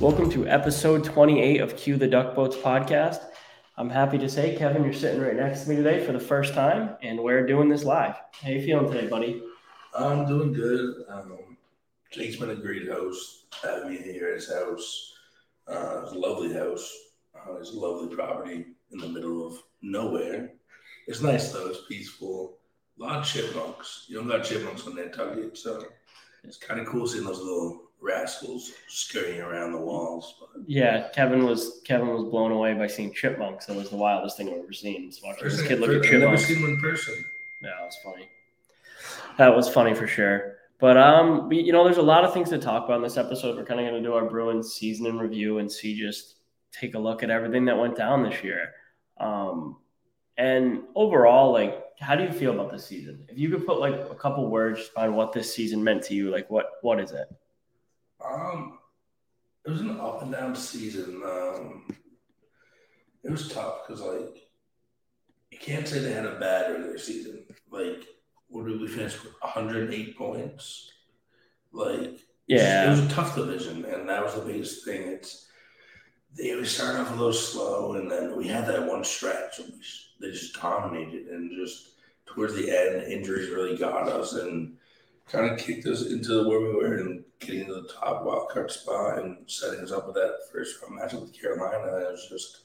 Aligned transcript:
Welcome 0.00 0.30
to 0.30 0.48
episode 0.48 1.04
28 1.04 1.60
of 1.60 1.76
Cue 1.76 1.96
the 1.96 2.08
Duck 2.08 2.34
Boats 2.34 2.56
podcast. 2.56 3.20
I'm 3.76 3.88
happy 3.88 4.18
to 4.18 4.28
say, 4.28 4.56
Kevin, 4.56 4.82
you're 4.82 4.92
sitting 4.92 5.20
right 5.20 5.36
next 5.36 5.62
to 5.62 5.70
me 5.70 5.76
today 5.76 6.04
for 6.04 6.10
the 6.10 6.18
first 6.18 6.54
time, 6.54 6.96
and 7.04 7.20
we're 7.20 7.46
doing 7.46 7.68
this 7.68 7.84
live. 7.84 8.16
How 8.42 8.48
you 8.48 8.64
feeling 8.64 8.90
today, 8.90 9.06
buddy? 9.06 9.40
I'm 9.94 10.26
doing 10.26 10.52
good. 10.52 11.04
Um, 11.08 11.56
Jake's 12.10 12.36
been 12.36 12.50
a 12.50 12.56
great 12.56 12.88
host, 12.88 13.39
having 13.62 13.90
me 13.90 13.98
here 13.98 14.28
at 14.28 14.34
his 14.34 14.52
house. 14.52 15.14
Uh, 15.68 16.02
it's 16.04 16.12
a 16.12 16.18
lovely 16.18 16.52
house. 16.52 16.92
Uh, 17.34 17.56
it's 17.56 17.70
a 17.70 17.78
lovely 17.78 18.14
property 18.14 18.66
in 18.92 18.98
the 18.98 19.08
middle 19.08 19.46
of 19.46 19.54
nowhere. 19.82 20.50
It's 21.06 21.20
nice 21.22 21.52
though. 21.52 21.68
It's 21.68 21.86
peaceful. 21.88 22.58
A 22.98 23.02
lot 23.02 23.18
of 23.18 23.24
chipmunks. 23.24 24.06
You 24.08 24.16
don't 24.16 24.28
got 24.28 24.44
chipmunks 24.44 24.86
on 24.86 24.96
Nantucket, 24.96 25.56
so 25.56 25.84
it's 26.44 26.56
kind 26.56 26.80
of 26.80 26.86
cool 26.86 27.06
seeing 27.06 27.24
those 27.24 27.38
little 27.38 27.82
rascals 28.00 28.72
scurrying 28.88 29.40
around 29.40 29.72
the 29.72 29.78
walls. 29.78 30.34
But 30.40 30.62
Yeah, 30.66 31.08
Kevin 31.14 31.44
was 31.44 31.80
Kevin 31.84 32.08
was 32.08 32.24
blown 32.24 32.52
away 32.52 32.74
by 32.74 32.86
seeing 32.86 33.12
chipmunks. 33.12 33.68
It 33.68 33.76
was 33.76 33.90
the 33.90 33.96
wildest 33.96 34.36
thing 34.36 34.48
I've 34.48 34.58
ever 34.62 34.72
seen. 34.72 35.10
Just 35.10 35.24
watching 35.24 35.48
this 35.48 35.62
kid 35.62 35.80
look 35.80 35.90
at 35.90 36.12
I've 36.12 36.20
never 36.20 36.36
seen 36.36 36.62
one 36.62 36.72
in 36.72 36.80
person. 36.80 37.14
Yeah, 37.62 37.70
that 37.78 37.84
was 37.84 37.96
funny. 38.04 38.28
That 39.38 39.54
was 39.56 39.68
funny 39.68 39.94
for 39.94 40.06
sure. 40.06 40.56
But 40.80 40.96
um, 40.96 41.48
we, 41.48 41.60
you 41.60 41.72
know, 41.72 41.84
there's 41.84 41.98
a 41.98 42.02
lot 42.02 42.24
of 42.24 42.32
things 42.32 42.48
to 42.50 42.58
talk 42.58 42.84
about 42.86 42.96
in 42.96 43.02
this 43.02 43.18
episode. 43.18 43.56
We're 43.56 43.64
kind 43.64 43.80
of 43.80 43.86
going 43.86 44.02
to 44.02 44.08
do 44.08 44.14
our 44.14 44.24
Bruins 44.24 44.72
season 44.72 45.06
in 45.06 45.18
review 45.18 45.58
and 45.58 45.70
see 45.70 45.98
just 45.98 46.36
take 46.72 46.94
a 46.94 46.98
look 46.98 47.22
at 47.22 47.30
everything 47.30 47.66
that 47.66 47.78
went 47.78 47.96
down 47.96 48.22
this 48.22 48.42
year. 48.42 48.72
Um, 49.18 49.76
and 50.38 50.82
overall, 50.94 51.52
like, 51.52 51.84
how 52.00 52.16
do 52.16 52.24
you 52.24 52.32
feel 52.32 52.52
about 52.52 52.72
this 52.72 52.86
season? 52.86 53.26
If 53.28 53.38
you 53.38 53.50
could 53.50 53.66
put 53.66 53.78
like 53.78 53.94
a 53.94 54.14
couple 54.14 54.48
words 54.50 54.90
on 54.96 55.14
what 55.14 55.32
this 55.32 55.54
season 55.54 55.84
meant 55.84 56.02
to 56.04 56.14
you, 56.14 56.30
like 56.30 56.50
what 56.50 56.70
what 56.80 56.98
is 56.98 57.12
it? 57.12 57.28
Um, 58.24 58.78
it 59.66 59.70
was 59.70 59.82
an 59.82 60.00
up 60.00 60.22
and 60.22 60.32
down 60.32 60.56
season. 60.56 61.20
Um, 61.22 61.94
it 63.22 63.30
was 63.30 63.48
tough 63.48 63.86
because 63.86 64.00
like 64.00 64.48
you 65.50 65.58
can't 65.58 65.86
say 65.86 65.98
they 65.98 66.12
had 66.12 66.24
a 66.24 66.38
bad 66.38 66.72
regular 66.72 66.96
season. 66.96 67.44
Like, 67.70 68.06
what 68.50 68.66
did 68.66 68.80
we 68.80 68.88
finish 68.88 69.22
with? 69.22 69.32
108 69.40 70.18
points. 70.18 70.90
Like, 71.72 72.20
Yeah, 72.46 72.86
it 72.86 72.90
was 72.90 73.00
a 73.00 73.08
tough 73.08 73.34
division, 73.36 73.84
and 73.84 74.08
that 74.08 74.24
was 74.24 74.34
the 74.34 74.40
biggest 74.42 74.84
thing. 74.84 75.08
It's 75.08 75.46
they 76.36 76.54
we 76.54 76.64
started 76.64 77.00
off 77.00 77.10
a 77.10 77.14
little 77.14 77.32
slow, 77.32 77.94
and 77.94 78.10
then 78.10 78.36
we 78.36 78.46
had 78.48 78.66
that 78.66 78.86
one 78.86 79.04
stretch, 79.04 79.58
and 79.58 79.72
we, 79.72 79.82
they 80.20 80.32
just 80.32 80.60
dominated, 80.60 81.28
and 81.28 81.50
just 81.50 81.90
towards 82.26 82.54
the 82.54 82.70
end, 82.70 83.12
injuries 83.12 83.50
really 83.50 83.76
got 83.76 84.08
us, 84.08 84.34
and 84.34 84.76
kind 85.26 85.50
of 85.50 85.58
kicked 85.58 85.86
us 85.86 86.06
into 86.06 86.48
where 86.48 86.60
we 86.60 86.74
were 86.74 86.96
and 86.98 87.24
getting 87.38 87.66
to 87.66 87.74
the 87.74 87.88
top 87.88 88.24
wild 88.24 88.48
card 88.48 88.70
spot 88.70 89.18
and 89.20 89.38
setting 89.46 89.80
us 89.80 89.92
up 89.92 90.06
with 90.06 90.16
that 90.16 90.38
first 90.52 90.76
round 90.82 91.00
matchup 91.00 91.20
with 91.22 91.40
Carolina. 91.40 91.86
It 91.98 92.10
was 92.12 92.28
just 92.28 92.60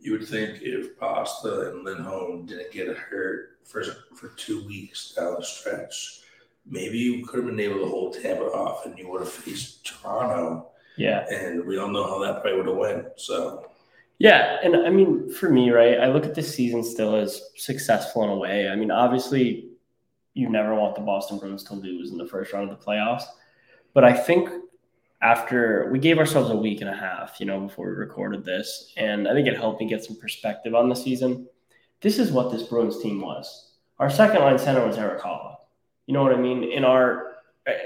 you 0.00 0.12
would 0.12 0.26
think 0.26 0.62
if 0.62 0.98
Pasta 0.98 1.70
and 1.70 1.84
Lindholm 1.84 2.46
didn't 2.46 2.72
get 2.72 2.88
hurt 2.96 3.58
for 3.64 3.84
for 4.14 4.28
two 4.36 4.66
weeks 4.66 5.12
down 5.12 5.36
the 5.38 5.44
stretch, 5.44 6.22
maybe 6.66 6.98
you 6.98 7.24
could 7.26 7.44
have 7.44 7.46
been 7.46 7.60
able 7.60 7.80
to 7.80 7.86
hold 7.86 8.14
Tampa 8.14 8.44
off, 8.44 8.86
and 8.86 8.98
you 8.98 9.08
would 9.10 9.20
have 9.20 9.30
faced 9.30 9.84
Toronto, 9.84 10.70
yeah. 10.96 11.26
and 11.30 11.64
we 11.64 11.76
don't 11.76 11.92
know 11.92 12.04
how 12.04 12.18
that 12.20 12.40
probably 12.40 12.56
would 12.56 12.66
have 12.66 12.76
went. 12.76 13.06
So 13.16 13.66
Yeah, 14.18 14.58
and 14.62 14.74
I 14.76 14.90
mean, 14.90 15.30
for 15.30 15.50
me, 15.50 15.70
right, 15.70 16.00
I 16.00 16.08
look 16.08 16.24
at 16.24 16.34
this 16.34 16.54
season 16.54 16.82
still 16.82 17.14
as 17.14 17.42
successful 17.56 18.24
in 18.24 18.30
a 18.30 18.36
way. 18.36 18.68
I 18.68 18.76
mean, 18.76 18.90
obviously, 18.90 19.68
you 20.34 20.48
never 20.48 20.74
want 20.74 20.94
the 20.94 21.02
Boston 21.02 21.38
Bruins 21.38 21.64
to 21.64 21.74
lose 21.74 22.10
in 22.10 22.18
the 22.18 22.26
first 22.26 22.52
round 22.52 22.70
of 22.70 22.78
the 22.78 22.84
playoffs, 22.84 23.24
but 23.92 24.04
I 24.04 24.14
think 24.14 24.48
after 25.22 25.88
we 25.90 25.98
gave 25.98 26.18
ourselves 26.18 26.50
a 26.50 26.56
week 26.56 26.80
and 26.80 26.90
a 26.90 26.96
half, 26.96 27.38
you 27.40 27.46
know, 27.46 27.60
before 27.60 27.86
we 27.86 27.92
recorded 27.92 28.44
this, 28.44 28.92
and 28.96 29.28
I 29.28 29.34
think 29.34 29.46
it 29.46 29.56
helped 29.56 29.80
me 29.80 29.88
get 29.88 30.04
some 30.04 30.16
perspective 30.16 30.74
on 30.74 30.88
the 30.88 30.94
season. 30.96 31.46
This 32.00 32.18
is 32.18 32.32
what 32.32 32.50
this 32.50 32.62
Bruins 32.62 33.02
team 33.02 33.20
was. 33.20 33.74
Our 33.98 34.08
second 34.08 34.40
line 34.40 34.58
center 34.58 34.86
was 34.86 34.96
Erik 34.96 35.20
Haula. 35.20 35.56
You 36.06 36.14
know 36.14 36.22
what 36.22 36.32
I 36.32 36.38
mean? 36.40 36.64
In 36.64 36.84
our 36.84 37.30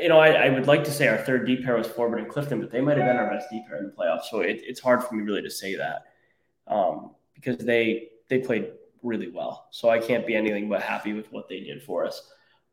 you 0.00 0.08
know, 0.08 0.18
I, 0.18 0.46
I 0.46 0.48
would 0.50 0.66
like 0.66 0.84
to 0.84 0.90
say 0.90 1.08
our 1.08 1.18
third 1.18 1.46
deep 1.46 1.64
pair 1.64 1.76
was 1.76 1.88
Forbort 1.88 2.18
and 2.18 2.28
Clifton, 2.28 2.60
but 2.60 2.70
they 2.70 2.80
might 2.80 2.96
have 2.96 3.06
been 3.06 3.16
our 3.16 3.28
best 3.28 3.50
deep 3.50 3.66
pair 3.66 3.78
in 3.78 3.86
the 3.86 3.90
playoffs. 3.90 4.24
So 4.30 4.40
it, 4.40 4.60
it's 4.62 4.80
hard 4.80 5.02
for 5.02 5.14
me 5.14 5.22
really 5.22 5.42
to 5.42 5.50
say 5.50 5.74
that 5.76 6.04
um, 6.66 7.10
because 7.34 7.58
they 7.58 8.08
they 8.28 8.38
played 8.38 8.72
really 9.02 9.30
well. 9.30 9.68
So 9.70 9.90
I 9.90 9.98
can't 9.98 10.26
be 10.26 10.34
anything 10.34 10.68
but 10.68 10.82
happy 10.82 11.12
with 11.12 11.30
what 11.32 11.48
they 11.48 11.60
did 11.60 11.82
for 11.82 12.06
us. 12.06 12.22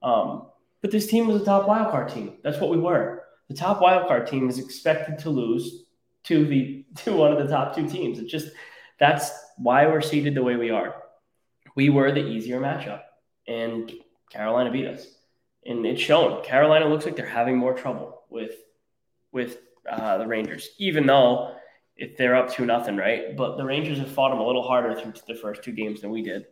Um, 0.02 0.48
but 0.82 0.92
this 0.92 1.08
team 1.08 1.28
was 1.28 1.42
a 1.42 1.46
top 1.46 1.68
wildcard 1.68 2.14
team. 2.14 2.38
That's 2.44 2.60
what 2.60 2.70
we 2.70 2.78
were. 2.78 3.21
The 3.52 3.58
top 3.58 3.82
wildcard 3.82 4.30
team 4.30 4.48
is 4.48 4.60
expected 4.60 5.20
to 5.20 5.30
lose 5.30 5.84
to 6.24 6.46
the 6.46 6.86
to 7.04 7.14
one 7.14 7.34
of 7.34 7.38
the 7.38 7.54
top 7.54 7.76
two 7.76 7.88
teams. 7.88 8.18
It 8.18 8.28
just 8.28 8.48
that's 8.98 9.30
why 9.58 9.88
we're 9.88 10.00
seated 10.00 10.36
the 10.36 10.44
way 10.44 10.56
we 10.56 10.70
are. 10.70 10.96
We 11.76 11.90
were 11.90 12.14
the 12.14 12.26
easier 12.26 12.62
matchup, 12.62 13.02
and 13.48 13.92
Carolina 14.30 14.72
beat 14.72 14.88
us, 14.88 15.06
and 15.66 15.86
it's 15.86 16.02
shown. 16.02 16.42
Carolina 16.46 16.88
looks 16.88 17.04
like 17.04 17.18
they're 17.18 17.26
having 17.26 17.58
more 17.58 17.74
trouble 17.74 18.22
with 18.30 18.54
with 19.34 19.58
uh, 19.90 20.18
the 20.18 20.28
Rangers, 20.28 20.70
even 20.78 21.06
though 21.06 21.56
if 21.98 22.16
they're 22.16 22.38
up 22.38 22.54
to 22.54 22.66
nothing, 22.66 22.96
right? 22.96 23.36
But 23.36 23.58
the 23.58 23.66
Rangers 23.66 23.98
have 23.98 24.12
fought 24.12 24.30
them 24.30 24.40
a 24.40 24.48
little 24.48 24.64
harder 24.64 24.96
through 24.96 25.14
the 25.28 25.36
first 25.36 25.62
two 25.62 25.74
games 25.74 26.00
than 26.00 26.10
we 26.10 26.22
did. 26.22 26.46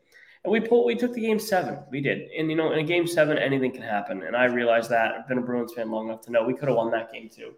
And 0.44 0.54
we 0.54 0.60
pulled, 0.62 0.86
we 0.86 0.96
took 0.96 1.14
the 1.14 1.22
game 1.22 1.40
seven. 1.40 1.80
We 1.92 2.02
did. 2.02 2.30
And, 2.38 2.50
you 2.50 2.56
know, 2.56 2.72
in 2.72 2.80
a 2.80 2.84
game 2.84 3.06
seven, 3.08 3.38
anything 3.38 3.72
can 3.72 3.82
happen. 3.82 4.24
And 4.24 4.36
I 4.36 4.46
realized 4.46 4.90
that. 4.90 5.14
I've 5.14 5.28
been 5.28 5.38
a 5.38 5.42
Bruins 5.42 5.74
fan 5.74 5.92
long 5.92 6.08
enough 6.08 6.22
to 6.22 6.32
know 6.32 6.44
we 6.44 6.54
could 6.54 6.70
have 6.70 6.78
won 6.78 6.92
that 6.92 7.12
game 7.12 7.30
too. 7.30 7.54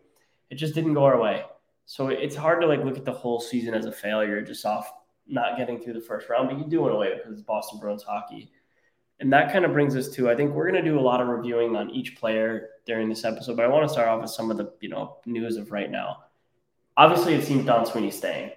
It 0.50 0.56
just 0.56 0.74
didn't 0.74 0.96
go 0.96 1.03
our 1.03 1.20
way. 1.20 1.44
So 1.86 2.08
it's 2.08 2.36
hard 2.36 2.62
to 2.62 2.68
like 2.68 2.84
look 2.84 2.97
at 2.97 3.06
the 3.06 3.12
whole 3.12 3.40
season 3.40 3.74
as 3.74 3.86
a 3.86 3.91
failure 3.91 4.41
just 4.41 4.66
off 4.66 4.91
not 5.28 5.58
getting 5.58 5.80
through 5.80 5.94
the 5.94 6.02
first 6.02 6.30
round, 6.30 6.50
but 6.50 6.58
you 6.58 6.66
do 6.66 6.88
in 6.88 6.94
a 6.94 6.97
way 6.97 7.16
because 7.16 7.34
it's 7.34 7.41
Boston 7.41 7.80
Bruins 7.80 8.03
hockey. 8.03 8.52
And 9.20 9.31
that 9.31 9.53
kind 9.53 9.66
of 9.66 9.74
brings 9.74 9.96
us 9.96 10.09
to 10.09 10.30
I 10.30 10.36
think 10.36 10.53
we're 10.53 10.70
going 10.70 10.84
to 10.84 10.90
do 10.90 11.00
a 11.00 11.02
lot 11.02 11.22
of 11.22 11.28
reviewing 11.28 11.75
on 11.75 11.91
each 11.91 12.16
player 12.16 12.70
during 12.86 13.08
this 13.08 13.24
episode, 13.24 13.56
but 13.56 13.66
I 13.66 13.68
want 13.68 13.88
to 13.88 13.94
start 13.94 14.08
off 14.08 14.22
with 14.22 14.31
some 14.31 14.50
of 14.50 14.58
the, 14.58 14.74
you 14.81 14.90
know, 14.90 15.18
news 15.25 15.58
of 15.58 15.72
right 15.72 15.91
now. 15.91 16.24
Obviously, 16.97 17.36
it 17.36 17.44
seems 17.44 17.66
Don 17.66 17.86
Sweeney's 17.86 18.18
staying. 18.18 18.52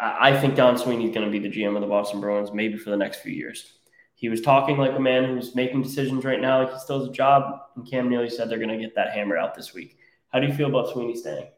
I 0.00 0.38
think 0.38 0.54
Don 0.54 0.78
Sweeney's 0.78 1.14
going 1.14 1.26
to 1.26 1.32
be 1.32 1.40
the 1.40 1.54
GM 1.54 1.74
of 1.74 1.80
the 1.80 1.88
Boston 1.88 2.20
Bruins 2.20 2.52
maybe 2.52 2.78
for 2.78 2.90
the 2.90 2.96
next 2.96 3.20
few 3.20 3.32
years. 3.32 3.72
He 4.14 4.28
was 4.28 4.40
talking 4.40 4.76
like 4.76 4.96
a 4.96 5.00
man 5.00 5.24
who's 5.24 5.54
making 5.54 5.82
decisions 5.82 6.24
right 6.24 6.40
now, 6.40 6.62
like 6.62 6.72
he 6.72 6.78
still 6.78 7.00
has 7.00 7.08
a 7.08 7.12
job. 7.12 7.60
And 7.76 7.88
Cam 7.88 8.08
Neely 8.08 8.30
said 8.30 8.48
they're 8.48 8.58
going 8.58 8.68
to 8.70 8.78
get 8.78 8.94
that 8.94 9.12
hammered 9.12 9.38
out 9.38 9.54
this 9.54 9.74
week. 9.74 9.98
How 10.32 10.40
do 10.40 10.46
you 10.46 10.54
feel 10.54 10.68
about 10.68 10.92
Sweeney 10.92 11.16
staying? 11.16 11.48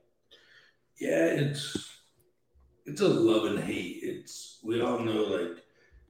yeah, 1.00 1.24
it's 1.24 1.96
it's 2.84 3.00
a 3.00 3.08
love 3.08 3.46
and 3.46 3.58
hate. 3.58 4.00
It's 4.02 4.58
we 4.62 4.82
all 4.82 4.98
know 4.98 5.22
like 5.22 5.64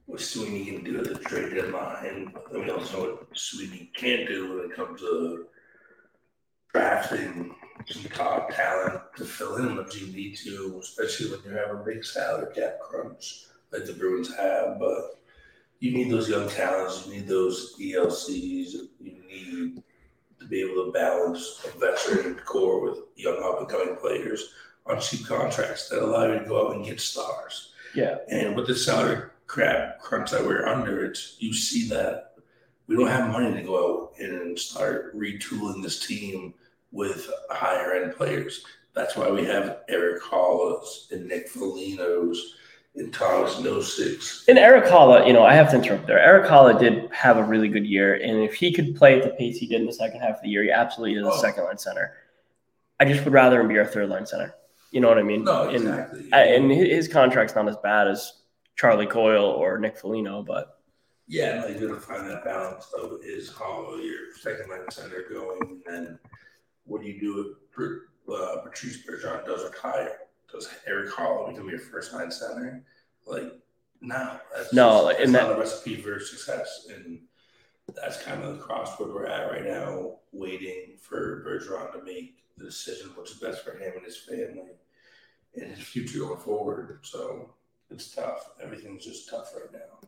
what 0.05 0.19
Sweeney 0.19 0.65
can 0.65 0.83
do 0.83 0.99
at 0.99 1.05
the 1.05 1.15
trade 1.19 1.53
deadline, 1.55 2.33
then 2.51 2.61
we 2.61 2.69
also 2.69 2.97
know 2.97 3.11
what 3.13 3.37
Sweeney 3.37 3.89
can't 3.95 4.27
do 4.27 4.57
when 4.57 4.69
it 4.69 4.75
comes 4.75 4.99
to 4.99 5.45
drafting 6.73 7.55
some 7.87 8.03
top 8.11 8.49
talent 8.53 9.01
to 9.17 9.25
fill 9.25 9.57
in 9.57 9.75
what 9.75 9.99
you 9.99 10.07
need 10.07 10.35
to, 10.37 10.79
especially 10.81 11.31
when 11.31 11.39
you 11.43 11.51
have 11.51 11.71
a 11.71 11.83
big 11.83 12.03
salary 12.03 12.53
cap 12.53 12.79
crunch 12.79 13.45
like 13.71 13.85
the 13.85 13.93
Bruins 13.93 14.35
have. 14.35 14.79
But 14.79 15.19
you 15.79 15.91
need 15.91 16.11
those 16.11 16.29
young 16.29 16.47
talents, 16.49 17.05
you 17.05 17.13
need 17.13 17.27
those 17.27 17.75
ELCs, 17.79 18.73
you 18.99 19.23
need 19.27 19.83
to 20.39 20.45
be 20.47 20.61
able 20.61 20.85
to 20.85 20.91
balance 20.91 21.65
a 21.65 21.77
veteran 21.77 22.35
core 22.45 22.81
with 22.81 22.99
young 23.15 23.41
up 23.43 23.59
and 23.59 23.69
coming 23.69 23.95
players 23.95 24.53
on 24.85 24.99
cheap 24.99 25.25
contracts 25.25 25.89
that 25.89 26.03
allow 26.03 26.31
you 26.31 26.39
to 26.39 26.45
go 26.45 26.67
out 26.67 26.75
and 26.75 26.85
get 26.85 26.99
stars. 26.99 27.73
Yeah. 27.95 28.17
And 28.29 28.55
with 28.55 28.67
the 28.67 28.75
salary 28.75 29.29
crap 29.47 29.99
crunch 29.99 30.31
that 30.31 30.45
we're 30.45 30.65
under, 30.65 31.05
it's 31.05 31.35
you 31.39 31.53
see 31.53 31.87
that 31.89 32.33
we 32.87 32.95
don't 32.95 33.07
have 33.07 33.31
money 33.31 33.53
to 33.53 33.61
go 33.61 34.03
out 34.03 34.19
and 34.19 34.57
start 34.57 35.15
retooling 35.15 35.81
this 35.81 36.05
team 36.05 36.53
with 36.91 37.29
higher 37.49 37.93
end 37.93 38.15
players. 38.15 38.65
That's 38.93 39.15
why 39.15 39.29
we 39.31 39.45
have 39.45 39.79
Erik 39.89 40.21
Haula's 40.21 41.07
and 41.11 41.27
Nick 41.27 41.47
Foligno's 41.49 42.55
and 42.95 43.13
Tomas 43.13 43.55
Nosek's. 43.55 44.43
And 44.49 44.57
Erik 44.57 44.83
Haula, 44.85 45.25
you 45.25 45.31
know, 45.31 45.43
I 45.43 45.53
have 45.53 45.69
to 45.71 45.77
interrupt 45.77 46.07
there. 46.07 46.19
Erik 46.19 46.49
Haula 46.49 46.77
did 46.77 47.09
have 47.11 47.37
a 47.37 47.43
really 47.43 47.69
good 47.69 47.85
year, 47.85 48.15
and 48.15 48.41
if 48.43 48.53
he 48.55 48.73
could 48.73 48.95
play 48.97 49.17
at 49.17 49.23
the 49.23 49.29
pace 49.35 49.57
he 49.57 49.65
did 49.67 49.79
in 49.79 49.87
the 49.87 49.93
second 49.93 50.19
half 50.19 50.35
of 50.37 50.41
the 50.41 50.49
year, 50.49 50.63
he 50.63 50.71
absolutely 50.71 51.17
is 51.17 51.25
a 51.25 51.31
Oh. 51.31 51.37
second 51.37 51.63
line 51.63 51.77
center. 51.77 52.13
I 52.99 53.05
just 53.05 53.23
would 53.23 53.33
rather 53.33 53.61
him 53.61 53.69
be 53.69 53.77
our 53.79 53.85
third 53.85 54.09
line 54.09 54.25
center. 54.25 54.53
You 54.91 54.99
know 54.99 55.07
what 55.07 55.17
I 55.17 55.23
mean? 55.23 55.45
No, 55.45 55.69
And- 55.69 55.75
exactly. 55.77 56.29
uh, 56.33 56.35
And, 56.35 56.69
his 56.69 57.07
contract's 57.07 57.55
not 57.55 57.69
as 57.69 57.77
bad 57.77 58.09
as 58.09 58.33
Charlie 58.75 59.05
Coyle 59.07 59.45
or 59.45 59.79
Nick 59.79 59.97
Foligno, 59.97 60.43
but 60.43 60.77
Yeah, 61.27 61.63
like 61.63 61.79
you 61.79 61.87
gotta 61.87 62.01
find 62.01 62.29
that 62.29 62.43
balance 62.43 62.91
of 62.91 63.19
is 63.23 63.49
Haula 63.49 64.03
your 64.03 64.33
second 64.37 64.69
line 64.69 64.91
center 64.91 65.23
going, 65.31 65.81
and 65.87 65.95
then 66.07 66.19
what 66.85 67.01
do 67.01 67.07
you 67.07 67.19
do 67.19 67.55
Br- 67.75 68.31
uh, 68.33 68.57
Patrice 68.63 69.05
Bergeron 69.05 69.45
does 69.45 69.63
retire, 69.63 70.17
does 70.51 70.69
Erik 70.87 71.09
Haula 71.11 71.49
become 71.49 71.69
your 71.69 71.79
first 71.79 72.13
line 72.13 72.31
center? 72.31 72.83
Like, 73.25 73.51
no, 74.01 74.39
that's 74.55 74.73
No, 74.73 75.09
just, 75.09 75.21
and 75.21 75.35
that's 75.35 75.43
that- 75.45 75.49
not 75.49 75.57
a 75.57 75.59
recipe 75.59 75.95
for 75.97 76.19
success. 76.19 76.87
And 76.93 77.21
that's 77.95 78.21
kind 78.23 78.43
of 78.43 78.57
the 78.57 78.63
crossroad 78.63 79.13
we're 79.13 79.25
at 79.25 79.51
right 79.51 79.65
now, 79.65 80.19
waiting 80.31 80.97
for 80.99 81.43
Bergeron 81.45 81.91
to 81.93 82.03
make 82.03 82.43
the 82.57 82.65
decision 82.65 83.11
what's 83.15 83.33
best 83.33 83.63
for 83.63 83.71
him 83.77 83.93
and 83.95 84.05
his 84.05 84.17
family 84.17 84.71
and 85.55 85.71
his 85.75 85.85
future 85.85 86.19
going 86.19 86.39
forward. 86.39 86.99
So 87.03 87.53
it's 87.89 88.13
tough. 88.13 88.51
Everything's 88.61 89.03
just 89.05 89.29
tough 89.29 89.51
right 89.55 89.71
now. 89.73 90.07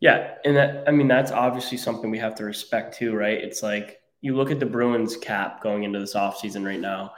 Yeah, 0.00 0.34
and 0.44 0.56
that 0.56 0.84
I 0.86 0.90
mean 0.90 1.08
that's 1.08 1.30
obviously 1.32 1.78
something 1.78 2.10
we 2.10 2.18
have 2.18 2.34
to 2.36 2.44
respect 2.44 2.96
too, 2.96 3.14
right? 3.14 3.38
It's 3.42 3.62
like 3.62 4.00
you 4.24 4.34
look 4.34 4.50
at 4.50 4.58
the 4.58 4.64
Bruins 4.64 5.18
cap 5.18 5.62
going 5.62 5.84
into 5.84 5.98
this 5.98 6.14
offseason 6.14 6.64
right 6.64 6.80
now, 6.80 7.12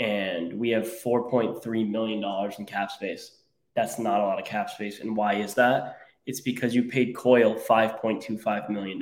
and 0.00 0.52
we 0.52 0.70
have 0.70 0.82
$4.3 0.82 1.88
million 1.88 2.52
in 2.58 2.66
cap 2.66 2.90
space. 2.90 3.36
That's 3.76 4.00
not 4.00 4.18
a 4.18 4.24
lot 4.24 4.40
of 4.40 4.44
cap 4.44 4.68
space. 4.68 4.98
And 4.98 5.16
why 5.16 5.34
is 5.34 5.54
that? 5.54 5.98
It's 6.26 6.40
because 6.40 6.74
you 6.74 6.82
paid 6.82 7.14
Coyle 7.14 7.54
$5.25 7.54 8.68
million, 8.68 9.00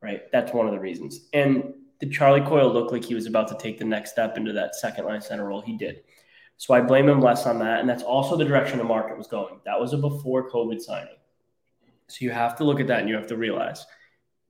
right? 0.00 0.22
That's 0.30 0.52
one 0.52 0.66
of 0.66 0.72
the 0.72 0.78
reasons. 0.78 1.26
And 1.32 1.74
did 1.98 2.12
Charlie 2.12 2.42
Coyle 2.42 2.72
look 2.72 2.92
like 2.92 3.04
he 3.04 3.16
was 3.16 3.26
about 3.26 3.48
to 3.48 3.58
take 3.58 3.80
the 3.80 3.84
next 3.84 4.12
step 4.12 4.36
into 4.36 4.52
that 4.52 4.76
second 4.76 5.06
line 5.06 5.20
center 5.20 5.48
role? 5.48 5.62
He 5.62 5.76
did. 5.76 6.04
So 6.58 6.74
I 6.74 6.80
blame 6.80 7.08
him 7.08 7.20
less 7.20 7.44
on 7.44 7.58
that. 7.58 7.80
And 7.80 7.88
that's 7.88 8.04
also 8.04 8.36
the 8.36 8.44
direction 8.44 8.78
the 8.78 8.84
market 8.84 9.18
was 9.18 9.26
going. 9.26 9.58
That 9.64 9.80
was 9.80 9.94
a 9.94 9.98
before 9.98 10.48
COVID 10.48 10.80
signing. 10.80 11.16
So 12.06 12.18
you 12.20 12.30
have 12.30 12.54
to 12.58 12.64
look 12.64 12.78
at 12.78 12.86
that 12.86 13.00
and 13.00 13.08
you 13.08 13.16
have 13.16 13.26
to 13.26 13.36
realize 13.36 13.84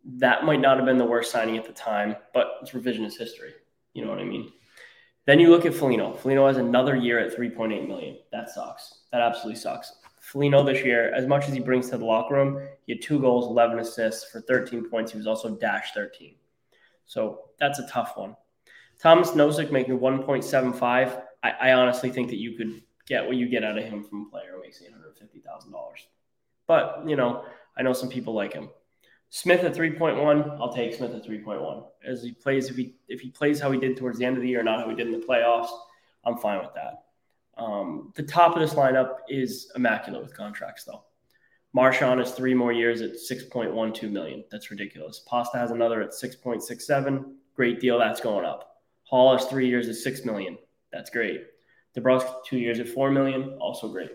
that 0.04 0.44
might 0.44 0.60
not 0.60 0.76
have 0.76 0.86
been 0.86 0.98
the 0.98 1.04
worst 1.04 1.30
signing 1.30 1.56
at 1.56 1.64
the 1.64 1.72
time, 1.72 2.16
but 2.34 2.58
it's 2.60 2.72
revisionist 2.72 3.18
history. 3.18 3.52
You 3.94 4.04
know 4.04 4.10
what 4.10 4.18
I 4.18 4.24
mean? 4.24 4.52
Then 5.26 5.38
you 5.38 5.50
look 5.50 5.64
at 5.66 5.74
Foligno. 5.74 6.14
Foligno 6.14 6.46
has 6.48 6.56
another 6.56 6.96
year 6.96 7.20
at 7.20 7.36
3.8 7.36 7.86
million. 7.86 8.18
That 8.32 8.50
sucks. 8.50 9.02
That 9.12 9.20
absolutely 9.20 9.60
sucks. 9.60 9.92
Foligno 10.20 10.64
this 10.64 10.84
year, 10.84 11.12
as 11.14 11.26
much 11.26 11.46
as 11.46 11.54
he 11.54 11.60
brings 11.60 11.90
to 11.90 11.98
the 11.98 12.04
locker 12.04 12.34
room, 12.34 12.66
he 12.86 12.92
had 12.92 13.02
two 13.02 13.20
goals, 13.20 13.46
11 13.46 13.78
assists 13.78 14.30
for 14.30 14.40
13 14.40 14.88
points. 14.88 15.12
He 15.12 15.18
was 15.18 15.26
also 15.26 15.56
dash 15.56 15.92
13. 15.92 16.34
So 17.06 17.50
that's 17.60 17.78
a 17.78 17.86
tough 17.88 18.16
one. 18.16 18.36
Thomas 19.00 19.30
Nosek 19.30 19.70
making 19.70 19.98
1.75. 19.98 21.22
I, 21.42 21.50
I 21.50 21.72
honestly 21.72 22.10
think 22.10 22.28
that 22.28 22.38
you 22.38 22.56
could 22.56 22.82
get 23.06 23.26
what 23.26 23.36
you 23.36 23.48
get 23.48 23.64
out 23.64 23.78
of 23.78 23.84
him 23.84 24.04
from 24.04 24.26
a 24.26 24.30
player 24.30 24.52
who 24.54 24.62
makes 24.62 24.80
$850,000. 24.80 25.72
But, 26.66 27.04
you 27.06 27.16
know, 27.16 27.44
I 27.76 27.82
know 27.82 27.92
some 27.92 28.08
people 28.08 28.34
like 28.34 28.52
him. 28.52 28.70
Smith 29.34 29.64
at 29.64 29.74
3.1, 29.74 30.60
I'll 30.60 30.74
take 30.74 30.92
Smith 30.92 31.14
at 31.14 31.24
3.1. 31.24 31.84
As 32.06 32.22
he 32.22 32.32
plays, 32.32 32.68
if 32.68 32.76
he 32.76 32.96
if 33.08 33.18
he 33.22 33.30
plays 33.30 33.58
how 33.58 33.70
he 33.70 33.80
did 33.80 33.96
towards 33.96 34.18
the 34.18 34.26
end 34.26 34.36
of 34.36 34.42
the 34.42 34.48
year, 34.48 34.62
not 34.62 34.80
how 34.80 34.90
he 34.90 34.94
did 34.94 35.06
in 35.06 35.18
the 35.18 35.26
playoffs, 35.26 35.70
I'm 36.26 36.36
fine 36.36 36.58
with 36.58 36.74
that. 36.74 37.04
Um, 37.56 38.12
the 38.14 38.24
top 38.24 38.54
of 38.54 38.60
this 38.60 38.74
lineup 38.74 39.20
is 39.30 39.72
immaculate 39.74 40.22
with 40.22 40.36
contracts, 40.36 40.84
though. 40.84 41.04
Marchand 41.72 42.20
is 42.20 42.32
three 42.32 42.52
more 42.52 42.72
years 42.72 43.00
at 43.00 43.12
6.12 43.12 44.12
million. 44.12 44.44
That's 44.50 44.70
ridiculous. 44.70 45.22
Pasta 45.26 45.56
has 45.56 45.70
another 45.70 46.02
at 46.02 46.10
6.67. 46.10 47.32
Great 47.56 47.80
deal. 47.80 47.98
That's 47.98 48.20
going 48.20 48.44
up. 48.44 48.82
Hall 49.04 49.34
has 49.34 49.46
three 49.46 49.66
years 49.66 49.88
at 49.88 49.94
six 49.94 50.26
million. 50.26 50.58
That's 50.92 51.08
great. 51.08 51.46
DeBrusk 51.96 52.44
two 52.44 52.58
years 52.58 52.80
at 52.80 52.88
four 52.88 53.10
million. 53.10 53.56
Also 53.60 53.88
great. 53.88 54.10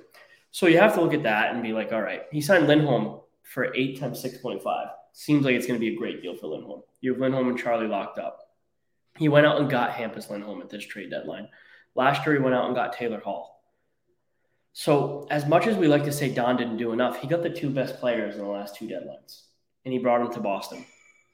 So 0.51 0.67
you 0.67 0.77
have 0.77 0.93
to 0.93 1.01
look 1.01 1.15
at 1.15 1.23
that 1.23 1.55
and 1.55 1.63
be 1.63 1.73
like, 1.73 1.91
all 1.91 2.03
right, 2.03 2.23
he 2.31 2.39
signed 2.39 2.67
Lindholm 2.67 3.21
for 3.41 3.73
eight 3.73 3.99
times 3.99 4.23
6.5. 4.23 4.89
Seems 5.17 5.45
like 5.45 5.55
it's 5.55 5.65
going 5.65 5.79
to 5.79 5.83
be 5.83 5.95
a 5.95 5.97
great 5.97 6.21
deal 6.21 6.35
for 6.35 6.45
Lindholm. 6.45 6.83
You 7.01 7.11
have 7.11 7.19
Lindholm 7.19 7.47
and 7.49 7.57
Charlie 7.57 7.87
locked 7.87 8.19
up. 8.19 8.51
He 9.17 9.29
went 9.29 9.47
out 9.47 9.59
and 9.59 9.67
got 9.67 9.89
Hampus 9.89 10.29
Lindholm 10.29 10.61
at 10.61 10.69
this 10.69 10.85
trade 10.85 11.09
deadline. 11.09 11.47
Last 11.95 12.23
year, 12.23 12.35
he 12.35 12.41
went 12.41 12.53
out 12.53 12.67
and 12.67 12.75
got 12.75 12.93
Taylor 12.93 13.19
Hall. 13.19 13.63
So, 14.73 15.25
as 15.31 15.47
much 15.47 15.65
as 15.65 15.75
we 15.75 15.87
like 15.87 16.03
to 16.03 16.11
say 16.11 16.29
Don 16.31 16.55
didn't 16.55 16.77
do 16.77 16.91
enough, 16.91 17.19
he 17.19 17.27
got 17.27 17.41
the 17.41 17.49
two 17.49 17.71
best 17.71 17.99
players 17.99 18.35
in 18.35 18.41
the 18.41 18.47
last 18.47 18.75
two 18.75 18.85
deadlines, 18.85 19.45
and 19.85 19.91
he 19.91 19.97
brought 19.97 20.19
them 20.19 20.31
to 20.33 20.39
Boston. 20.39 20.85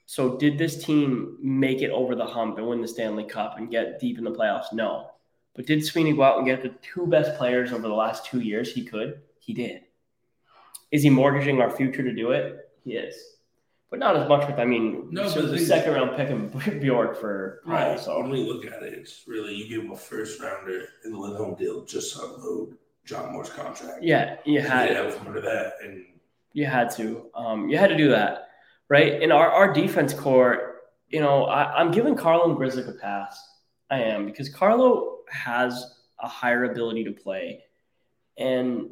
So, 0.06 0.38
did 0.38 0.56
this 0.56 0.82
team 0.82 1.36
make 1.42 1.82
it 1.82 1.90
over 1.90 2.14
the 2.14 2.24
hump 2.24 2.56
and 2.56 2.66
win 2.66 2.80
the 2.80 2.88
Stanley 2.88 3.24
Cup 3.24 3.58
and 3.58 3.70
get 3.70 4.00
deep 4.00 4.16
in 4.16 4.24
the 4.24 4.32
playoffs? 4.32 4.72
No. 4.72 5.10
But 5.54 5.66
did 5.66 5.84
Sweeney 5.84 6.14
go 6.14 6.22
out 6.22 6.38
and 6.38 6.46
get 6.46 6.62
the 6.62 6.72
two 6.80 7.06
best 7.06 7.36
players 7.36 7.70
over 7.70 7.82
the 7.82 7.88
last 7.92 8.24
two 8.24 8.40
years? 8.40 8.72
He 8.72 8.82
could. 8.82 9.20
He 9.40 9.52
did. 9.52 9.82
Is 10.90 11.02
he 11.02 11.10
mortgaging 11.10 11.60
our 11.60 11.70
future 11.70 12.02
to 12.02 12.14
do 12.14 12.30
it? 12.30 12.70
He 12.82 12.94
is. 12.94 13.33
But 13.94 14.00
not 14.00 14.16
as 14.16 14.28
much 14.28 14.48
with, 14.48 14.58
I 14.58 14.64
mean, 14.64 15.06
No, 15.12 15.28
so 15.28 15.36
but 15.36 15.42
the 15.42 15.46
the 15.52 15.56
thing- 15.58 15.66
second 15.66 15.92
round 15.94 16.16
pick 16.16 16.28
of 16.30 16.80
Bjork 16.80 17.16
for 17.20 17.60
Right. 17.64 17.96
So 18.00 18.18
When 18.18 18.28
we 18.28 18.38
look 18.38 18.66
at 18.66 18.82
it, 18.82 18.92
it's 18.92 19.22
really 19.28 19.54
you 19.54 19.68
give 19.68 19.82
him 19.84 19.92
a 19.92 19.96
first 19.96 20.40
rounder 20.40 20.88
in 21.04 21.12
the 21.12 21.18
Lindholm 21.18 21.54
deal 21.54 21.84
just 21.84 22.16
to 22.16 22.24
unload 22.24 22.76
John 23.04 23.32
Moore's 23.32 23.50
contract. 23.50 24.02
yeah, 24.02 24.38
you 24.44 24.58
And 24.58 24.66
had 24.68 24.88
get 24.88 24.96
out 24.96 25.12
from 25.12 25.28
under 25.28 25.40
that, 25.42 25.74
and 25.84 26.04
You 26.54 26.66
had 26.66 26.90
to. 26.96 27.26
Um, 27.36 27.68
you 27.68 27.78
had 27.78 27.86
to 27.90 27.96
do 27.96 28.08
that, 28.08 28.48
right? 28.88 29.22
In 29.22 29.30
our, 29.30 29.48
our 29.48 29.72
defense 29.72 30.12
core, 30.12 30.80
you 31.08 31.20
know, 31.20 31.44
I, 31.44 31.74
I'm 31.78 31.92
giving 31.92 32.16
Carlo 32.16 32.48
and 32.48 32.56
Grizzly 32.56 32.82
a 32.82 32.92
pass. 33.00 33.38
I 33.92 34.00
am 34.00 34.26
because 34.26 34.48
Carlo 34.48 35.18
has 35.30 35.98
a 36.18 36.26
higher 36.26 36.64
ability 36.64 37.04
to 37.04 37.12
play, 37.12 37.62
and 38.38 38.90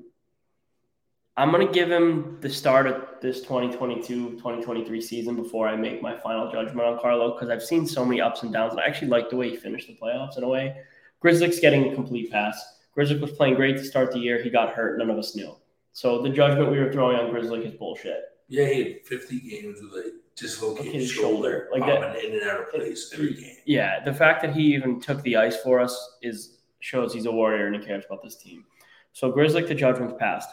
I'm 1.37 1.51
going 1.51 1.67
to 1.67 1.73
give 1.73 1.91
him 1.91 2.37
the 2.43 2.51
start 2.51 2.87
of 2.87 3.05
this 3.23 3.45
2022-2023 3.47 5.03
season 5.03 5.35
before 5.37 5.67
I 5.67 5.77
make 5.77 6.03
my 6.03 6.17
final 6.19 6.51
judgment 6.53 6.87
on 6.87 6.99
Carlo 7.01 7.33
because 7.33 7.49
I've 7.49 7.63
seen 7.63 7.87
so 7.87 8.05
many 8.05 8.21
ups 8.21 8.43
and 8.43 8.53
downs, 8.53 8.73
and 8.73 8.81
I 8.83 8.85
actually 8.87 9.09
like 9.09 9.31
the 9.31 9.37
way 9.37 9.49
he 9.49 9.57
finished 9.57 9.87
the 9.89 9.97
playoffs 9.97 10.37
in 10.37 10.45
a 10.45 10.49
way. 10.49 10.77
Grzelcyk's 11.25 11.59
getting 11.61 11.91
a 11.91 11.95
complete 11.95 12.31
pass. 12.31 12.63
Grzelcyk 12.97 13.21
was 13.21 13.31
playing 13.33 13.55
great 13.55 13.79
to 13.79 13.85
start 13.85 14.13
the 14.13 14.19
year. 14.19 14.43
He 14.43 14.51
got 14.51 14.75
hurt. 14.75 14.99
None 14.99 15.09
of 15.09 15.17
us 15.17 15.35
knew. 15.35 15.57
So 15.93 16.21
the 16.21 16.29
judgment 16.29 16.71
we 16.71 16.79
were 16.79 16.93
throwing 16.93 17.17
on 17.17 17.31
Grzelcyk 17.33 17.65
is 17.67 17.75
bullshit. 17.75 18.25
yeah, 18.49 18.67
he 18.67 18.83
had 18.83 19.07
50 19.07 19.41
games 19.41 19.79
with 19.81 19.93
a 20.05 20.13
dislocated 20.37 20.93
His 20.95 21.11
shoulder, 21.11 21.69
shoulder, 21.73 21.87
like 21.87 21.87
that- 22.03 22.23
in 22.25 22.33
and 22.35 22.43
out 22.43 22.61
of 22.61 22.71
place 22.71 23.11
every 23.15 23.33
game. 23.35 23.57
Yeah, 23.65 24.05
the 24.05 24.13
fact 24.13 24.43
that 24.43 24.55
he 24.55 24.75
even 24.75 25.01
took 25.01 25.23
the 25.23 25.37
ice 25.37 25.57
for 25.63 25.81
us 25.81 26.19
is 26.21 26.59
shows 26.81 27.15
he's 27.15 27.25
a 27.27 27.33
warrior 27.33 27.67
and 27.69 27.77
he 27.77 27.81
cares 27.83 28.05
about 28.05 28.23
this 28.23 28.37
team. 28.37 28.65
So 29.13 29.33
Grzelcyk, 29.33 29.69
the 29.69 29.75
judgment's 29.75 30.15
passed. 30.19 30.51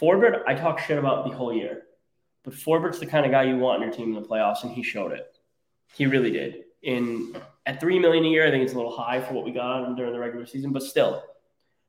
Forbert, 0.00 0.44
I 0.46 0.54
talk 0.54 0.78
shit 0.78 0.98
about 0.98 1.28
the 1.28 1.36
whole 1.36 1.52
year, 1.52 1.82
but 2.42 2.54
Forbert's 2.54 2.98
the 2.98 3.06
kind 3.06 3.26
of 3.26 3.32
guy 3.32 3.42
you 3.42 3.58
want 3.58 3.82
in 3.82 3.88
your 3.88 3.96
team 3.96 4.16
in 4.16 4.22
the 4.22 4.26
playoffs, 4.26 4.62
and 4.62 4.72
he 4.72 4.82
showed 4.82 5.12
it. 5.12 5.26
He 5.92 6.06
really 6.06 6.30
did. 6.30 6.64
In 6.82 7.36
at 7.66 7.80
three 7.80 7.98
million 7.98 8.24
a 8.24 8.28
year, 8.28 8.46
I 8.46 8.50
think 8.50 8.64
it's 8.64 8.72
a 8.72 8.76
little 8.76 8.96
high 8.96 9.20
for 9.20 9.34
what 9.34 9.44
we 9.44 9.52
got 9.52 9.72
on 9.72 9.84
him 9.84 9.96
during 9.96 10.14
the 10.14 10.18
regular 10.18 10.46
season, 10.46 10.72
but 10.72 10.82
still, 10.82 11.22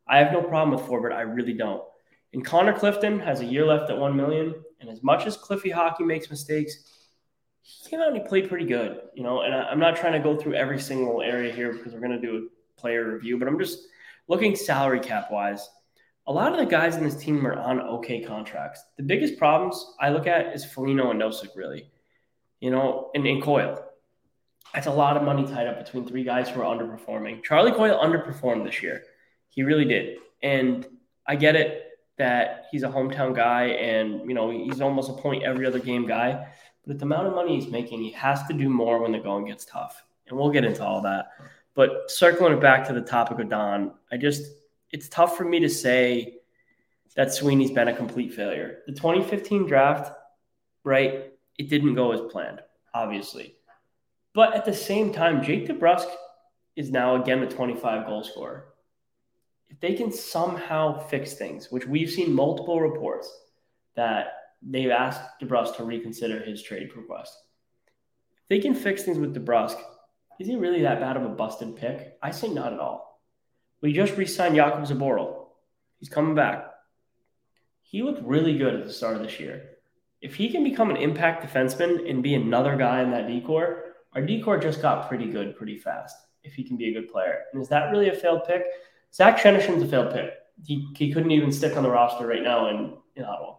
I 0.09 0.17
have 0.17 0.33
no 0.33 0.41
problem 0.43 0.77
with 0.77 0.85
Forbert. 0.87 1.13
I 1.13 1.21
really 1.21 1.53
don't. 1.53 1.81
And 2.33 2.43
Connor 2.43 2.73
Clifton 2.73 3.17
has 3.21 3.39
a 3.39 3.45
year 3.45 3.65
left 3.65 3.89
at 3.89 3.97
one 3.97 4.17
million, 4.17 4.55
and 4.81 4.89
as 4.89 5.01
much 5.01 5.25
as 5.25 5.37
Cliffy 5.37 5.69
Hockey 5.69 6.03
makes 6.03 6.29
mistakes, 6.29 6.83
he 7.61 7.89
came 7.89 8.01
out 8.01 8.09
and 8.09 8.17
he 8.17 8.27
played 8.27 8.49
pretty 8.49 8.65
good, 8.65 9.03
you 9.15 9.23
know. 9.23 9.43
And 9.43 9.55
I, 9.55 9.69
I'm 9.69 9.79
not 9.79 9.95
trying 9.95 10.13
to 10.13 10.19
go 10.19 10.35
through 10.35 10.55
every 10.55 10.81
single 10.81 11.21
area 11.21 11.53
here 11.53 11.71
because 11.71 11.93
we're 11.93 12.01
going 12.01 12.19
to 12.19 12.27
do 12.27 12.49
a 12.77 12.81
player 12.81 13.13
review, 13.13 13.39
but 13.39 13.47
I'm 13.47 13.57
just 13.57 13.87
looking 14.27 14.53
salary 14.53 14.99
cap 14.99 15.31
wise. 15.31 15.69
A 16.27 16.31
lot 16.31 16.51
of 16.51 16.59
the 16.59 16.65
guys 16.65 16.95
in 16.95 17.03
this 17.03 17.15
team 17.15 17.45
are 17.45 17.53
on 17.53 17.79
okay 17.79 18.23
contracts. 18.23 18.83
The 18.97 19.03
biggest 19.03 19.37
problems 19.37 19.95
I 19.99 20.09
look 20.09 20.27
at 20.27 20.53
is 20.53 20.63
Foligno 20.63 21.11
and 21.11 21.21
Nosek, 21.21 21.55
really, 21.55 21.89
you 22.59 22.69
know, 22.69 23.09
and, 23.15 23.25
and 23.25 23.41
Coyle. 23.41 23.83
That's 24.73 24.87
a 24.87 24.91
lot 24.91 25.17
of 25.17 25.23
money 25.23 25.45
tied 25.45 25.67
up 25.67 25.83
between 25.83 26.07
three 26.07 26.23
guys 26.23 26.47
who 26.47 26.61
are 26.61 26.75
underperforming. 26.77 27.43
Charlie 27.43 27.71
Coyle 27.71 27.99
underperformed 27.99 28.65
this 28.65 28.81
year. 28.81 29.03
He 29.49 29.63
really 29.63 29.83
did. 29.83 30.19
And 30.43 30.87
I 31.27 31.35
get 31.35 31.55
it 31.55 31.87
that 32.17 32.65
he's 32.71 32.83
a 32.83 32.87
hometown 32.87 33.35
guy 33.35 33.63
and, 33.63 34.21
you 34.27 34.33
know, 34.33 34.51
he's 34.51 34.79
almost 34.79 35.09
a 35.09 35.13
point 35.13 35.43
every 35.43 35.65
other 35.65 35.79
game 35.79 36.07
guy. 36.07 36.47
But 36.85 36.99
the 36.99 37.05
amount 37.05 37.27
of 37.27 37.35
money 37.35 37.59
he's 37.59 37.69
making, 37.69 38.01
he 38.01 38.11
has 38.11 38.43
to 38.43 38.53
do 38.53 38.69
more 38.69 39.01
when 39.01 39.11
the 39.11 39.19
going 39.19 39.45
gets 39.45 39.65
tough. 39.65 40.03
And 40.27 40.37
we'll 40.37 40.51
get 40.51 40.63
into 40.63 40.85
all 40.85 41.01
that. 41.01 41.31
But 41.73 42.09
circling 42.09 42.53
it 42.53 42.61
back 42.61 42.87
to 42.87 42.93
the 42.93 43.01
topic 43.01 43.39
of 43.39 43.49
Don, 43.49 43.93
I 44.11 44.17
just, 44.17 44.43
it's 44.91 45.09
tough 45.09 45.37
for 45.37 45.45
me 45.45 45.59
to 45.59 45.69
say 45.69 46.35
that 47.15 47.33
Sweeney's 47.33 47.71
been 47.71 47.87
a 47.87 47.95
complete 47.95 48.33
failure. 48.33 48.79
The 48.87 48.93
2015 48.93 49.67
draft, 49.67 50.11
right, 50.83 51.31
it 51.57 51.69
didn't 51.69 51.95
go 51.95 52.11
as 52.11 52.21
planned, 52.31 52.61
obviously. 52.93 53.55
But 54.33 54.55
at 54.55 54.65
the 54.65 54.73
same 54.73 55.11
time, 55.11 55.43
Jake 55.43 55.67
DeBrusk 55.67 56.07
is 56.75 56.89
now 56.89 57.21
again 57.21 57.41
the 57.41 57.47
25 57.47 58.07
goal 58.07 58.23
scorer. 58.23 58.67
If 59.69 59.79
they 59.79 59.93
can 59.93 60.11
somehow 60.11 60.99
fix 61.07 61.33
things, 61.33 61.71
which 61.71 61.85
we've 61.85 62.09
seen 62.09 62.33
multiple 62.33 62.81
reports 62.81 63.29
that 63.95 64.33
they've 64.61 64.89
asked 64.89 65.21
DeBrusk 65.41 65.75
to 65.77 65.83
reconsider 65.83 66.39
his 66.39 66.61
trade 66.61 66.89
request. 66.95 67.35
If 68.43 68.49
they 68.49 68.59
can 68.59 68.75
fix 68.75 69.03
things 69.03 69.17
with 69.17 69.35
DeBrusk, 69.35 69.77
is 70.39 70.47
he 70.47 70.55
really 70.55 70.81
that 70.81 70.99
bad 70.99 71.17
of 71.17 71.23
a 71.23 71.29
busted 71.29 71.75
pick? 71.75 72.17
I 72.21 72.31
say 72.31 72.49
not 72.49 72.73
at 72.73 72.79
all. 72.79 73.10
We 73.81 73.93
just 73.93 74.15
re-signed 74.15 74.55
Jakub 74.55 74.87
Zboril. 74.87 75.45
He's 75.97 76.09
coming 76.09 76.35
back. 76.35 76.67
He 77.81 78.03
looked 78.03 78.23
really 78.23 78.57
good 78.57 78.75
at 78.75 78.85
the 78.85 78.93
start 78.93 79.15
of 79.15 79.23
this 79.23 79.39
year. 79.39 79.69
If 80.21 80.35
he 80.35 80.49
can 80.49 80.63
become 80.63 80.91
an 80.91 80.97
impact 80.97 81.43
defenseman 81.43 82.09
and 82.09 82.21
be 82.21 82.35
another 82.35 82.75
guy 82.75 83.01
in 83.01 83.11
that 83.11 83.27
decor, 83.27 83.95
our 84.13 84.21
decor 84.21 84.59
just 84.59 84.81
got 84.81 85.09
pretty 85.09 85.25
good 85.25 85.55
pretty 85.55 85.77
fast. 85.77 86.15
if 86.43 86.53
he 86.53 86.63
can 86.63 86.77
be 86.77 86.89
a 86.89 86.93
good 86.93 87.11
player. 87.11 87.43
And 87.53 87.61
is 87.61 87.69
that 87.69 87.91
really 87.91 88.09
a 88.09 88.13
failed 88.13 88.45
pick? 88.45 88.63
Zach 89.13 89.37
Senyshyn's 89.37 89.83
a 89.83 89.87
failed 89.87 90.13
pick. 90.13 90.31
He, 90.63 90.87
he 90.95 91.11
couldn't 91.11 91.31
even 91.31 91.51
stick 91.51 91.75
on 91.75 91.83
the 91.83 91.89
roster 91.89 92.25
right 92.25 92.43
now 92.43 92.69
in, 92.69 92.93
in 93.15 93.23
Ottawa. 93.23 93.55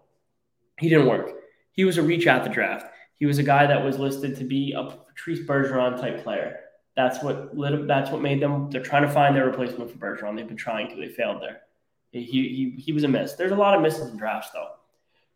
He 0.79 0.89
didn't 0.89 1.07
work. 1.09 1.31
He 1.73 1.85
was 1.85 1.99
a 1.99 2.03
reach 2.03 2.27
at 2.27 2.45
the 2.45 2.51
draft. 2.51 2.87
He 3.15 3.27
was 3.27 3.39
a 3.39 3.43
guy 3.43 3.67
that 3.67 3.85
was 3.85 3.99
listed 3.99 4.37
to 4.37 4.45
be 4.45 4.73
a 4.77 4.85
Patrice 4.85 5.41
Bergeron 5.41 6.01
type 6.01 6.23
player. 6.23 6.61
That's 6.95 7.23
what 7.23 7.57
lit, 7.57 7.87
that's 7.87 8.11
what 8.11 8.21
made 8.21 8.41
them. 8.41 8.71
They're 8.71 8.83
trying 8.83 9.03
to 9.03 9.09
find 9.09 9.35
their 9.35 9.47
replacement 9.47 9.91
for 9.91 9.99
Bergeron. 9.99 10.37
They've 10.37 10.47
been 10.47 10.57
trying 10.57 10.89
to. 10.91 10.97
They 10.97 11.09
failed 11.09 11.41
there. 11.41 11.63
He, 12.11 12.23
he, 12.23 12.75
he 12.79 12.93
was 12.93 13.05
a 13.05 13.09
miss. 13.09 13.33
There's 13.33 13.53
a 13.53 13.57
lot 13.57 13.75
of 13.75 13.81
misses 13.81 14.11
in 14.11 14.19
drafts 14.19 14.51
though. 14.51 14.69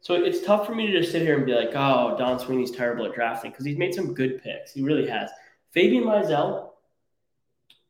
So 0.01 0.15
it's 0.15 0.45
tough 0.45 0.67
for 0.67 0.75
me 0.75 0.87
to 0.87 1.01
just 1.01 1.11
sit 1.11 1.23
here 1.23 1.37
and 1.37 1.47
be 1.47 1.55
like, 1.55 1.71
oh, 1.75 2.15
Don 2.19 2.39
Sweeney's 2.39 2.71
terrible 2.71 3.07
at 3.07 3.15
drafting 3.15 3.51
because 3.51 3.65
he's 3.65 3.79
made 3.79 3.95
some 3.95 4.15
good 4.15 4.43
picks. 4.43 4.73
He 4.73 4.83
really 4.83 5.09
has. 5.09 5.31
Fabian 5.73 6.05
Lysell 6.05 6.71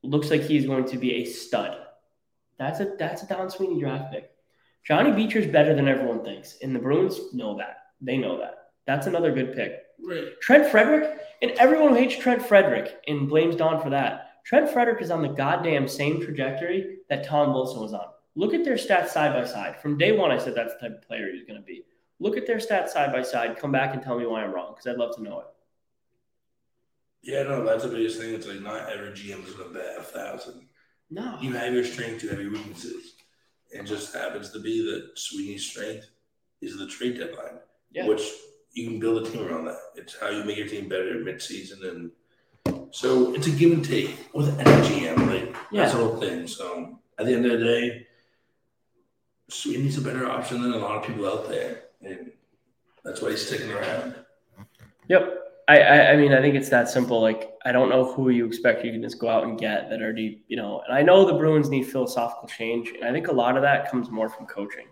looks 0.03 0.31
like 0.31 0.43
he's 0.43 0.67
going 0.67 0.85
to 0.87 0.99
be 0.99 1.15
a 1.15 1.25
stud. 1.25 1.77
That's 2.59 2.81
a 2.81 2.95
that's 2.99 3.23
a 3.23 3.27
Don 3.27 3.51
Sweeney 3.51 3.81
draft 3.81 4.13
pick. 4.13 4.31
Johnny 4.85 5.11
Beecher's 5.11 5.49
better 5.49 5.75
than 5.75 5.89
everyone 5.89 6.25
thinks, 6.25 6.59
and 6.63 6.75
the 6.75 6.79
Bruins 6.79 7.35
know 7.35 7.57
that. 7.59 7.79
They 8.01 8.17
know 8.17 8.39
that. 8.39 8.69
That's 8.87 9.09
another 9.09 9.33
good 9.33 9.55
pick. 9.55 9.83
Right. 10.03 10.41
Trent 10.41 10.71
Frederick, 10.71 11.19
and 11.43 11.51
everyone 11.53 11.91
who 11.91 11.97
hates 11.97 12.17
Trent 12.19 12.43
Frederick 12.45 13.01
and 13.09 13.29
blames 13.29 13.57
Don 13.57 13.81
for 13.83 13.91
that. 13.91 14.43
Trent 14.45 14.71
Frederick 14.71 15.03
is 15.03 15.11
on 15.11 15.23
the 15.23 15.29
goddamn 15.29 15.89
same 15.89 16.21
trajectory 16.21 16.99
that 17.09 17.25
Tom 17.27 17.53
Wilson 17.53 17.81
was 17.81 17.93
on. 17.93 18.07
Look 18.37 18.55
at 18.55 18.65
their 18.65 18.77
stats 18.77 19.09
side 19.09 19.33
by 19.33 19.45
side. 19.45 19.81
From 19.81 19.99
day 19.99 20.13
one, 20.13 20.31
I 20.31 20.39
said 20.39 20.55
that's 20.55 20.75
the 20.75 20.89
type 20.89 20.99
of 20.99 21.09
player 21.09 21.31
he's 21.33 21.45
going 21.47 21.59
to 21.59 21.65
be. 21.67 21.83
Look 22.21 22.37
at 22.37 22.47
their 22.47 22.59
stats 22.59 22.89
side 22.91 23.13
by 23.13 23.23
side. 23.23 23.59
Come 23.59 23.73
back 23.73 23.95
and 23.95 24.03
tell 24.03 24.19
me 24.19 24.27
why 24.27 24.43
I'm 24.45 24.53
wrong 24.53 24.73
because 24.73 24.87
I'd 24.87 24.99
love 24.99 25.17
to 25.17 25.23
know 25.23 25.41
it. 25.41 25.47
Yeah, 27.23 27.43
no, 27.43 27.65
that's 27.65 27.83
the 27.83 27.89
biggest 27.91 28.21
thing. 28.21 28.35
It's 28.35 28.47
like 28.47 28.61
not 28.61 28.89
every 28.93 29.11
GM 29.11 29.47
is 29.47 29.55
going 29.55 29.73
to 29.73 29.75
bet 29.79 29.97
a 29.99 30.03
thousand. 30.03 30.63
No. 31.11 31.39
You 31.41 31.53
have 31.55 31.73
your 31.75 31.85
strength, 31.85 32.23
you 32.23 32.29
have 32.31 32.41
your 32.41 32.53
weaknesses. 32.53 33.15
It 33.71 33.85
just 33.85 34.15
happens 34.15 34.51
to 34.53 34.61
be 34.61 34.81
that 34.91 35.19
Sweeney's 35.19 35.65
strength 35.65 36.07
is 36.63 36.79
the 36.79 36.87
trade 36.87 37.19
deadline, 37.19 37.59
Yeah. 37.91 38.07
which 38.07 38.23
you 38.77 38.91
can 38.91 39.01
build 39.01 39.27
a 39.27 39.31
team 39.31 39.43
around 39.47 39.65
that. 39.65 39.79
It's 39.97 40.17
how 40.21 40.29
you 40.29 40.45
make 40.45 40.59
your 40.59 40.69
team 40.69 40.87
better 40.89 41.15
midseason, 41.15 41.83
and 41.89 42.11
so 42.91 43.35
it's 43.35 43.47
a 43.47 43.51
give 43.51 43.73
and 43.73 43.85
take 43.85 44.11
with 44.35 44.49
any 44.61 44.89
GM. 44.89 45.27
Like 45.27 45.57
Yeah. 45.73 45.83
that's 45.83 45.95
the 45.95 45.99
whole 46.05 46.21
thing. 46.21 46.47
So 46.47 46.99
at 47.19 47.25
the 47.25 47.33
end 47.33 47.47
of 47.47 47.59
the 47.59 47.65
day, 47.65 48.07
Sweeney's 49.49 49.97
a 49.97 50.03
better 50.03 50.29
option 50.31 50.61
than 50.63 50.73
a 50.73 50.77
lot 50.77 50.97
of 50.97 51.05
people 51.07 51.27
out 51.27 51.49
there, 51.49 51.85
and 52.03 52.31
that's 53.03 53.23
why 53.23 53.31
he's 53.31 53.47
sticking 53.47 53.73
around. 53.73 54.15
Yep. 55.09 55.43
I, 55.69 55.81
I, 55.81 56.13
I 56.13 56.17
mean, 56.17 56.33
I 56.33 56.41
think 56.41 56.55
it's 56.55 56.69
that 56.69 56.89
simple. 56.89 57.21
Like, 57.21 57.51
I 57.65 57.73
don't 57.73 57.89
know 57.89 58.13
who 58.13 58.29
you 58.29 58.47
expect 58.47 58.85
you 58.85 58.93
can 58.93 59.03
just 59.03 59.19
go 59.19 59.29
out 59.29 59.45
and 59.45 59.59
get 59.59 59.89
that 59.91 60.01
already, 60.01 60.45
you 60.47 60.57
know. 60.57 60.83
And 60.87 60.97
I 60.97 61.03
know 61.03 61.25
the 61.25 61.33
Bruins 61.35 61.69
need 61.71 61.85
philosophical 61.85 62.47
change, 62.47 62.91
and 62.91 63.05
I 63.05 63.13
think 63.13 63.29
a 63.29 63.33
lot 63.33 63.57
of 63.57 63.63
that 63.63 63.91
comes 63.91 64.11
more 64.11 64.29
from 64.29 64.47
coaching. 64.47 64.87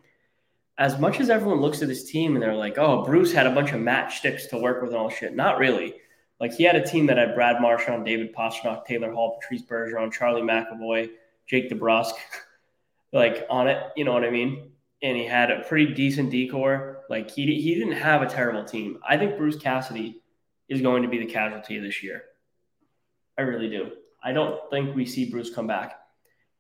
As 0.77 0.99
much 0.99 1.21
as 1.21 1.31
everyone 1.31 1.61
looks 1.61 1.83
at 1.83 1.89
this 1.89 2.11
team 2.11 2.35
and 2.35 2.43
they're 2.43 2.55
like, 2.55 2.79
"Oh, 2.79 3.05
Bruce 3.05 3.33
had 3.33 3.47
a 3.47 3.55
bunch 3.55 3.73
of 3.73 3.81
matchsticks 3.81 4.49
to 4.51 4.59
work 4.59 4.83
with 4.83 4.91
and 4.91 4.99
all 4.99 5.11
shit," 5.11 5.35
not 5.35 5.59
really. 5.59 5.95
Like 6.41 6.53
he 6.53 6.65
had 6.65 6.77
a 6.77 6.87
team 6.87 7.07
that 7.07 7.17
had 7.17 7.35
Brad 7.35 7.61
Marchand, 7.61 8.05
David 8.05 8.35
Pastrnak, 8.35 8.85
Taylor 8.85 9.13
Hall, 9.13 9.39
Patrice 9.41 9.63
Bergeron, 9.63 10.13
Charlie 10.13 10.43
McAvoy, 10.43 11.11
Jake 11.47 11.71
DeBrusk, 11.71 12.15
like 13.13 13.47
on 13.49 13.69
it. 13.69 13.83
You 13.97 14.05
know 14.05 14.13
what 14.13 14.25
I 14.25 14.31
mean? 14.31 14.73
And 15.03 15.17
he 15.17 15.25
had 15.25 15.51
a 15.51 15.63
pretty 15.63 15.95
decent 15.95 16.31
decor. 16.31 17.05
Like 17.09 17.31
he 17.31 17.47
he 17.61 17.75
didn't 17.75 17.93
have 17.93 18.23
a 18.23 18.27
terrible 18.27 18.65
team. 18.65 18.99
I 19.09 19.17
think 19.17 19.37
Bruce 19.37 19.57
Cassidy 19.57 20.21
is 20.69 20.81
going 20.81 21.03
to 21.03 21.09
be 21.09 21.19
the 21.19 21.27
casualty 21.27 21.79
this 21.79 22.03
year. 22.03 22.25
I 23.39 23.43
really 23.43 23.69
do. 23.69 23.93
I 24.23 24.33
don't 24.33 24.59
think 24.71 24.97
we 24.97 25.05
see 25.07 25.31
Bruce 25.31 25.55
come 25.55 25.67
back. 25.67 25.99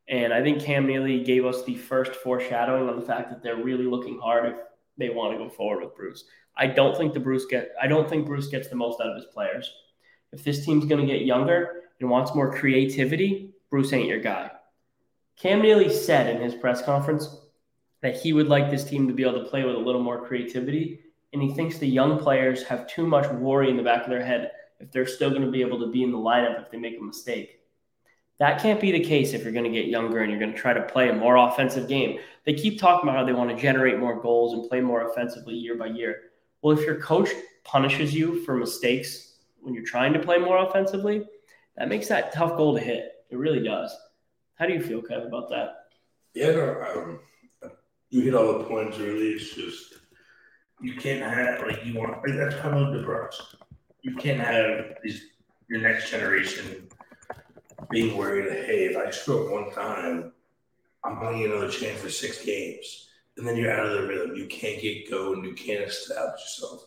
And 0.08 0.32
I 0.32 0.42
think 0.42 0.60
Cam 0.60 0.86
Neely 0.86 1.24
gave 1.24 1.46
us 1.46 1.64
the 1.64 1.74
first 1.74 2.14
foreshadowing 2.16 2.88
on 2.88 2.98
the 2.98 3.06
fact 3.06 3.30
that 3.30 3.42
they're 3.42 3.62
really 3.62 3.86
looking 3.86 4.18
hard 4.18 4.46
if 4.46 4.56
they 4.98 5.08
want 5.08 5.32
to 5.32 5.38
go 5.38 5.48
forward 5.48 5.82
with 5.82 5.96
Bruce. 5.96 6.24
I 6.56 6.66
don't 6.66 6.96
think 6.96 7.14
the 7.14 7.20
Bruce 7.20 7.46
get 7.46 7.72
I 7.80 7.86
don't 7.86 8.08
think 8.08 8.26
Bruce 8.26 8.48
gets 8.48 8.68
the 8.68 8.76
most 8.76 9.00
out 9.00 9.08
of 9.08 9.16
his 9.16 9.26
players. 9.32 9.70
If 10.32 10.44
this 10.44 10.64
team's 10.64 10.84
going 10.84 11.00
to 11.00 11.12
get 11.12 11.24
younger 11.24 11.82
and 12.00 12.10
wants 12.10 12.34
more 12.34 12.52
creativity, 12.54 13.50
Bruce 13.70 13.92
ain't 13.92 14.08
your 14.08 14.20
guy. 14.20 14.50
Cam 15.36 15.62
Neely 15.62 15.92
said 15.92 16.34
in 16.34 16.42
his 16.42 16.54
press 16.54 16.82
conference 16.82 17.36
that 18.02 18.16
he 18.16 18.32
would 18.32 18.48
like 18.48 18.70
this 18.70 18.84
team 18.84 19.08
to 19.08 19.14
be 19.14 19.22
able 19.22 19.42
to 19.42 19.48
play 19.48 19.64
with 19.64 19.74
a 19.74 19.78
little 19.78 20.02
more 20.02 20.24
creativity 20.26 21.00
and 21.34 21.42
he 21.42 21.52
thinks 21.52 21.78
the 21.78 21.86
young 21.86 22.16
players 22.18 22.62
have 22.62 22.86
too 22.86 23.06
much 23.06 23.28
worry 23.32 23.68
in 23.68 23.76
the 23.76 23.82
back 23.82 24.04
of 24.04 24.08
their 24.08 24.24
head 24.24 24.52
if 24.78 24.92
they're 24.92 25.04
still 25.04 25.30
going 25.30 25.42
to 25.42 25.50
be 25.50 25.62
able 25.62 25.80
to 25.80 25.90
be 25.90 26.04
in 26.04 26.12
the 26.12 26.18
lineup 26.18 26.62
if 26.62 26.70
they 26.70 26.78
make 26.78 26.96
a 26.98 27.02
mistake. 27.02 27.58
That 28.38 28.60
can't 28.60 28.80
be 28.80 28.90
the 28.90 29.00
case 29.00 29.32
if 29.32 29.44
you're 29.44 29.52
going 29.52 29.64
to 29.64 29.70
get 29.70 29.86
younger 29.86 30.20
and 30.20 30.30
you're 30.30 30.40
going 30.40 30.52
to 30.52 30.58
try 30.58 30.72
to 30.72 30.82
play 30.82 31.08
a 31.08 31.14
more 31.14 31.36
offensive 31.36 31.88
game. 31.88 32.18
They 32.44 32.54
keep 32.54 32.80
talking 32.80 33.08
about 33.08 33.18
how 33.18 33.24
they 33.24 33.32
want 33.32 33.50
to 33.50 33.56
generate 33.56 33.98
more 33.98 34.20
goals 34.20 34.54
and 34.54 34.68
play 34.68 34.80
more 34.80 35.08
offensively 35.08 35.54
year 35.54 35.76
by 35.76 35.86
year. 35.86 36.22
Well, 36.60 36.76
if 36.76 36.84
your 36.84 36.96
coach 36.96 37.30
punishes 37.62 38.14
you 38.14 38.42
for 38.44 38.56
mistakes 38.56 39.36
when 39.60 39.72
you're 39.72 39.84
trying 39.84 40.12
to 40.14 40.18
play 40.18 40.38
more 40.38 40.58
offensively, 40.58 41.24
that 41.76 41.88
makes 41.88 42.08
that 42.08 42.32
tough 42.32 42.56
goal 42.56 42.74
to 42.74 42.80
hit. 42.80 43.12
It 43.30 43.36
really 43.36 43.62
does. 43.62 43.96
How 44.56 44.66
do 44.66 44.72
you 44.72 44.82
feel, 44.82 45.00
Kev, 45.00 45.26
about 45.26 45.48
that? 45.50 45.86
Yeah, 46.34 46.84
um, 46.94 47.20
you 48.10 48.22
hit 48.22 48.34
all 48.34 48.58
the 48.58 48.64
points. 48.64 48.98
Really, 48.98 49.30
it's 49.30 49.54
just 49.54 49.94
you 50.80 50.94
can't 50.94 51.22
have 51.22 51.66
like 51.66 51.84
you 51.84 51.98
want. 51.98 52.12
Like, 52.26 52.36
that's 52.36 52.56
kind 52.56 52.76
of 52.76 52.94
DeBrusk. 52.94 53.56
You 54.02 54.14
can't 54.16 54.40
have 54.40 54.96
these 55.02 55.22
your 55.68 55.80
next 55.80 56.10
generation 56.10 56.88
being 57.90 58.16
worried. 58.16 58.50
Hey, 58.66 58.86
if 58.86 58.96
I 58.96 59.10
screw 59.10 59.46
up 59.46 59.52
one 59.52 59.72
time, 59.72 60.32
I'm 61.04 61.18
going 61.18 61.34
to 61.34 61.38
get 61.40 61.50
another 61.50 61.70
chance 61.70 62.00
for 62.00 62.08
six 62.08 62.44
games, 62.44 63.08
and 63.36 63.46
then 63.46 63.56
you're 63.56 63.70
out 63.70 63.86
of 63.86 63.92
the 63.92 64.06
rhythm. 64.06 64.36
You 64.36 64.46
can't 64.46 64.80
get 64.80 65.10
going. 65.10 65.44
You 65.44 65.54
can't 65.54 65.84
establish 65.84 66.40
yourself. 66.40 66.86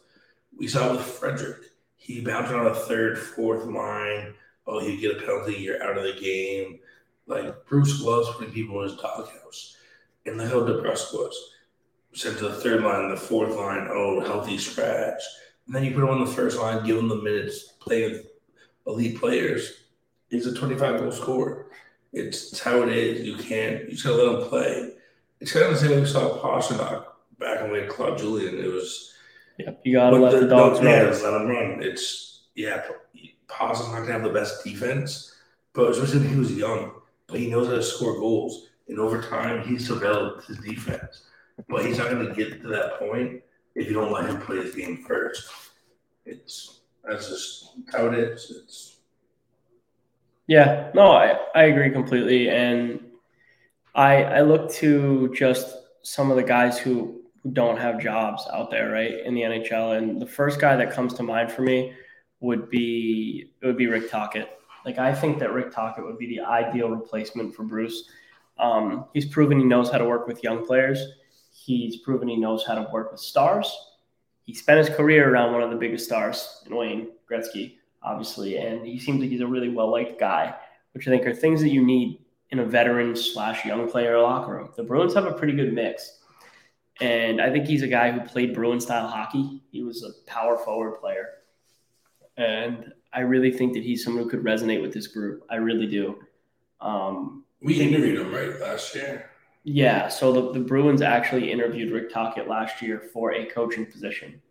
We 0.58 0.68
saw 0.68 0.90
it 0.90 0.98
with 0.98 1.06
Frederick. 1.06 1.66
He 1.96 2.22
bounced 2.22 2.54
on 2.54 2.68
a 2.68 2.74
third, 2.74 3.20
fourth 3.20 3.66
line. 3.66 4.34
Oh, 4.66 4.80
he'd 4.80 5.02
get 5.02 5.18
a 5.18 5.20
penalty. 5.20 5.56
You're 5.56 5.84
out 5.84 5.98
of 5.98 6.04
the 6.04 6.20
game. 6.20 6.80
Like 7.28 7.66
Bruce 7.66 8.02
loves 8.02 8.30
putting 8.32 8.54
people 8.54 8.82
in 8.82 8.90
his 8.90 8.98
doghouse. 8.98 9.76
And 10.26 10.38
look 10.38 10.50
how 10.50 10.60
DeBrusk 10.60 11.14
was. 11.14 11.54
Sent 12.14 12.38
to 12.40 12.50
the 12.50 12.56
third 12.56 12.82
line, 12.82 13.10
the 13.10 13.18
fourth 13.18 13.56
line, 13.56 13.88
oh, 13.92 14.20
healthy 14.22 14.58
scratch. 14.58 15.22
And 15.68 15.76
then 15.76 15.84
you 15.84 15.92
put 15.92 16.04
him 16.04 16.10
on 16.10 16.26
the 16.26 16.32
first 16.32 16.58
line, 16.58 16.86
give 16.86 16.98
him 16.98 17.10
the 17.10 17.22
minutes, 17.22 17.74
play 17.80 18.10
with 18.10 18.28
elite 18.88 19.20
players. 19.20 19.84
He's 20.30 20.46
a 20.46 20.56
25 20.56 21.00
goal 21.00 21.12
scorer. 21.12 21.68
It's, 22.14 22.52
it's 22.52 22.62
how 22.62 22.82
it 22.84 22.90
is. 22.90 23.26
You 23.26 23.38
can't, 23.38 23.84
you 23.84 23.92
just 23.92 24.04
gotta 24.04 24.22
let 24.22 24.42
him 24.42 24.50
play. 24.50 24.94
It's 25.40 25.52
kind 25.52 25.66
of 25.66 25.74
the 25.74 25.78
same 25.80 25.92
way 25.92 26.00
we 26.00 26.06
saw 26.06 26.40
Pastrnak 26.40 27.06
back 27.40 27.62
when 27.62 27.72
we 27.72 27.80
had 27.80 27.90
Claude 27.90 28.18
Julien. 28.18 28.58
It 28.58 28.72
was, 28.72 29.14
Yep. 29.60 29.82
You 29.86 29.94
got 29.94 30.12
to 30.12 30.18
let 30.18 30.40
the, 30.40 30.48
dogs 30.48 30.80
yeah, 30.84 31.02
run. 31.02 31.24
let 31.24 31.42
him 31.42 31.48
run. 31.48 31.82
It's, 31.82 32.44
yeah, 32.56 32.84
Pastrnak 33.48 33.92
not 33.92 34.02
gonna 34.02 34.12
have 34.12 34.24
the 34.24 34.30
best 34.30 34.64
defense, 34.64 35.34
but 35.74 35.92
especially 35.92 36.20
when 36.20 36.30
he 36.30 36.36
was 36.36 36.52
young, 36.54 36.92
but 37.28 37.40
he 37.40 37.50
knows 37.50 37.68
how 37.68 37.74
to 37.74 37.84
score 37.84 38.20
goals. 38.20 38.68
And 38.88 39.00
over 39.00 39.22
time, 39.22 39.68
he's 39.68 39.88
developed 39.88 40.46
his 40.48 40.58
defense. 40.60 41.24
But 41.68 41.86
he's 41.86 41.98
not 41.98 42.10
going 42.10 42.28
to 42.28 42.34
get 42.34 42.62
to 42.62 42.68
that 42.70 43.00
point 43.00 43.42
if 43.76 43.88
you 43.88 43.94
don't 43.94 44.12
let 44.12 44.30
him 44.30 44.40
play 44.42 44.58
his 44.58 44.76
game 44.76 45.04
first. 45.08 45.50
It's 46.26 46.82
that's 47.04 47.30
just 47.30 47.72
how 47.92 48.08
it 48.08 48.14
is. 48.14 48.52
It's 48.52 48.97
Yeah, 50.48 50.92
no, 50.94 51.12
I, 51.12 51.38
I 51.56 51.64
agree 51.64 51.92
completely. 51.92 52.50
And 52.50 53.02
I 53.96 54.24
I 54.24 54.42
look 54.42 54.72
to 54.74 55.34
just 55.36 55.76
some 56.04 56.32
of 56.32 56.38
the 56.38 56.44
guys 56.44 56.78
who, 56.80 57.22
who 57.44 57.52
don't 57.52 57.78
have 57.78 58.00
jobs 58.00 58.48
out 58.54 58.72
there, 58.72 58.92
right, 58.92 59.20
in 59.26 59.34
the 59.34 59.42
NHL. 59.42 59.98
And 59.98 60.22
the 60.22 60.26
first 60.28 60.60
guy 60.62 60.76
that 60.78 60.92
comes 60.92 61.14
to 61.16 61.24
mind 61.24 61.52
for 61.52 61.64
me 61.64 61.94
would 62.40 62.70
be 62.70 63.52
it 63.62 63.66
would 63.66 63.78
be 63.78 63.88
Rick 63.88 64.10
Tocchet. 64.10 64.50
Like 64.86 65.00
I 65.00 65.14
think 65.14 65.40
that 65.40 65.52
Rick 65.52 65.72
Tocchet 65.74 66.06
would 66.06 66.18
be 66.18 66.28
the 66.28 66.42
ideal 66.42 66.90
replacement 66.90 67.54
for 67.56 67.64
Bruce. 67.64 68.10
Um, 68.58 69.06
he's 69.14 69.26
proven 69.26 69.60
he 69.60 69.66
knows 69.66 69.92
how 69.92 69.98
to 69.98 70.06
work 70.06 70.28
with 70.28 70.44
young 70.44 70.66
players. 70.66 71.04
He's 71.52 71.98
proven 71.98 72.28
he 72.28 72.38
knows 72.38 72.66
how 72.66 72.76
to 72.76 72.90
work 72.94 73.12
with 73.12 73.20
stars. 73.20 73.76
He 74.46 74.54
spent 74.54 74.78
his 74.88 74.96
career 74.96 75.30
around 75.30 75.52
one 75.52 75.62
of 75.62 75.72
the 75.72 75.76
biggest 75.76 76.06
stars 76.06 76.64
in 76.66 76.76
Wayne 76.76 77.10
Gretzky, 77.30 77.77
obviously, 78.04 78.58
and 78.58 78.86
he 78.86 79.00
seems 79.00 79.20
like 79.20 79.30
he's 79.30 79.42
a 79.42 79.48
really 79.48 79.70
well 79.70 79.92
liked 79.92 80.20
guy, 80.20 80.56
which 80.94 81.08
I 81.08 81.12
think 81.12 81.26
are 81.26 81.34
things 81.34 81.62
that 81.62 81.70
you 81.70 81.86
need 81.86 82.20
in 82.50 82.60
a 82.60 82.66
veteran 82.66 83.16
slash 83.16 83.66
young 83.66 83.90
player 83.90 84.20
locker 84.22 84.54
room. 84.54 84.70
The 84.76 84.84
Bruins 84.84 85.14
have 85.14 85.26
a 85.26 85.34
pretty 85.34 85.54
good 85.54 85.74
mix. 85.74 86.20
And 87.00 87.42
I 87.42 87.52
think 87.52 87.68
he's 87.68 87.84
a 87.84 87.88
guy 87.88 88.12
who 88.12 88.22
played 88.22 88.56
Bruin 88.56 88.80
style 88.80 89.08
hockey. 89.08 89.62
He 89.72 89.84
was 89.84 90.04
a 90.04 90.30
power 90.30 90.58
forward 90.58 91.00
player. 91.00 91.30
And 92.38 92.92
I 93.14 93.22
really 93.22 93.52
think 93.52 93.74
that 93.74 93.84
he's 93.84 94.04
someone 94.04 94.24
who 94.24 94.30
could 94.30 94.44
resonate 94.44 94.82
with 94.82 94.94
this 94.94 95.08
group. 95.08 95.44
I 95.50 95.56
really 95.56 95.88
do. 95.88 96.20
Um, 96.82 97.44
we 97.62 97.82
interviewed 97.82 98.20
him 98.20 98.34
right 98.34 98.60
last 98.60 98.96
year. 98.96 99.30
yeah, 99.64 100.08
so 100.08 100.32
the, 100.32 100.54
the 100.54 100.60
Bruins 100.60 101.02
actually 101.02 101.52
interviewed 101.52 101.92
Rick 101.92 102.12
Tocchet 102.12 102.48
last 102.48 102.82
year 102.82 103.00
for 103.00 103.34
a 103.34 103.46
coaching 103.46 103.86
position. 103.86 104.42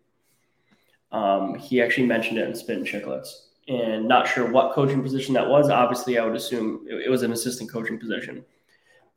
Um, 1.11 1.55
he 1.55 1.81
actually 1.81 2.07
mentioned 2.07 2.37
it 2.37 2.47
in 2.47 2.55
Spittin' 2.55 2.85
Chiclets. 2.85 3.29
and 3.67 4.07
not 4.07 4.27
sure 4.27 4.49
what 4.49 4.73
coaching 4.73 5.03
position 5.03 5.33
that 5.33 5.47
was. 5.47 5.69
Obviously, 5.69 6.17
I 6.17 6.25
would 6.25 6.35
assume 6.35 6.85
it 6.89 7.09
was 7.09 7.23
an 7.23 7.33
assistant 7.33 7.71
coaching 7.71 7.99
position. 7.99 8.45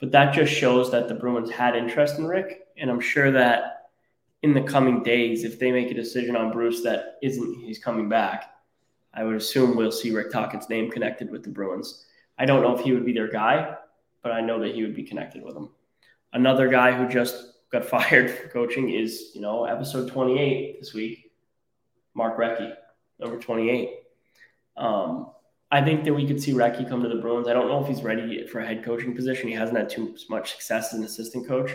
But 0.00 0.12
that 0.12 0.35
just 0.35 0.52
shows 0.52 0.90
that 0.90 1.09
the 1.09 1.14
Bruins 1.14 1.50
had 1.50 1.76
interest 1.76 2.18
in 2.18 2.26
Rick. 2.26 2.66
And 2.78 2.90
I'm 2.90 3.00
sure 3.00 3.30
that 3.30 3.90
in 4.42 4.54
the 4.54 4.62
coming 4.62 5.02
days, 5.02 5.44
if 5.44 5.59
they 5.59 5.70
make 5.70 5.90
a 5.90 5.94
decision 5.94 6.37
on 6.37 6.50
Bruce 6.50 6.82
that 6.82 7.18
isn't 7.23 7.61
he's 7.61 7.78
coming 7.78 8.09
back, 8.09 8.54
I 9.12 9.25
would 9.25 9.37
assume 9.37 9.76
we'll 9.76 9.92
see 9.92 10.12
Rick 10.12 10.32
Tocchet's 10.32 10.68
name 10.68 10.90
connected 10.90 11.30
with 11.30 11.42
the 11.42 11.50
Bruins. 11.50 12.06
I 12.38 12.47
don't 12.47 12.62
know 12.62 12.76
if 12.76 12.82
he 12.82 12.92
would 12.92 13.04
be 13.04 13.12
their 13.12 13.30
guy, 13.30 13.75
but 14.23 14.32
I 14.32 14.40
know 14.40 14.59
that 14.61 14.75
he 14.75 14.82
would 14.82 14.94
be 14.94 15.02
connected 15.02 15.42
with 15.44 15.54
them. 15.54 15.70
Another 16.32 16.68
guy 16.68 16.92
who 16.92 17.09
just 17.09 17.54
got 17.70 17.85
fired 17.94 18.30
for 18.30 18.49
coaching 18.49 18.90
is, 18.90 19.32
you 19.35 19.40
know, 19.40 19.64
episode 19.64 20.11
28 20.11 20.80
this 20.80 20.94
week, 20.94 21.29
Mark 22.14 22.38
Recchi, 22.38 22.74
number 23.18 23.38
28. 23.38 23.90
Um, 24.76 25.30
I 25.70 25.82
think 25.82 26.04
that 26.04 26.14
we 26.14 26.26
could 26.26 26.42
see 26.42 26.52
Recchi 26.52 26.88
come 26.88 27.02
to 27.02 27.08
the 27.08 27.20
Bruins. 27.20 27.46
I 27.46 27.52
don't 27.52 27.68
know 27.68 27.80
if 27.80 27.86
he's 27.86 28.02
ready 28.02 28.46
for 28.48 28.60
a 28.60 28.66
head 28.66 28.84
coaching 28.84 29.14
position. 29.14 29.48
He 29.48 29.54
hasn't 29.54 29.78
had 29.78 29.88
too 29.88 30.16
much 30.28 30.52
success 30.52 30.92
as 30.92 30.98
an 30.98 31.04
assistant 31.04 31.46
coach, 31.46 31.70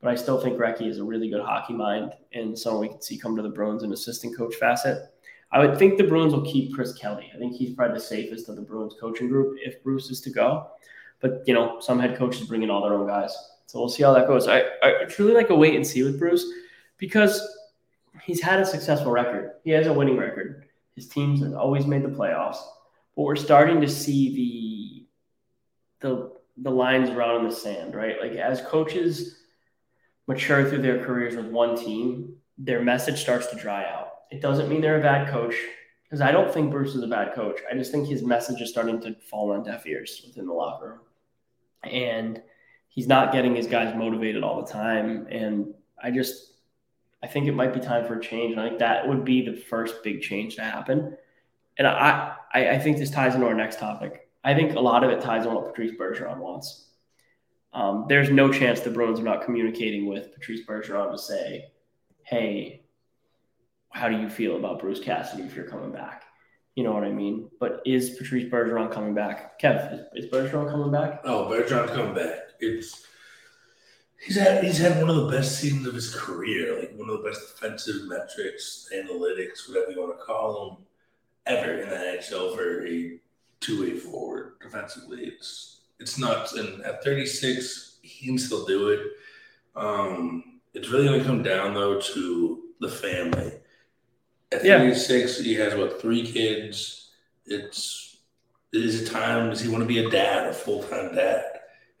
but 0.00 0.10
I 0.10 0.14
still 0.14 0.40
think 0.40 0.58
Recchi 0.58 0.88
is 0.88 0.98
a 0.98 1.04
really 1.04 1.28
good 1.28 1.42
hockey 1.42 1.72
mind 1.72 2.12
and 2.32 2.56
someone 2.56 2.82
we 2.82 2.88
could 2.88 3.02
see 3.02 3.18
come 3.18 3.34
to 3.36 3.42
the 3.42 3.48
Bruins 3.48 3.82
in 3.82 3.92
assistant 3.92 4.36
coach 4.36 4.54
facet. 4.54 5.10
I 5.50 5.64
would 5.64 5.78
think 5.78 5.98
the 5.98 6.04
Bruins 6.04 6.32
will 6.32 6.44
keep 6.44 6.74
Chris 6.74 6.92
Kelly. 6.94 7.30
I 7.34 7.38
think 7.38 7.54
he's 7.54 7.74
probably 7.74 7.94
the 7.94 8.04
safest 8.04 8.48
of 8.48 8.56
the 8.56 8.62
Bruins 8.62 8.94
coaching 9.00 9.28
group 9.28 9.56
if 9.60 9.82
Bruce 9.82 10.10
is 10.10 10.20
to 10.22 10.30
go. 10.30 10.68
But 11.20 11.42
you 11.46 11.54
know, 11.54 11.80
some 11.80 11.98
head 11.98 12.16
coaches 12.16 12.46
bring 12.46 12.62
in 12.62 12.70
all 12.70 12.82
their 12.82 12.94
own 12.94 13.06
guys, 13.06 13.34
so 13.66 13.78
we'll 13.78 13.88
see 13.88 14.02
how 14.02 14.12
that 14.12 14.26
goes. 14.26 14.46
I, 14.46 14.64
I 14.82 15.04
truly 15.08 15.32
like 15.32 15.50
a 15.50 15.54
wait 15.54 15.74
and 15.74 15.86
see 15.86 16.02
with 16.02 16.18
Bruce 16.18 16.44
because 16.98 17.40
he's 18.22 18.40
had 18.40 18.60
a 18.60 18.66
successful 18.66 19.10
record. 19.10 19.52
He 19.64 19.70
has 19.70 19.86
a 19.86 19.92
winning 19.92 20.16
record. 20.16 20.66
His 20.94 21.08
teams 21.08 21.42
have 21.42 21.54
always 21.54 21.86
made 21.86 22.02
the 22.02 22.08
playoffs 22.08 22.62
but 23.16 23.22
we're 23.22 23.36
starting 23.36 23.80
to 23.80 23.88
see 23.88 25.06
the 26.00 26.08
the 26.08 26.32
the 26.58 26.70
lines 26.70 27.10
around 27.10 27.40
in 27.40 27.48
the 27.48 27.54
sand, 27.54 27.94
right? 27.94 28.16
Like 28.20 28.32
as 28.32 28.60
coaches 28.62 29.38
mature 30.26 30.68
through 30.68 30.82
their 30.82 31.04
careers 31.04 31.36
with 31.36 31.46
one 31.46 31.76
team, 31.76 32.36
their 32.58 32.82
message 32.82 33.20
starts 33.20 33.48
to 33.48 33.56
dry 33.56 33.84
out. 33.84 34.08
It 34.30 34.40
doesn't 34.40 34.68
mean 34.68 34.80
they're 34.80 34.98
a 34.98 35.02
bad 35.02 35.28
coach 35.28 35.54
because 36.04 36.20
I 36.20 36.30
don't 36.32 36.52
think 36.52 36.70
Bruce 36.70 36.94
is 36.94 37.02
a 37.02 37.08
bad 37.08 37.34
coach. 37.34 37.60
I 37.70 37.76
just 37.76 37.90
think 37.90 38.08
his 38.08 38.22
message 38.22 38.60
is 38.60 38.70
starting 38.70 39.00
to 39.00 39.14
fall 39.30 39.52
on 39.52 39.64
deaf 39.64 39.86
ears 39.86 40.22
within 40.26 40.46
the 40.46 40.52
locker 40.52 40.88
room. 40.88 41.00
And 41.82 42.40
he's 42.88 43.08
not 43.08 43.32
getting 43.32 43.54
his 43.54 43.66
guys 43.66 43.94
motivated 43.96 44.42
all 44.42 44.64
the 44.64 44.70
time. 44.70 45.26
And 45.30 45.74
I 46.02 46.10
just, 46.10 46.53
I 47.24 47.26
think 47.26 47.48
it 47.48 47.52
might 47.52 47.74
be 47.74 47.80
time 47.80 48.06
for 48.06 48.18
a 48.18 48.22
change. 48.22 48.52
And 48.52 48.60
I 48.60 48.68
think 48.68 48.78
that 48.78 49.08
would 49.08 49.24
be 49.24 49.44
the 49.44 49.56
first 49.56 50.04
big 50.04 50.20
change 50.20 50.54
to 50.56 50.62
happen 50.62 51.16
and 51.76 51.86
I, 51.86 52.36
I, 52.52 52.70
I 52.70 52.78
think 52.78 52.98
this 52.98 53.10
ties 53.10 53.34
into 53.34 53.46
our 53.46 53.54
next 53.54 53.78
topic. 53.78 54.28
I 54.44 54.54
think 54.54 54.74
a 54.74 54.80
lot 54.80 55.02
of 55.04 55.10
it 55.10 55.20
ties 55.20 55.46
on 55.46 55.54
what 55.54 55.66
Patrice 55.66 55.92
Bergeron 55.98 56.38
wants. 56.38 56.86
Um, 57.72 58.06
there's 58.08 58.30
no 58.30 58.52
chance 58.52 58.80
the 58.80 58.90
Bruins 58.90 59.18
are 59.18 59.24
not 59.24 59.44
communicating 59.44 60.06
with 60.06 60.32
Patrice 60.32 60.64
Bergeron 60.64 61.10
to 61.10 61.18
say, 61.18 61.72
"Hey, 62.22 62.84
how 63.90 64.08
do 64.08 64.16
you 64.16 64.28
feel 64.28 64.56
about 64.56 64.78
Bruce 64.78 65.00
Cassidy 65.00 65.42
if 65.42 65.56
you're 65.56 65.68
coming 65.68 65.90
back?" 65.90 66.24
You 66.76 66.84
know 66.84 66.92
what 66.92 67.04
I 67.04 67.10
mean? 67.10 67.50
But 67.58 67.82
is 67.84 68.10
Patrice 68.10 68.44
Bergeron 68.44 68.92
coming 68.92 69.14
back? 69.14 69.60
Kev, 69.60 69.92
is, 70.14 70.24
is 70.24 70.30
Bergeron 70.30 70.70
coming 70.70 70.92
back? 70.92 71.22
Oh, 71.24 71.46
Bergeron 71.46 71.88
coming 71.88 72.14
back. 72.14 72.38
It's 72.60 73.06
he's 74.24 74.36
had 74.36 74.64
he's 74.64 74.78
had 74.78 75.00
one 75.00 75.10
of 75.10 75.16
the 75.16 75.30
best 75.30 75.60
seasons 75.60 75.86
of 75.86 75.94
his 75.94 76.14
career, 76.14 76.78
like 76.78 76.92
one 76.96 77.10
of 77.10 77.22
the 77.22 77.28
best 77.28 77.40
defensive 77.54 78.06
metrics, 78.06 78.88
analytics, 78.94 79.68
whatever 79.68 79.92
you 79.92 80.00
want 80.00 80.18
to 80.18 80.24
call 80.24 80.68
them 80.68 80.86
ever 81.46 81.80
in 81.80 81.88
the 81.88 81.96
NHL 81.96 82.56
for 82.56 82.86
a 82.86 83.18
two-way 83.60 83.98
forward 83.98 84.54
defensively. 84.60 85.26
It's 85.26 85.80
it's 86.00 86.18
nuts. 86.18 86.54
And 86.54 86.82
at 86.82 87.04
36, 87.04 87.98
he 88.02 88.26
can 88.26 88.38
still 88.38 88.64
do 88.64 88.88
it. 88.88 89.00
Um, 89.76 90.60
it's 90.72 90.88
really 90.88 91.06
going 91.06 91.20
to 91.20 91.26
come 91.26 91.42
down 91.42 91.74
though 91.74 92.00
to 92.00 92.62
the 92.80 92.88
family. 92.88 93.52
At 94.52 94.62
36, 94.62 95.38
yeah. 95.38 95.44
he 95.44 95.54
has 95.54 95.74
what 95.74 96.00
three 96.00 96.26
kids. 96.26 97.10
It's 97.46 98.18
is 98.72 99.02
it 99.02 99.10
time? 99.10 99.50
Does 99.50 99.60
he 99.60 99.68
want 99.68 99.82
to 99.82 99.88
be 99.88 100.04
a 100.04 100.10
dad, 100.10 100.48
a 100.48 100.52
full 100.52 100.82
time 100.82 101.14
dad? 101.14 101.53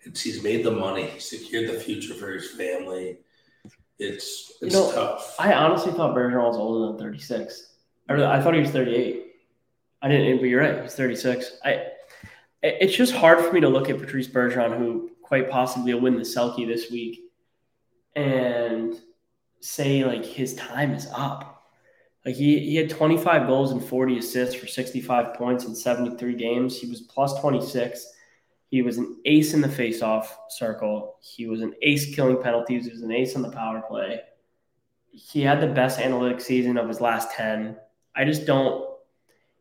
It's 0.04 0.20
he's 0.20 0.42
made 0.42 0.64
the 0.64 0.70
money, 0.70 1.06
he 1.06 1.20
secured 1.20 1.70
the 1.70 1.80
future 1.80 2.14
for 2.14 2.32
his 2.32 2.50
family. 2.50 3.18
It's 3.98 4.52
it's 4.60 4.74
you 4.74 4.80
know, 4.80 4.92
tough. 4.92 5.36
I 5.38 5.52
honestly 5.54 5.92
thought 5.92 6.14
Bergeron 6.14 6.48
was 6.48 6.56
older 6.56 6.92
than 6.92 6.98
36. 6.98 7.74
I, 8.08 8.12
really, 8.12 8.26
I 8.26 8.42
thought 8.42 8.54
he 8.54 8.60
was 8.60 8.70
38. 8.70 9.26
I 10.02 10.08
didn't, 10.08 10.38
but 10.38 10.46
you're 10.46 10.60
right. 10.60 10.82
He's 10.82 10.94
36. 10.94 11.58
I. 11.64 11.86
It's 12.62 12.96
just 12.96 13.12
hard 13.12 13.44
for 13.44 13.52
me 13.52 13.60
to 13.60 13.68
look 13.68 13.90
at 13.90 13.98
Patrice 13.98 14.26
Bergeron, 14.26 14.78
who 14.78 15.10
quite 15.22 15.50
possibly 15.50 15.92
will 15.92 16.00
win 16.00 16.16
the 16.16 16.22
Selke 16.22 16.66
this 16.66 16.90
week, 16.90 17.20
and 18.16 18.98
say 19.60 20.04
like 20.04 20.24
his 20.24 20.54
time 20.54 20.92
is 20.92 21.08
up. 21.14 21.54
Like 22.24 22.36
he, 22.36 22.58
he 22.58 22.76
had 22.76 22.88
25 22.88 23.46
goals 23.46 23.72
and 23.72 23.84
40 23.84 24.18
assists 24.18 24.54
for 24.54 24.66
65 24.66 25.34
points 25.34 25.64
in 25.64 25.74
73 25.74 26.34
games. 26.34 26.80
He 26.80 26.88
was 26.88 27.02
plus 27.02 27.38
26. 27.40 28.13
He 28.74 28.82
was 28.82 28.98
an 28.98 29.20
ace 29.24 29.54
in 29.54 29.60
the 29.60 29.68
faceoff 29.68 30.26
circle. 30.48 31.14
He 31.20 31.46
was 31.46 31.62
an 31.62 31.74
ace 31.80 32.12
killing 32.12 32.42
penalties. 32.42 32.86
He 32.86 32.90
was 32.90 33.02
an 33.02 33.12
ace 33.12 33.36
on 33.36 33.42
the 33.42 33.52
power 33.52 33.80
play. 33.88 34.18
He 35.12 35.42
had 35.42 35.60
the 35.60 35.68
best 35.68 36.00
analytic 36.00 36.40
season 36.40 36.76
of 36.76 36.88
his 36.88 37.00
last 37.00 37.30
10. 37.30 37.76
I 38.16 38.24
just 38.24 38.46
don't 38.46 38.84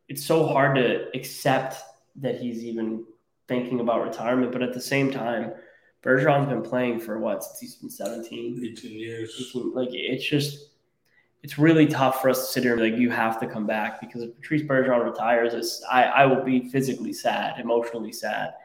it's 0.10 0.26
so 0.26 0.48
hard 0.48 0.76
to 0.78 1.16
accept 1.16 1.76
that 2.16 2.42
he's 2.42 2.66
even 2.66 3.06
thinking 3.48 3.82
about 3.82 4.04
retirement. 4.04 4.52
But 4.52 4.64
at 4.64 4.74
the 4.74 4.82
same 4.82 5.12
time, 5.12 5.54
Bergeron's 6.02 6.50
been 6.50 6.64
playing 6.64 7.00
for 7.00 7.20
what 7.20 7.44
since 7.44 7.60
he's 7.60 7.76
been 7.76 7.92
17, 7.92 8.66
18 8.66 9.00
years. 9.00 9.36
18, 9.54 9.76
like 9.76 9.90
it's 9.92 10.28
just 10.28 10.72
it's 11.44 11.60
really 11.60 11.86
tough 11.86 12.20
for 12.20 12.32
us 12.32 12.48
to 12.48 12.52
sit 12.52 12.64
here 12.64 12.72
and 12.74 12.82
be 12.82 12.90
like 12.90 13.00
you 13.00 13.12
have 13.12 13.40
to 13.42 13.46
come 13.46 13.68
back 13.68 14.02
because 14.02 14.24
if 14.24 14.36
Patrice 14.38 14.64
Bergeron 14.64 15.06
retires, 15.06 15.84
I, 15.88 16.06
I 16.06 16.26
will 16.26 16.44
be 16.44 16.68
physically 16.70 17.14
sad, 17.14 17.60
emotionally 17.60 18.12
sad. 18.12 18.56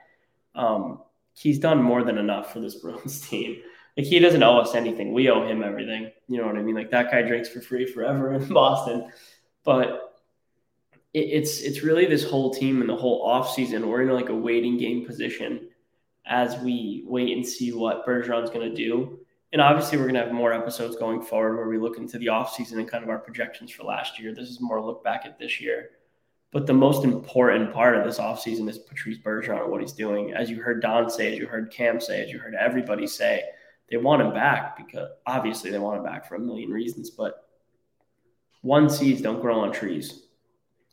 Um, 0.59 1.01
he's 1.35 1.59
done 1.59 1.83
more 1.83 2.03
than 2.03 2.19
enough 2.19 2.53
for 2.53 2.61
this 2.61 2.75
Bruins 2.75 3.21
team. 3.29 3.63
Like 3.97 4.07
he 4.07 4.19
doesn't 4.19 4.43
owe 4.43 4.59
us 4.59 4.75
anything. 4.75 5.13
We 5.13 5.31
owe 5.31 5.47
him 5.47 5.63
everything. 5.63 6.11
You 6.29 6.39
know 6.39 6.47
what 6.47 6.57
I 6.57 6.63
mean? 6.63 6.75
Like 6.75 6.91
that 6.91 7.11
guy 7.11 7.23
drinks 7.23 7.49
for 7.49 7.61
free 7.61 7.87
forever 7.87 8.33
in 8.35 8.47
Boston. 8.49 9.11
But 9.65 10.17
it, 11.15 11.21
it's 11.21 11.61
it's 11.61 11.83
really 11.83 12.07
this 12.07 12.29
whole 12.29 12.53
team 12.53 12.81
and 12.81 12.91
the 12.91 12.97
whole 12.97 13.23
off 13.23 13.55
season. 13.55 13.89
We're 13.89 14.03
in 14.03 14.11
like 14.11 14.29
a 14.29 14.35
waiting 14.35 14.77
game 14.77 15.07
position 15.07 15.69
as 16.27 16.59
we 16.59 17.05
wait 17.07 17.35
and 17.35 17.47
see 17.47 17.73
what 17.73 18.07
Bergeron's 18.07 18.51
going 18.51 18.69
to 18.69 18.75
do. 18.75 19.21
And 19.53 19.63
obviously, 19.63 19.97
we're 19.97 20.05
going 20.05 20.15
to 20.15 20.25
have 20.25 20.33
more 20.33 20.53
episodes 20.53 20.97
going 20.97 21.23
forward 21.23 21.57
where 21.57 21.69
we 21.69 21.79
look 21.79 21.97
into 21.97 22.19
the 22.19 22.29
off 22.29 22.53
season 22.53 22.79
and 22.81 22.89
kind 22.89 23.03
of 23.03 23.09
our 23.09 23.19
projections 23.19 23.71
for 23.71 23.85
last 23.85 24.21
year. 24.21 24.35
This 24.35 24.51
is 24.51 24.61
more 24.61 24.85
look 24.85 25.03
back 25.03 25.23
at 25.25 25.39
this 25.39 25.59
year. 25.59 25.91
But 26.51 26.67
the 26.67 26.75
most 26.75 27.05
important 27.05 27.75
part 27.75 27.97
of 27.97 28.05
this 28.05 28.19
offseason 28.19 28.69
is 28.71 28.79
Patrice 28.79 29.19
Bergeron 29.19 29.63
and 29.63 29.71
what 29.71 29.83
he's 29.83 29.93
doing. 29.93 30.33
As 30.33 30.49
you 30.49 30.63
heard 30.63 30.81
Don 30.81 31.11
say, 31.11 31.33
as 31.33 31.39
you 31.39 31.47
heard 31.47 31.71
Cam 31.71 32.01
say, 32.01 32.25
as 32.25 32.31
you 32.31 32.39
heard 32.39 32.55
everybody 32.55 33.07
say, 33.07 33.45
they 33.91 33.99
want 33.99 34.23
him 34.23 34.33
back 34.33 34.77
because 34.77 35.11
obviously 35.27 35.71
they 35.71 35.79
want 35.79 35.99
him 35.99 36.05
back 36.05 36.27
for 36.27 36.37
a 36.37 36.41
million 36.41 36.71
reasons. 36.71 37.11
But 37.11 37.45
one 38.63 38.89
seeds 38.89 39.21
don't 39.21 39.41
grow 39.41 39.61
on 39.61 39.73
trees. 39.73 40.23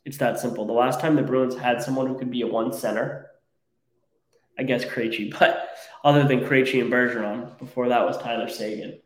It's 0.04 0.18
that 0.18 0.38
simple. 0.38 0.66
The 0.66 0.72
last 0.72 1.00
time 1.00 1.16
the 1.16 1.22
Bruins 1.22 1.56
had 1.56 1.82
someone 1.82 2.06
who 2.06 2.18
could 2.18 2.30
be 2.30 2.42
a 2.42 2.46
one 2.46 2.72
center, 2.72 3.30
I 4.58 4.62
guess 4.62 4.84
Krejci, 4.84 5.36
but 5.38 5.70
other 6.04 6.24
than 6.24 6.40
Krejci 6.40 6.80
and 6.80 6.92
Bergeron, 6.92 7.58
before 7.58 7.88
that 7.88 8.06
was 8.06 8.18
Tyler 8.18 8.48
Seguin, 8.48 9.00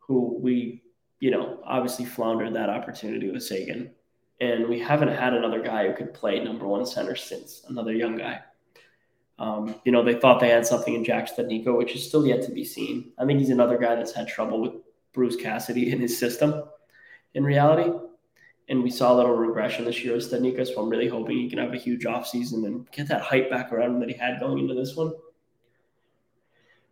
who 0.00 0.38
we, 0.40 0.82
you 1.20 1.30
know, 1.30 1.60
obviously 1.64 2.04
floundered 2.04 2.54
that 2.54 2.68
opportunity 2.68 3.30
with 3.30 3.42
Seguin. 3.42 3.93
And 4.40 4.68
we 4.68 4.78
haven't 4.78 5.08
had 5.08 5.32
another 5.32 5.62
guy 5.62 5.86
who 5.86 5.94
could 5.94 6.12
play 6.12 6.42
number 6.42 6.66
one 6.66 6.84
center 6.86 7.14
since, 7.14 7.62
another 7.68 7.92
young 7.92 8.16
guy. 8.16 8.40
Um, 9.38 9.74
you 9.84 9.92
know, 9.92 10.04
they 10.04 10.14
thought 10.14 10.40
they 10.40 10.50
had 10.50 10.66
something 10.66 10.94
in 10.94 11.04
Jack 11.04 11.28
Studnicka, 11.28 11.76
which 11.76 11.94
is 11.94 12.06
still 12.06 12.26
yet 12.26 12.42
to 12.42 12.52
be 12.52 12.64
seen. 12.64 13.12
I 13.18 13.24
think 13.24 13.38
he's 13.38 13.50
another 13.50 13.78
guy 13.78 13.94
that's 13.94 14.12
had 14.12 14.28
trouble 14.28 14.60
with 14.60 14.72
Bruce 15.12 15.36
Cassidy 15.36 15.92
in 15.92 16.00
his 16.00 16.18
system 16.18 16.64
in 17.34 17.44
reality 17.44 17.90
and 18.68 18.82
we 18.82 18.90
saw 18.90 19.12
a 19.12 19.16
little 19.16 19.34
regression 19.34 19.84
this 19.84 20.02
year 20.02 20.14
with 20.14 20.30
Studnicka, 20.30 20.66
so 20.66 20.80
I'm 20.80 20.88
really 20.88 21.08
hoping 21.08 21.36
he 21.36 21.50
can 21.50 21.58
have 21.58 21.74
a 21.74 21.78
huge 21.78 22.04
offseason 22.04 22.64
and 22.66 22.90
get 22.90 23.08
that 23.08 23.20
hype 23.20 23.50
back 23.50 23.72
around 23.72 23.94
him 23.94 24.00
that 24.00 24.08
he 24.08 24.16
had 24.16 24.40
going 24.40 24.58
into 24.58 24.74
this 24.74 24.96
one. 24.96 25.12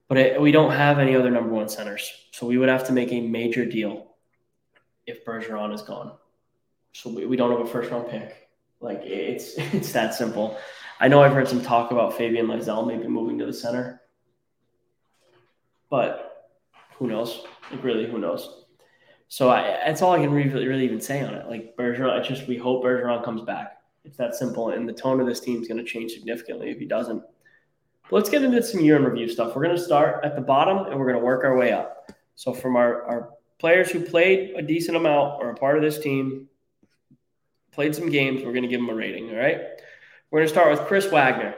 But 0.09 0.19
it, 0.19 0.41
we 0.41 0.53
don't 0.53 0.73
have 0.73 0.99
any 0.99 1.17
other 1.17 1.31
number 1.31 1.51
one 1.51 1.69
centers, 1.69 2.11
so 2.33 2.47
we 2.47 2.59
would 2.59 2.69
have 2.69 2.87
to 2.89 2.93
make 2.93 3.11
a 3.13 3.21
major 3.21 3.65
deal 3.65 4.15
if 5.07 5.25
Bergeron 5.25 5.73
is 5.73 5.83
gone. 5.83 6.13
So 6.93 7.11
we, 7.11 7.27
we 7.27 7.37
don't 7.37 7.51
have 7.51 7.61
a 7.61 7.67
first 7.67 7.91
round 7.91 8.09
pick. 8.09 8.49
Like 8.81 9.01
it's 9.03 9.55
it's 9.57 9.93
that 9.93 10.15
simple. 10.15 10.59
I 11.01 11.09
know 11.09 11.23
I've 11.23 11.33
heard 11.33 11.49
some 11.49 11.63
talk 11.63 11.91
about 11.91 12.17
Fabian 12.17 12.47
Lysell 12.47 12.87
maybe 12.87 13.09
moving 13.09 13.39
to 13.39 13.47
the 13.47 13.53
center, 13.53 14.03
but 15.91 16.51
who 16.97 17.09
knows? 17.09 17.45
Like 17.71 17.83
really, 17.83 18.07
who 18.07 18.19
knows? 18.19 18.63
So 19.29 19.51
I, 19.51 19.63
that's 19.87 20.03
all 20.03 20.13
I 20.13 20.19
can 20.19 20.31
really, 20.31 20.69
really 20.69 20.85
even 20.85 21.01
say 21.01 21.23
on 21.23 21.35
it. 21.35 21.49
Like 21.49 21.75
Bergeron, 21.77 22.11
I 22.11 22.23
just 22.23 22.47
we 22.47 22.57
hope 22.57 22.85
Bergeron 22.85 23.25
comes 23.25 23.41
back. 23.41 23.79
It's 24.05 24.17
that 24.19 24.35
simple. 24.35 24.71
And 24.71 24.89
the 24.89 24.93
tone 24.93 25.21
of 25.21 25.27
this 25.27 25.41
team 25.41 25.61
is 25.63 25.69
going 25.69 25.79
to 25.79 25.91
change 25.91 26.13
significantly 26.13 26.71
if 26.71 26.79
he 26.79 26.87
doesn't. 26.87 27.23
But 28.11 28.17
let's 28.17 28.29
get 28.29 28.43
into 28.43 28.63
some 28.63 28.81
year 28.81 28.97
in 28.97 29.05
review 29.05 29.29
stuff. 29.29 29.57
We're 29.57 29.65
going 29.65 29.77
to 29.77 29.83
start 29.83 30.25
at 30.25 30.37
the 30.37 30.43
bottom 30.43 30.87
and 30.87 30.99
we're 30.99 31.07
going 31.07 31.19
to 31.19 31.25
work 31.25 31.45
our 31.45 31.57
way 31.57 31.73
up. 31.73 32.13
So, 32.35 32.53
from 32.53 32.77
our, 32.77 33.05
our 33.05 33.31
players 33.59 33.91
who 33.91 34.05
played 34.05 34.55
a 34.57 34.63
decent 34.63 34.97
amount 34.97 35.43
or 35.43 35.51
a 35.51 35.55
part 35.55 35.77
of 35.77 35.83
this 35.83 35.99
team, 35.99 36.49
played 37.73 37.95
some 37.95 38.11
games, 38.11 38.43
we're 38.45 38.53
going 38.53 38.63
to 38.63 38.69
give 38.69 38.81
him 38.81 38.89
a 38.89 38.95
rating. 38.95 39.31
All 39.31 39.37
right. 39.37 39.61
We're 40.31 40.41
going 40.41 40.49
to 40.49 40.53
start 40.53 40.71
with 40.71 40.87
Chris 40.87 41.11
Wagner. 41.11 41.55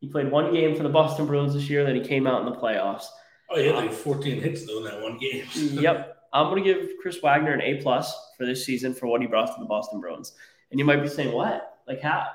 He 0.00 0.08
played 0.08 0.30
one 0.30 0.52
game 0.52 0.76
for 0.76 0.82
the 0.82 0.88
Boston 0.88 1.26
Bruins 1.26 1.54
this 1.54 1.68
year, 1.68 1.84
then 1.84 1.94
he 1.94 2.02
came 2.02 2.26
out 2.26 2.46
in 2.46 2.52
the 2.52 2.58
playoffs. 2.58 3.06
Oh, 3.50 3.58
yeah, 3.58 3.72
uh, 3.72 3.82
like 3.82 3.92
14 3.92 4.40
hits 4.40 4.66
though 4.66 4.78
in 4.78 4.84
that 4.84 5.00
one 5.00 5.18
game. 5.18 5.46
yep. 5.54 6.16
I'm 6.32 6.50
going 6.50 6.62
to 6.62 6.74
give 6.74 6.90
Chris 7.00 7.18
Wagner 7.22 7.52
an 7.52 7.62
A 7.62 7.80
plus 7.82 8.14
for 8.36 8.44
this 8.44 8.64
season 8.64 8.92
for 8.92 9.06
what 9.06 9.22
he 9.22 9.26
brought 9.26 9.46
to 9.46 9.54
the 9.58 9.66
Boston 9.66 10.00
Bruins. 10.00 10.34
And 10.70 10.78
you 10.78 10.84
might 10.84 11.02
be 11.02 11.08
saying, 11.08 11.32
what? 11.32 11.78
Like 11.86 12.02
how? 12.02 12.26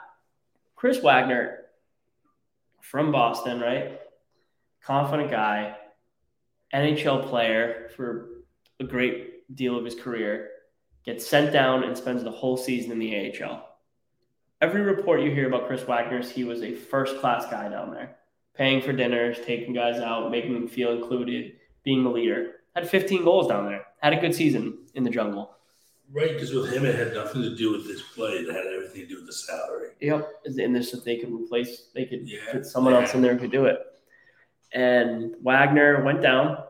Chris 0.76 1.00
Wagner 1.02 1.60
from 2.82 3.12
Boston, 3.12 3.60
right? 3.60 4.00
Confident 4.84 5.30
guy, 5.30 5.78
NHL 6.74 7.30
player 7.30 7.90
for 7.96 8.30
a 8.80 8.84
great 8.84 9.56
deal 9.56 9.78
of 9.78 9.86
his 9.86 9.96
career, 9.96 10.50
gets 11.06 11.28
sent 11.28 11.52
down 11.52 11.84
and 11.84 11.98
spends 11.98 12.24
the 12.24 12.32
whole 12.32 12.58
season 12.58 12.92
in 12.92 13.00
the 13.00 13.44
AHL. 13.44 13.68
Every 14.62 14.82
report 14.82 15.22
you 15.22 15.32
hear 15.32 15.48
about 15.48 15.68
Chris 15.68 15.84
Wagner 15.84 16.20
is 16.20 16.32
he 16.32 16.44
was 16.44 16.62
a 16.62 16.74
first 16.74 17.20
class 17.20 17.46
guy 17.52 17.68
down 17.70 17.92
there, 17.92 18.16
paying 18.56 18.82
for 18.82 18.94
dinners, 18.94 19.38
taking 19.46 19.74
guys 19.74 20.00
out, 20.00 20.32
making 20.32 20.54
them 20.54 20.68
feel 20.68 20.94
included, 20.94 21.54
being 21.84 22.04
the 22.04 22.10
leader. 22.10 22.54
Had 22.76 22.90
15 22.90 23.24
goals 23.24 23.48
down 23.48 23.66
there. 23.66 23.86
Had 24.02 24.14
a 24.14 24.22
good 24.22 24.34
season 24.34 24.78
in 24.96 25.04
the 25.04 25.10
jungle. 25.10 25.54
Right, 26.12 26.34
because 26.34 26.54
with 26.54 26.72
him, 26.72 26.86
it 26.86 26.96
had 26.96 27.14
nothing 27.14 27.42
to 27.42 27.56
do 27.56 27.72
with 27.72 27.88
his 27.88 28.02
play. 28.02 28.34
It 28.34 28.54
had 28.54 28.68
everything 28.68 29.02
to 29.02 29.08
do 29.08 29.16
with 29.16 29.26
the 29.26 29.34
salary. 29.34 29.90
Yep, 30.00 30.30
and 30.46 30.76
this 30.76 30.94
if 30.94 31.04
they 31.04 31.18
could 31.18 31.34
replace, 31.34 31.88
they 31.96 32.06
could 32.06 32.28
yeah, 32.28 32.40
put 32.52 32.66
someone 32.66 32.94
yeah. 32.94 33.02
else 33.02 33.14
in 33.16 33.22
there 33.22 33.34
who 33.34 33.40
could 33.40 33.52
do 33.52 33.66
it. 33.66 33.80
And 34.74 35.36
Wagner 35.42 36.04
went 36.04 36.22
down, 36.22 36.64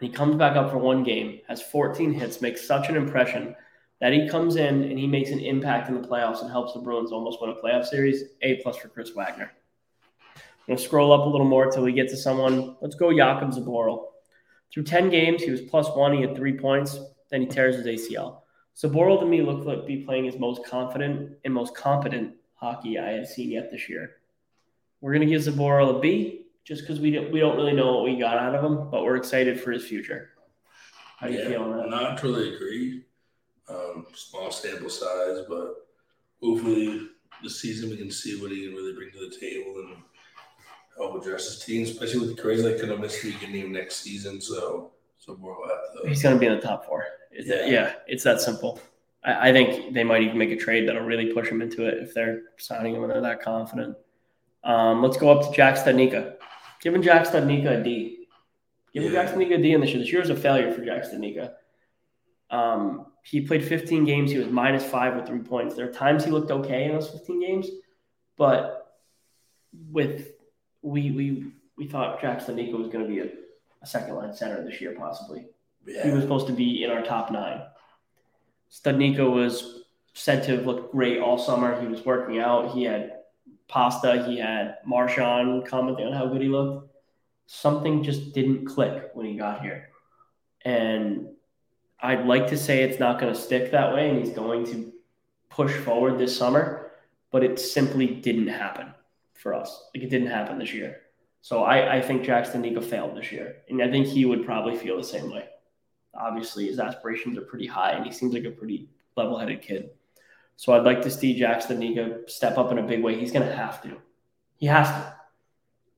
and 0.00 0.08
he 0.08 0.14
comes 0.14 0.36
back 0.36 0.56
up 0.56 0.70
for 0.70 0.78
one 0.78 1.04
game, 1.04 1.40
has 1.46 1.60
14 1.62 2.12
hits, 2.12 2.40
makes 2.40 2.66
such 2.66 2.88
an 2.88 2.96
impression 2.96 3.54
that 4.00 4.14
he 4.14 4.28
comes 4.28 4.56
in 4.56 4.84
and 4.84 4.98
he 4.98 5.06
makes 5.06 5.30
an 5.30 5.40
impact 5.40 5.88
in 5.88 6.00
the 6.00 6.08
playoffs 6.08 6.40
and 6.40 6.50
helps 6.50 6.72
the 6.72 6.80
Bruins 6.80 7.12
almost 7.12 7.40
win 7.40 7.50
a 7.50 7.54
playoff 7.54 7.84
series. 7.84 8.24
A 8.42 8.56
plus 8.62 8.78
for 8.78 8.88
Chris 8.88 9.10
Wagner. 9.14 9.52
I'm 10.36 10.42
gonna 10.76 10.78
scroll 10.78 11.12
up 11.12 11.26
a 11.26 11.28
little 11.28 11.46
more 11.46 11.70
till 11.70 11.82
we 11.82 11.92
get 11.92 12.08
to 12.08 12.16
someone. 12.16 12.76
Let's 12.80 12.94
go 12.94 13.08
Jakub 13.08 13.52
Zboril. 13.52 14.04
Through 14.72 14.84
10 14.84 15.10
games, 15.10 15.42
he 15.42 15.50
was 15.50 15.60
plus 15.60 15.88
one. 15.90 16.14
He 16.14 16.22
had 16.22 16.34
three 16.34 16.56
points. 16.56 16.98
Then 17.30 17.42
he 17.42 17.46
tears 17.46 17.76
his 17.76 17.86
ACL. 17.86 18.40
Zboril 18.76 19.20
to 19.20 19.26
me 19.26 19.42
looked 19.42 19.66
like 19.66 19.86
be 19.86 20.04
playing 20.04 20.24
his 20.24 20.38
most 20.38 20.64
confident 20.64 21.36
and 21.44 21.52
most 21.52 21.76
competent 21.76 22.36
hockey 22.54 22.98
I 22.98 23.10
have 23.10 23.26
seen 23.26 23.50
yet 23.50 23.70
this 23.70 23.88
year. 23.88 24.16
We're 25.02 25.12
gonna 25.12 25.26
give 25.26 25.42
Zboril 25.42 25.98
a 25.98 26.00
B 26.00 26.46
just 26.64 26.82
because 26.82 27.00
we 27.00 27.10
don't 27.10 27.32
we 27.32 27.40
don't 27.40 27.56
really 27.56 27.72
know 27.72 27.94
what 27.94 28.04
we 28.04 28.16
got 28.16 28.38
out 28.38 28.54
of 28.54 28.64
him, 28.64 28.90
but 28.90 29.02
we're 29.02 29.16
excited 29.16 29.60
for 29.60 29.72
his 29.72 29.84
future. 29.84 30.30
How 31.18 31.26
do 31.26 31.34
you 31.34 31.44
feel 31.44 31.62
on 31.62 31.76
that? 31.76 31.88
Not 31.90 32.18
totally 32.18 32.54
agree. 32.54 33.04
Um, 33.68 34.06
small 34.14 34.50
sample 34.50 34.88
size, 34.88 35.44
but 35.48 35.86
hopefully 36.42 37.08
this 37.42 37.60
season 37.60 37.90
we 37.90 37.96
can 37.96 38.10
see 38.10 38.40
what 38.40 38.50
he 38.50 38.66
can 38.66 38.74
really 38.74 38.94
bring 38.94 39.10
to 39.12 39.18
the 39.18 39.36
table 39.36 39.74
and 39.76 39.96
help 40.96 41.20
address 41.20 41.46
his 41.46 41.64
team, 41.64 41.84
especially 41.84 42.20
with 42.20 42.36
the 42.36 42.42
crazy 42.42 42.62
like 42.62 42.78
kind 42.78 42.90
of 42.90 43.00
miss 43.00 43.22
beginning 43.22 43.72
next 43.72 43.96
season. 43.96 44.40
So, 44.40 44.92
so 45.18 45.32
have 45.34 46.02
to. 46.02 46.08
He's 46.08 46.22
going 46.22 46.34
to 46.34 46.40
be 46.40 46.46
in 46.46 46.54
the 46.54 46.60
top 46.60 46.86
four. 46.86 47.06
Yeah. 47.32 47.66
yeah, 47.66 47.92
it's 48.06 48.24
that 48.24 48.40
simple. 48.40 48.80
I, 49.24 49.50
I, 49.50 49.52
think 49.52 49.94
they 49.94 50.02
might 50.02 50.22
even 50.22 50.36
make 50.36 50.50
a 50.50 50.56
trade 50.56 50.88
that'll 50.88 51.04
really 51.04 51.32
push 51.32 51.48
him 51.48 51.62
into 51.62 51.86
it 51.86 52.02
if 52.02 52.12
they're 52.12 52.42
signing 52.58 52.94
him 52.94 53.04
and 53.04 53.12
they're 53.12 53.20
that 53.20 53.40
confident. 53.40 53.96
Um, 54.64 55.02
let's 55.02 55.16
go 55.16 55.30
up 55.30 55.46
to 55.46 55.56
Jack 55.56 55.76
Studnicka. 55.76 56.36
Giving 56.80 57.02
Jack 57.02 57.26
Studnicka 57.26 57.80
a 57.80 57.84
D. 57.84 58.26
Giving 58.92 59.12
yeah. 59.12 59.22
Jack 59.22 59.34
Studnicka 59.34 59.58
a 59.58 59.62
D 59.62 59.72
in 59.72 59.80
this 59.80 59.90
year. 59.90 59.98
This 59.98 60.12
year 60.12 60.20
was 60.20 60.30
a 60.30 60.36
failure 60.36 60.72
for 60.72 60.84
Jack 60.84 61.04
Studnicka. 61.04 61.52
Um, 62.50 63.06
he 63.22 63.42
played 63.42 63.64
15 63.64 64.04
games. 64.04 64.30
He 64.30 64.38
was 64.38 64.48
minus 64.48 64.84
five 64.84 65.14
with 65.14 65.26
three 65.26 65.40
points. 65.40 65.74
There 65.74 65.88
are 65.88 65.92
times 65.92 66.24
he 66.24 66.30
looked 66.30 66.50
okay 66.50 66.84
in 66.84 66.92
those 66.92 67.10
15 67.10 67.40
games, 67.40 67.68
but 68.36 68.98
with 69.90 70.32
we 70.82 71.10
we 71.10 71.52
we 71.76 71.86
thought 71.86 72.20
Jack 72.20 72.40
Studnicka 72.40 72.72
was 72.72 72.88
going 72.88 73.04
to 73.04 73.08
be 73.08 73.20
a, 73.20 73.28
a, 73.82 73.86
second 73.86 74.14
line 74.14 74.34
center 74.34 74.64
this 74.64 74.80
year, 74.80 74.94
possibly. 74.98 75.46
Yeah. 75.86 76.04
He 76.04 76.10
was 76.10 76.22
supposed 76.22 76.46
to 76.48 76.52
be 76.52 76.82
in 76.84 76.90
our 76.90 77.02
top 77.02 77.30
nine. 77.30 77.62
Studnicka 78.70 79.30
was 79.30 79.84
said 80.12 80.42
to 80.44 80.56
have 80.56 80.66
looked 80.66 80.92
great 80.92 81.20
all 81.20 81.38
summer. 81.38 81.80
He 81.80 81.86
was 81.86 82.04
working 82.04 82.38
out. 82.38 82.72
He 82.72 82.84
had 82.84 83.19
pasta. 83.70 84.24
He 84.26 84.38
had 84.38 84.78
Marchand 84.84 85.66
commenting 85.66 86.06
on 86.06 86.12
how 86.12 86.26
good 86.26 86.42
he 86.42 86.48
looked. 86.48 86.94
Something 87.46 88.02
just 88.02 88.32
didn't 88.32 88.66
click 88.66 89.10
when 89.14 89.26
he 89.26 89.36
got 89.36 89.62
here, 89.62 89.88
and 90.64 91.28
I'd 92.00 92.26
like 92.26 92.48
to 92.48 92.56
say 92.56 92.82
it's 92.82 93.00
not 93.00 93.18
going 93.18 93.32
to 93.32 93.38
stick 93.38 93.70
that 93.72 93.92
way, 93.92 94.08
and 94.08 94.18
he's 94.18 94.34
going 94.34 94.66
to 94.66 94.92
push 95.48 95.72
forward 95.72 96.18
this 96.18 96.36
summer, 96.36 96.92
but 97.30 97.42
it 97.42 97.58
simply 97.58 98.06
didn't 98.06 98.48
happen 98.48 98.94
for 99.34 99.54
us. 99.54 99.88
Like 99.94 100.04
it 100.04 100.10
didn't 100.10 100.28
happen 100.28 100.58
this 100.58 100.72
year. 100.72 101.00
So 101.42 101.64
I, 101.64 101.96
I 101.96 102.02
think 102.02 102.22
Jackson 102.22 102.62
Studnicka 102.62 102.84
failed 102.84 103.16
this 103.16 103.32
year. 103.32 103.56
And 103.68 103.82
I 103.82 103.90
think 103.90 104.06
he 104.06 104.24
would 104.24 104.44
probably 104.44 104.76
feel 104.76 104.96
the 104.96 105.04
same 105.04 105.30
way. 105.30 105.48
Obviously, 106.14 106.66
his 106.66 106.78
aspirations 106.78 107.38
are 107.38 107.42
pretty 107.42 107.66
high 107.66 107.92
and 107.92 108.04
he 108.04 108.12
seems 108.12 108.34
like 108.34 108.44
a 108.44 108.50
pretty 108.50 108.88
level 109.16 109.38
headed 109.38 109.62
kid. 109.62 109.90
So 110.60 110.74
I'd 110.74 110.84
like 110.84 111.00
to 111.02 111.10
see 111.10 111.32
Jackson 111.32 111.80
Studnicka 111.80 112.28
step 112.28 112.58
up 112.58 112.70
in 112.70 112.76
a 112.76 112.82
big 112.82 113.02
way. 113.02 113.18
He's 113.18 113.32
going 113.32 113.48
to 113.48 113.56
have 113.56 113.82
to. 113.82 113.96
He 114.58 114.66
has 114.66 114.88
to. 114.88 115.14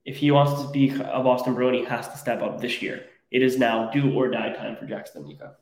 If 0.05 0.15
he 0.15 0.31
wants 0.31 0.61
to 0.61 0.69
be 0.69 0.89
a 0.89 1.21
Boston 1.21 1.53
Bruin, 1.53 1.73
he 1.73 1.83
has 1.83 2.07
to 2.07 2.17
step 2.17 2.41
up 2.41 2.61
this 2.61 2.81
year. 2.81 3.03
It 3.29 3.41
is 3.41 3.57
now 3.57 3.91
do 3.91 4.13
or 4.13 4.29
die 4.29 4.53
time 4.53 4.77
for 4.77 4.85
Jackson 4.85 5.21
Studnicka. 5.21 5.55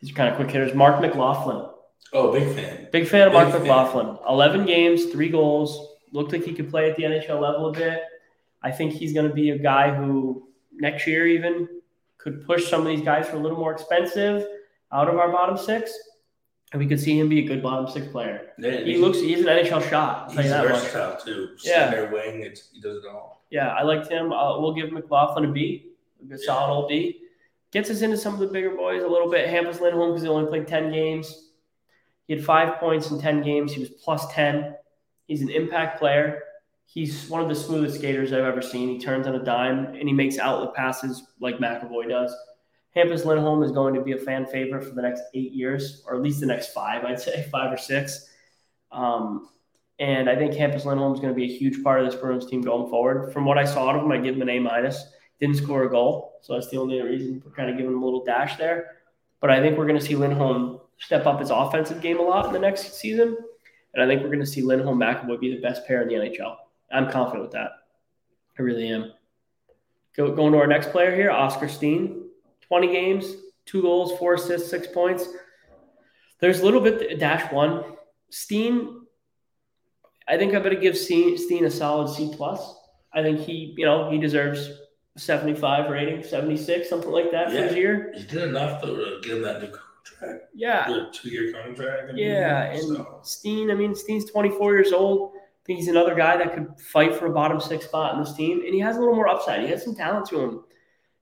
These 0.00 0.12
are 0.12 0.14
kind 0.14 0.28
of 0.28 0.36
quick 0.36 0.48
hitters. 0.48 0.76
Mark 0.76 1.00
McLaughlin. 1.00 1.70
Oh, 2.12 2.32
big 2.32 2.54
fan. 2.54 2.86
Big 2.92 3.08
fan 3.08 3.26
of 3.26 3.32
big 3.32 3.40
Mark 3.40 3.50
fan. 3.50 3.62
McLaughlin. 3.62 4.18
11 4.28 4.64
games, 4.64 5.06
three 5.06 5.28
goals, 5.28 5.96
looked 6.12 6.30
like 6.30 6.44
he 6.44 6.52
could 6.52 6.70
play 6.70 6.88
at 6.88 6.96
the 6.96 7.02
NHL 7.02 7.40
level 7.40 7.70
a 7.70 7.72
bit. 7.72 8.04
I 8.62 8.70
think 8.70 8.92
he's 8.92 9.12
going 9.12 9.26
to 9.26 9.34
be 9.34 9.50
a 9.50 9.58
guy 9.58 9.92
who 9.92 10.46
next 10.72 11.04
year 11.04 11.26
even 11.26 11.66
could 12.16 12.46
push 12.46 12.70
some 12.70 12.82
of 12.82 12.86
these 12.86 13.02
guys 13.02 13.26
for 13.26 13.38
a 13.38 13.40
little 13.40 13.58
more 13.58 13.72
expensive 13.72 14.46
out 14.92 15.08
of 15.08 15.16
our 15.18 15.32
bottom 15.32 15.58
six. 15.58 15.92
And 16.72 16.80
we 16.80 16.86
could 16.86 17.00
see 17.00 17.18
him 17.18 17.28
be 17.28 17.40
a 17.40 17.48
good 17.48 17.62
bottom 17.62 17.88
six 17.88 18.06
player. 18.08 18.52
Yeah, 18.58 18.80
he 18.80 18.96
looks 18.96 19.18
he's 19.18 19.40
an 19.40 19.46
NHL 19.46 19.88
shot. 19.90 20.30
He's 20.30 20.46
versatile 20.46 21.10
much. 21.10 21.24
too. 21.24 21.48
Yeah. 21.64 21.90
Center 21.90 22.12
wing, 22.12 22.42
he 22.72 22.80
does 22.80 22.98
it 22.98 23.06
all. 23.10 23.44
Yeah, 23.50 23.68
I 23.68 23.82
liked 23.82 24.08
him. 24.08 24.32
Uh, 24.32 24.60
we'll 24.60 24.74
give 24.74 24.92
McLaughlin 24.92 25.46
a 25.46 25.52
B, 25.52 25.92
a 26.22 26.26
good 26.26 26.38
yeah. 26.40 26.46
solid 26.46 26.72
old 26.72 26.88
B. 26.88 27.22
Gets 27.72 27.90
us 27.90 28.02
into 28.02 28.16
some 28.16 28.34
of 28.34 28.40
the 28.40 28.46
bigger 28.46 28.70
boys 28.70 29.02
a 29.02 29.08
little 29.08 29.30
bit. 29.30 29.48
Hampus 29.48 29.80
Lindholm 29.80 30.10
because 30.10 30.22
he 30.22 30.28
only 30.28 30.48
played 30.48 30.68
10 30.68 30.92
games. 30.92 31.50
He 32.26 32.34
had 32.34 32.44
five 32.44 32.78
points 32.78 33.10
in 33.10 33.20
10 33.20 33.42
games. 33.42 33.72
He 33.72 33.80
was 33.80 33.90
plus 33.90 34.32
10. 34.32 34.74
He's 35.26 35.42
an 35.42 35.50
impact 35.50 35.98
player. 35.98 36.42
He's 36.86 37.28
one 37.28 37.40
of 37.40 37.48
the 37.48 37.54
smoothest 37.54 37.98
skaters 37.98 38.32
I've 38.32 38.44
ever 38.44 38.62
seen. 38.62 38.88
He 38.88 38.98
turns 38.98 39.28
on 39.28 39.36
a 39.36 39.44
dime 39.44 39.86
and 39.86 40.08
he 40.08 40.12
makes 40.12 40.38
outlet 40.38 40.74
passes 40.74 41.24
like 41.40 41.58
McAvoy 41.58 42.08
does. 42.08 42.34
Hampus 42.96 43.24
Lindholm 43.24 43.62
is 43.62 43.70
going 43.70 43.94
to 43.94 44.00
be 44.00 44.12
a 44.12 44.18
fan 44.18 44.46
favorite 44.46 44.84
for 44.84 44.94
the 44.94 45.02
next 45.02 45.22
eight 45.34 45.52
years, 45.52 46.02
or 46.06 46.16
at 46.16 46.22
least 46.22 46.40
the 46.40 46.46
next 46.46 46.72
five, 46.72 47.04
I'd 47.04 47.20
say, 47.20 47.48
five 47.52 47.72
or 47.72 47.76
six. 47.76 48.28
Um, 48.90 49.48
and 49.98 50.28
I 50.28 50.34
think 50.34 50.54
Hampus 50.54 50.84
Lindholm 50.84 51.12
is 51.14 51.20
going 51.20 51.32
to 51.32 51.36
be 51.36 51.44
a 51.44 51.58
huge 51.58 51.82
part 51.84 52.00
of 52.00 52.10
this 52.10 52.20
Bruins 52.20 52.46
team 52.46 52.62
going 52.62 52.90
forward. 52.90 53.32
From 53.32 53.44
what 53.44 53.58
I 53.58 53.64
saw 53.64 53.94
of 53.94 54.02
him, 54.02 54.10
I 54.10 54.18
give 54.18 54.34
him 54.34 54.42
an 54.42 54.48
A 54.48 54.58
minus. 54.58 55.04
Didn't 55.38 55.56
score 55.56 55.84
a 55.84 55.90
goal, 55.90 56.38
so 56.42 56.54
that's 56.54 56.68
the 56.68 56.78
only 56.78 57.00
reason 57.00 57.40
for 57.40 57.50
kind 57.50 57.70
of 57.70 57.76
giving 57.76 57.92
him 57.92 58.02
a 58.02 58.04
little 58.04 58.24
dash 58.24 58.56
there. 58.56 58.96
But 59.40 59.50
I 59.50 59.60
think 59.60 59.78
we're 59.78 59.86
going 59.86 59.98
to 59.98 60.04
see 60.04 60.16
Lindholm 60.16 60.80
step 60.98 61.26
up 61.26 61.40
his 61.40 61.50
offensive 61.50 62.00
game 62.00 62.18
a 62.18 62.22
lot 62.22 62.46
in 62.46 62.52
the 62.52 62.58
next 62.58 62.94
season. 62.94 63.36
And 63.94 64.02
I 64.02 64.06
think 64.06 64.22
we're 64.22 64.28
going 64.28 64.40
to 64.40 64.46
see 64.46 64.62
Lindholm 64.62 64.98
McAvoy 64.98 65.40
be 65.40 65.54
the 65.54 65.60
best 65.60 65.86
pair 65.86 66.02
in 66.02 66.08
the 66.08 66.14
NHL. 66.14 66.56
I'm 66.92 67.10
confident 67.10 67.42
with 67.42 67.52
that. 67.52 67.70
I 68.58 68.62
really 68.62 68.88
am. 68.88 69.12
Go, 70.16 70.34
going 70.34 70.52
to 70.52 70.58
our 70.58 70.66
next 70.66 70.90
player 70.90 71.14
here, 71.14 71.30
Oscar 71.30 71.68
Steen. 71.68 72.29
20 72.70 72.92
games, 72.92 73.34
two 73.66 73.82
goals, 73.82 74.16
four 74.16 74.34
assists, 74.34 74.70
six 74.70 74.86
points. 74.86 75.26
There's 76.38 76.60
a 76.60 76.64
little 76.64 76.80
bit 76.80 77.18
dash 77.18 77.52
one. 77.52 77.82
Steen, 78.30 79.02
I 80.28 80.38
think 80.38 80.54
I'm 80.54 80.62
going 80.62 80.76
to 80.76 80.80
give 80.80 80.96
Steen 80.96 81.64
a 81.64 81.70
solid 81.70 82.14
C 82.14 82.32
plus. 82.32 82.76
I 83.12 83.22
think 83.22 83.40
he, 83.40 83.74
you 83.76 83.84
know, 83.84 84.08
he 84.08 84.18
deserves 84.18 84.70
75 85.16 85.90
rating, 85.90 86.22
76, 86.22 86.88
something 86.88 87.10
like 87.10 87.32
that 87.32 87.52
yeah, 87.52 87.56
for 87.56 87.66
his 87.66 87.76
year. 87.76 88.14
He 88.16 88.22
did 88.22 88.42
enough 88.44 88.80
to 88.82 89.18
get 89.24 89.32
him 89.32 89.42
that 89.42 89.60
new 89.62 89.68
contract. 89.68 90.44
Yeah. 90.54 91.06
two 91.12 91.28
year 91.28 91.52
contract. 91.52 92.12
yeah. 92.14 92.70
And 92.70 92.82
so. 92.82 93.18
Steen, 93.24 93.72
I 93.72 93.74
mean, 93.74 93.96
Steen's 93.96 94.30
24 94.30 94.74
years 94.74 94.92
old. 94.92 95.32
I 95.34 95.66
think 95.66 95.80
he's 95.80 95.88
another 95.88 96.14
guy 96.14 96.36
that 96.36 96.54
could 96.54 96.68
fight 96.92 97.16
for 97.16 97.26
a 97.26 97.32
bottom 97.32 97.60
six 97.60 97.86
spot 97.86 98.14
in 98.14 98.22
this 98.22 98.32
team. 98.32 98.60
And 98.64 98.72
he 98.72 98.78
has 98.78 98.96
a 98.96 99.00
little 99.00 99.16
more 99.16 99.26
upside. 99.26 99.62
He 99.62 99.68
has 99.70 99.82
some 99.82 99.96
talent 99.96 100.26
to 100.26 100.40
him. 100.40 100.64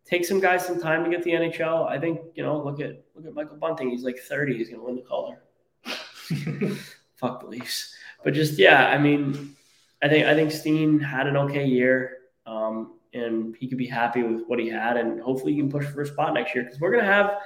Take 0.09 0.25
some 0.25 0.41
guys 0.41 0.65
some 0.65 0.81
time 0.81 1.05
to 1.05 1.11
get 1.11 1.23
the 1.23 1.33
NHL. 1.33 1.87
I 1.87 1.99
think, 1.99 2.21
you 2.35 2.43
know, 2.43 2.63
look 2.63 2.81
at 2.81 3.03
look 3.15 3.27
at 3.27 3.35
Michael 3.35 3.59
Bunting. 3.59 3.91
He's 3.91 4.05
like 4.05 4.19
30. 4.19 4.57
He's 4.57 4.71
gonna 4.71 4.83
win 4.83 4.97
the 4.97 5.03
Calder. 5.03 5.43
Fuck 7.17 7.41
the 7.41 7.47
Leafs. 7.47 7.95
But 8.25 8.33
just 8.33 8.59
yeah, 8.59 8.89
I 8.89 8.97
mean, 8.97 9.55
I 10.03 10.09
think 10.09 10.27
I 10.27 10.35
think 10.35 10.51
Steen 10.51 10.99
had 10.99 11.27
an 11.27 11.37
okay 11.37 11.67
year, 11.67 12.19
um, 12.47 12.95
and 13.13 13.55
he 13.57 13.69
could 13.69 13.77
be 13.77 13.87
happy 13.87 14.23
with 14.23 14.45
what 14.47 14.59
he 14.59 14.69
had, 14.69 14.97
and 14.97 15.21
hopefully 15.21 15.53
he 15.53 15.59
can 15.59 15.71
push 15.71 15.87
for 15.87 16.01
a 16.01 16.07
spot 16.07 16.33
next 16.33 16.55
year 16.55 16.65
because 16.65 16.81
we're 16.81 16.91
gonna 16.91 17.05
have, 17.05 17.39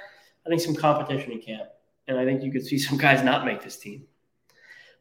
I 0.47 0.49
think, 0.49 0.61
some 0.61 0.77
competition 0.77 1.33
in 1.33 1.41
camp, 1.41 1.69
and 2.07 2.17
I 2.17 2.25
think 2.25 2.43
you 2.43 2.53
could 2.53 2.65
see 2.65 2.79
some 2.79 2.97
guys 2.97 3.25
not 3.25 3.45
make 3.45 3.63
this 3.63 3.77
team. 3.77 4.05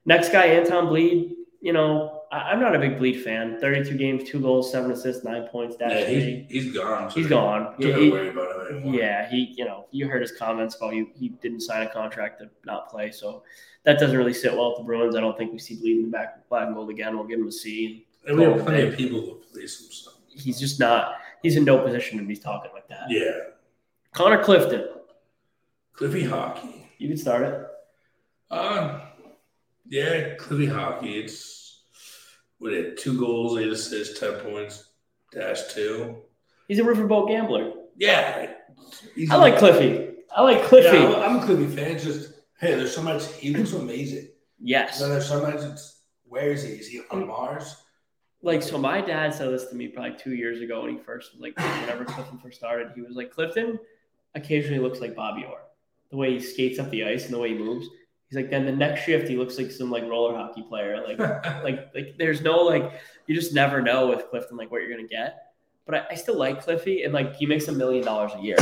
Next 0.06 0.32
guy, 0.32 0.46
Anton 0.46 0.88
Blidh. 0.88 1.36
You 1.62 1.74
know, 1.74 2.24
I, 2.32 2.54
am 2.54 2.60
not 2.60 2.76
a 2.76 2.80
big 2.80 2.98
Blidh 2.98 3.24
fan. 3.24 3.60
32 3.62 3.96
games, 3.96 4.28
two 4.28 4.40
goals, 4.40 4.72
seven 4.72 4.90
assists, 4.92 5.24
nine 5.24 5.44
points. 5.44 5.76
Dash 5.76 5.92
yeah, 5.92 6.08
he's, 6.08 6.46
he's 6.50 6.74
gone. 6.74 7.12
So 7.12 7.20
he's 7.20 7.28
gone. 7.28 7.76
Don't 7.80 8.02
he, 8.02 8.10
worry 8.10 8.30
about 8.30 8.72
him. 8.72 8.94
Yeah, 8.94 9.30
he. 9.30 9.54
You 9.56 9.66
know, 9.66 9.86
you 9.92 10.08
heard 10.08 10.22
his 10.22 10.32
comments 10.32 10.76
about 10.76 10.94
he 10.94 11.08
he 11.14 11.30
didn't 11.30 11.62
sign 11.62 11.86
a 11.86 11.90
contract 11.90 12.40
to 12.40 12.50
not 12.66 12.90
play, 12.90 13.12
so 13.12 13.44
that 13.84 14.00
doesn't 14.00 14.18
really 14.18 14.34
sit 14.34 14.54
well 14.54 14.70
with 14.70 14.80
the 14.80 14.84
Bruins. 14.86 15.16
I 15.16 15.22
don't 15.22 15.38
think 15.38 15.52
we 15.52 15.60
see 15.60 15.76
Blidh 15.76 16.00
in 16.00 16.06
the 16.06 16.12
back 16.12 16.38
of 16.38 16.50
black 16.50 16.66
and 16.66 16.76
gold 16.76 16.90
again. 16.90 17.16
We'll 17.16 17.28
give 17.28 17.40
him 17.40 17.48
a 17.48 17.52
C. 17.52 18.08
And 18.28 18.38
we 18.38 18.44
have 18.44 18.60
plenty 18.64 18.88
of 18.88 18.98
people 18.98 19.22
to 19.22 19.42
police 19.52 19.80
him. 19.82 19.92
So. 19.92 20.12
He's 20.30 20.60
just 20.60 20.80
not. 20.80 21.16
He's 21.44 21.58
in 21.58 21.66
no 21.66 21.80
position 21.80 22.18
to 22.18 22.24
be 22.24 22.36
talking 22.36 22.72
like 22.74 22.88
that. 22.88 23.06
Yeah. 23.10 23.38
Connor 24.14 24.44
Clifton. 24.44 24.88
Cliffy 25.94 26.24
Hockey. 26.24 26.90
You 26.98 27.08
can 27.08 27.18
start 27.18 27.44
it. 27.44 27.68
Uh, 28.50 29.00
yeah, 29.88 30.36
Cliffy 30.36 30.66
Hockey. 30.68 31.20
It's 31.20 31.84
what 32.60 32.74
it 32.74 32.98
two 32.98 33.20
goals, 33.20 33.58
eight 33.60 33.70
assists, 33.70 34.20
ten 34.20 34.34
points, 34.40 34.90
dash 35.32 35.74
two. 35.74 36.18
He's 36.68 36.80
a 36.80 36.84
riverboat 36.84 37.28
gambler. 37.28 37.74
Yeah, 37.98 38.48
I 39.30 39.36
like 39.36 39.58
Cliffy. 39.58 40.10
I 40.36 40.42
like 40.42 40.64
Cliffy. 40.64 40.98
Yeah, 40.98 41.26
I'm 41.26 41.38
a 41.38 41.46
Cliffy 41.46 41.68
fan. 41.68 42.00
Just 42.00 42.34
hey, 42.60 42.76
there's 42.76 42.96
so 42.96 43.02
much. 43.02 43.32
He 43.34 43.54
looks 43.54 43.74
amazing. 43.74 44.30
Yes. 44.60 45.00
Then 45.00 45.10
there's 45.10 45.28
so 45.28 45.42
much. 45.42 45.62
It's, 45.62 46.04
where 46.24 46.52
is 46.52 46.64
he? 46.64 46.74
Is 46.74 46.88
he 46.88 47.02
on 47.12 47.28
Mars? 47.28 47.76
Like 48.44 48.64
so, 48.64 48.78
my 48.78 49.02
dad 49.02 49.34
said 49.34 49.50
this 49.50 49.66
to 49.68 49.76
me 49.76 49.88
probably 49.88 50.18
two 50.18 50.34
years 50.34 50.62
ago 50.62 50.84
when 50.84 50.98
he 50.98 51.04
first 51.04 51.32
like 51.40 51.58
whenever 51.58 52.06
Clifton 52.06 52.40
first 52.40 52.58
started. 52.58 52.92
He 52.96 53.02
was 53.02 53.16
like 53.16 53.32
Clifton 53.32 53.78
occasionally 54.34 54.80
looks 54.80 55.00
like 55.00 55.16
Bobby 55.16 55.44
Orr, 55.44 55.60
the 56.10 56.18
way 56.18 56.32
he 56.32 56.40
skates 56.40 56.80
up 56.80 56.90
the 56.90 57.04
ice 57.04 57.26
and 57.26 57.34
the 57.34 57.40
way 57.40 57.50
he 57.50 57.58
moves. 57.58 57.88
He's 58.32 58.38
like, 58.38 58.50
then 58.50 58.66
the 58.66 58.72
next 58.72 59.04
shift 59.04 59.28
he 59.28 59.36
looks 59.36 59.58
like 59.58 59.72
some 59.72 59.92
like 59.92 60.04
roller 60.04 60.34
hockey 60.34 60.62
player. 60.62 61.04
Like, 61.06 61.20
like, 61.64 61.94
like 61.94 62.16
there's 62.18 62.40
no 62.40 62.62
like 62.62 62.94
you 63.28 63.36
just 63.36 63.54
never 63.54 63.82
know 63.82 64.08
with 64.08 64.30
Clifton 64.30 64.56
like 64.56 64.72
what 64.72 64.82
you're 64.82 64.90
gonna 64.90 65.06
get. 65.06 65.52
But 65.86 65.96
I, 65.96 66.06
I 66.12 66.16
still 66.16 66.38
like 66.38 66.64
Cliffy 66.64 67.04
and 67.04 67.14
like 67.14 67.36
he 67.36 67.46
makes 67.46 67.68
a 67.68 67.74
million 67.74 68.06
dollars 68.06 68.32
a 68.38 68.42
year. 68.42 68.56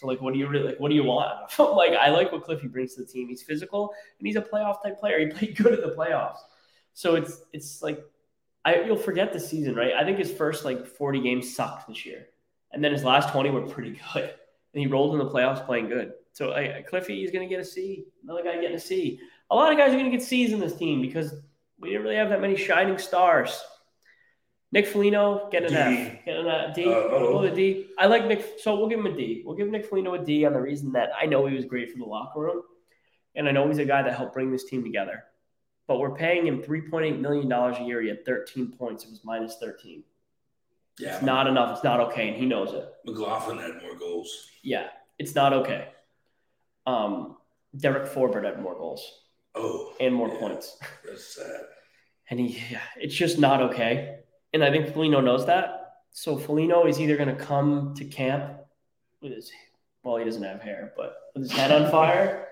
So 0.00 0.06
like, 0.06 0.22
what 0.22 0.32
do 0.32 0.38
you 0.40 0.48
really 0.48 0.68
like? 0.68 0.80
What 0.80 0.88
do 0.88 0.94
you 0.94 1.04
want? 1.04 1.36
like, 1.58 1.92
I 1.92 2.08
like 2.08 2.32
what 2.32 2.44
Cliffy 2.44 2.66
brings 2.66 2.94
to 2.94 3.02
the 3.02 3.06
team. 3.06 3.28
He's 3.28 3.42
physical 3.42 3.92
and 4.18 4.26
he's 4.26 4.36
a 4.36 4.40
playoff 4.40 4.82
type 4.82 4.98
player. 4.98 5.18
He 5.18 5.26
played 5.26 5.54
good 5.54 5.74
at 5.74 5.82
the 5.82 5.94
playoffs. 5.94 6.38
So 6.94 7.14
it's 7.14 7.42
it's 7.52 7.82
like 7.82 8.02
I 8.64 8.84
you'll 8.84 8.96
forget 8.96 9.34
the 9.34 9.40
season, 9.40 9.74
right? 9.74 9.92
I 9.92 10.02
think 10.04 10.16
his 10.16 10.32
first 10.32 10.64
like 10.64 10.86
40 10.86 11.20
games 11.20 11.54
sucked 11.54 11.88
this 11.88 12.06
year, 12.06 12.28
and 12.72 12.82
then 12.82 12.92
his 12.92 13.04
last 13.04 13.30
20 13.30 13.50
were 13.50 13.66
pretty 13.66 14.00
good, 14.14 14.34
and 14.72 14.80
he 14.80 14.86
rolled 14.86 15.12
in 15.12 15.18
the 15.18 15.30
playoffs 15.30 15.66
playing 15.66 15.88
good. 15.88 16.14
So 16.34 16.50
uh, 16.50 16.82
Cliffy 16.82 17.24
is 17.24 17.30
going 17.30 17.48
to 17.48 17.52
get 17.52 17.60
a 17.60 17.64
C. 17.64 18.04
Another 18.22 18.42
guy 18.42 18.56
getting 18.60 18.76
a 18.76 18.80
C. 18.80 19.20
A 19.50 19.54
lot 19.54 19.72
of 19.72 19.78
guys 19.78 19.90
are 19.90 19.96
going 19.96 20.10
to 20.10 20.16
get 20.16 20.22
C's 20.22 20.52
in 20.52 20.58
this 20.60 20.76
team 20.76 21.00
because 21.00 21.32
we 21.78 21.90
didn't 21.90 22.02
really 22.02 22.16
have 22.16 22.28
that 22.28 22.40
many 22.40 22.56
shining 22.56 22.98
stars. 22.98 23.62
Nick 24.72 24.88
Foligno 24.88 25.48
getting 25.52 25.72
an 25.72 25.94
D. 25.94 26.00
F, 26.00 26.24
getting 26.24 26.46
a 26.46 26.72
D. 26.74 26.86
Uh, 26.86 27.38
a 27.38 27.54
D. 27.54 27.86
I 27.96 28.06
like 28.06 28.26
Nick, 28.26 28.58
so 28.58 28.76
we'll 28.76 28.88
give 28.88 28.98
him 28.98 29.06
a 29.06 29.16
D. 29.16 29.44
We'll 29.46 29.54
give 29.54 29.68
Nick 29.68 29.86
Foligno 29.86 30.14
a 30.14 30.24
D 30.24 30.44
on 30.44 30.52
the 30.52 30.60
reason 30.60 30.90
that 30.92 31.10
I 31.18 31.26
know 31.26 31.46
he 31.46 31.54
was 31.54 31.64
great 31.64 31.92
for 31.92 31.98
the 31.98 32.04
locker 32.04 32.40
room, 32.40 32.62
and 33.36 33.48
I 33.48 33.52
know 33.52 33.68
he's 33.68 33.78
a 33.78 33.84
guy 33.84 34.02
that 34.02 34.16
helped 34.16 34.34
bring 34.34 34.50
this 34.50 34.64
team 34.64 34.82
together. 34.82 35.22
But 35.86 36.00
we're 36.00 36.16
paying 36.16 36.44
him 36.44 36.60
three 36.60 36.80
point 36.80 37.04
eight 37.04 37.20
million 37.20 37.48
dollars 37.48 37.76
a 37.78 37.84
year. 37.84 38.02
He 38.02 38.08
had 38.08 38.26
thirteen 38.26 38.72
points. 38.72 39.04
It 39.04 39.10
was 39.10 39.20
minus 39.22 39.58
thirteen. 39.60 40.02
Yeah, 40.98 41.14
it's 41.14 41.22
not 41.22 41.46
enough. 41.46 41.76
It's 41.76 41.84
not 41.84 42.00
okay, 42.00 42.26
and 42.26 42.36
he 42.36 42.44
knows 42.44 42.72
it. 42.72 42.88
McLaughlin 43.04 43.58
had 43.58 43.80
more 43.80 43.94
goals. 43.94 44.48
Yeah, 44.64 44.88
it's 45.20 45.36
not 45.36 45.52
okay. 45.52 45.90
Um, 46.86 47.36
Derek 47.76 48.12
Forbort 48.12 48.44
had 48.44 48.62
more 48.62 48.74
goals. 48.74 49.20
Oh, 49.54 49.92
and 50.00 50.14
more 50.14 50.28
yeah, 50.28 50.38
points. 50.38 50.78
That's 51.06 51.36
sad. 51.36 51.62
And 52.30 52.40
he, 52.40 52.58
yeah, 52.72 52.80
it's 52.96 53.14
just 53.14 53.38
not 53.38 53.60
okay. 53.62 54.20
And 54.52 54.64
I 54.64 54.70
think 54.70 54.92
Foligno 54.92 55.20
knows 55.20 55.46
that. 55.46 55.80
So 56.10 56.36
Foligno 56.36 56.86
is 56.86 57.00
either 57.00 57.16
going 57.16 57.28
to 57.28 57.44
come 57.44 57.94
to 57.96 58.04
camp 58.04 58.60
with 59.20 59.32
his, 59.32 59.50
well, 60.02 60.16
he 60.16 60.24
doesn't 60.24 60.42
have 60.42 60.60
hair, 60.60 60.92
but 60.96 61.14
with 61.34 61.44
his 61.44 61.52
head 61.52 61.70
on 61.72 61.90
fire. 61.90 62.48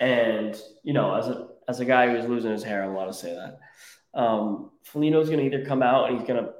And 0.00 0.60
you 0.82 0.92
know, 0.92 1.14
as 1.14 1.28
a 1.28 1.48
as 1.68 1.80
a 1.80 1.84
guy 1.84 2.10
who's 2.10 2.28
losing 2.28 2.50
his 2.50 2.64
hair, 2.64 2.82
I'm 2.82 2.90
allowed 2.90 3.06
to 3.06 3.12
say 3.12 3.34
that. 3.34 3.60
Um, 4.18 4.70
Foligno's 4.82 5.28
going 5.28 5.40
to 5.40 5.46
either 5.46 5.64
come 5.64 5.82
out 5.82 6.08
and 6.08 6.18
he's 6.18 6.26
going 6.26 6.42
to 6.44 6.52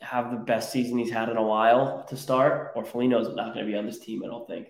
have 0.00 0.30
the 0.30 0.38
best 0.38 0.72
season 0.72 0.98
he's 0.98 1.10
had 1.10 1.28
in 1.28 1.36
a 1.36 1.42
while 1.42 2.04
to 2.08 2.16
start, 2.16 2.72
or 2.74 2.84
Foligno's 2.84 3.34
not 3.34 3.54
going 3.54 3.64
to 3.66 3.70
be 3.70 3.78
on 3.78 3.86
this 3.86 3.98
team. 3.98 4.22
I 4.24 4.28
don't 4.28 4.46
think 4.46 4.68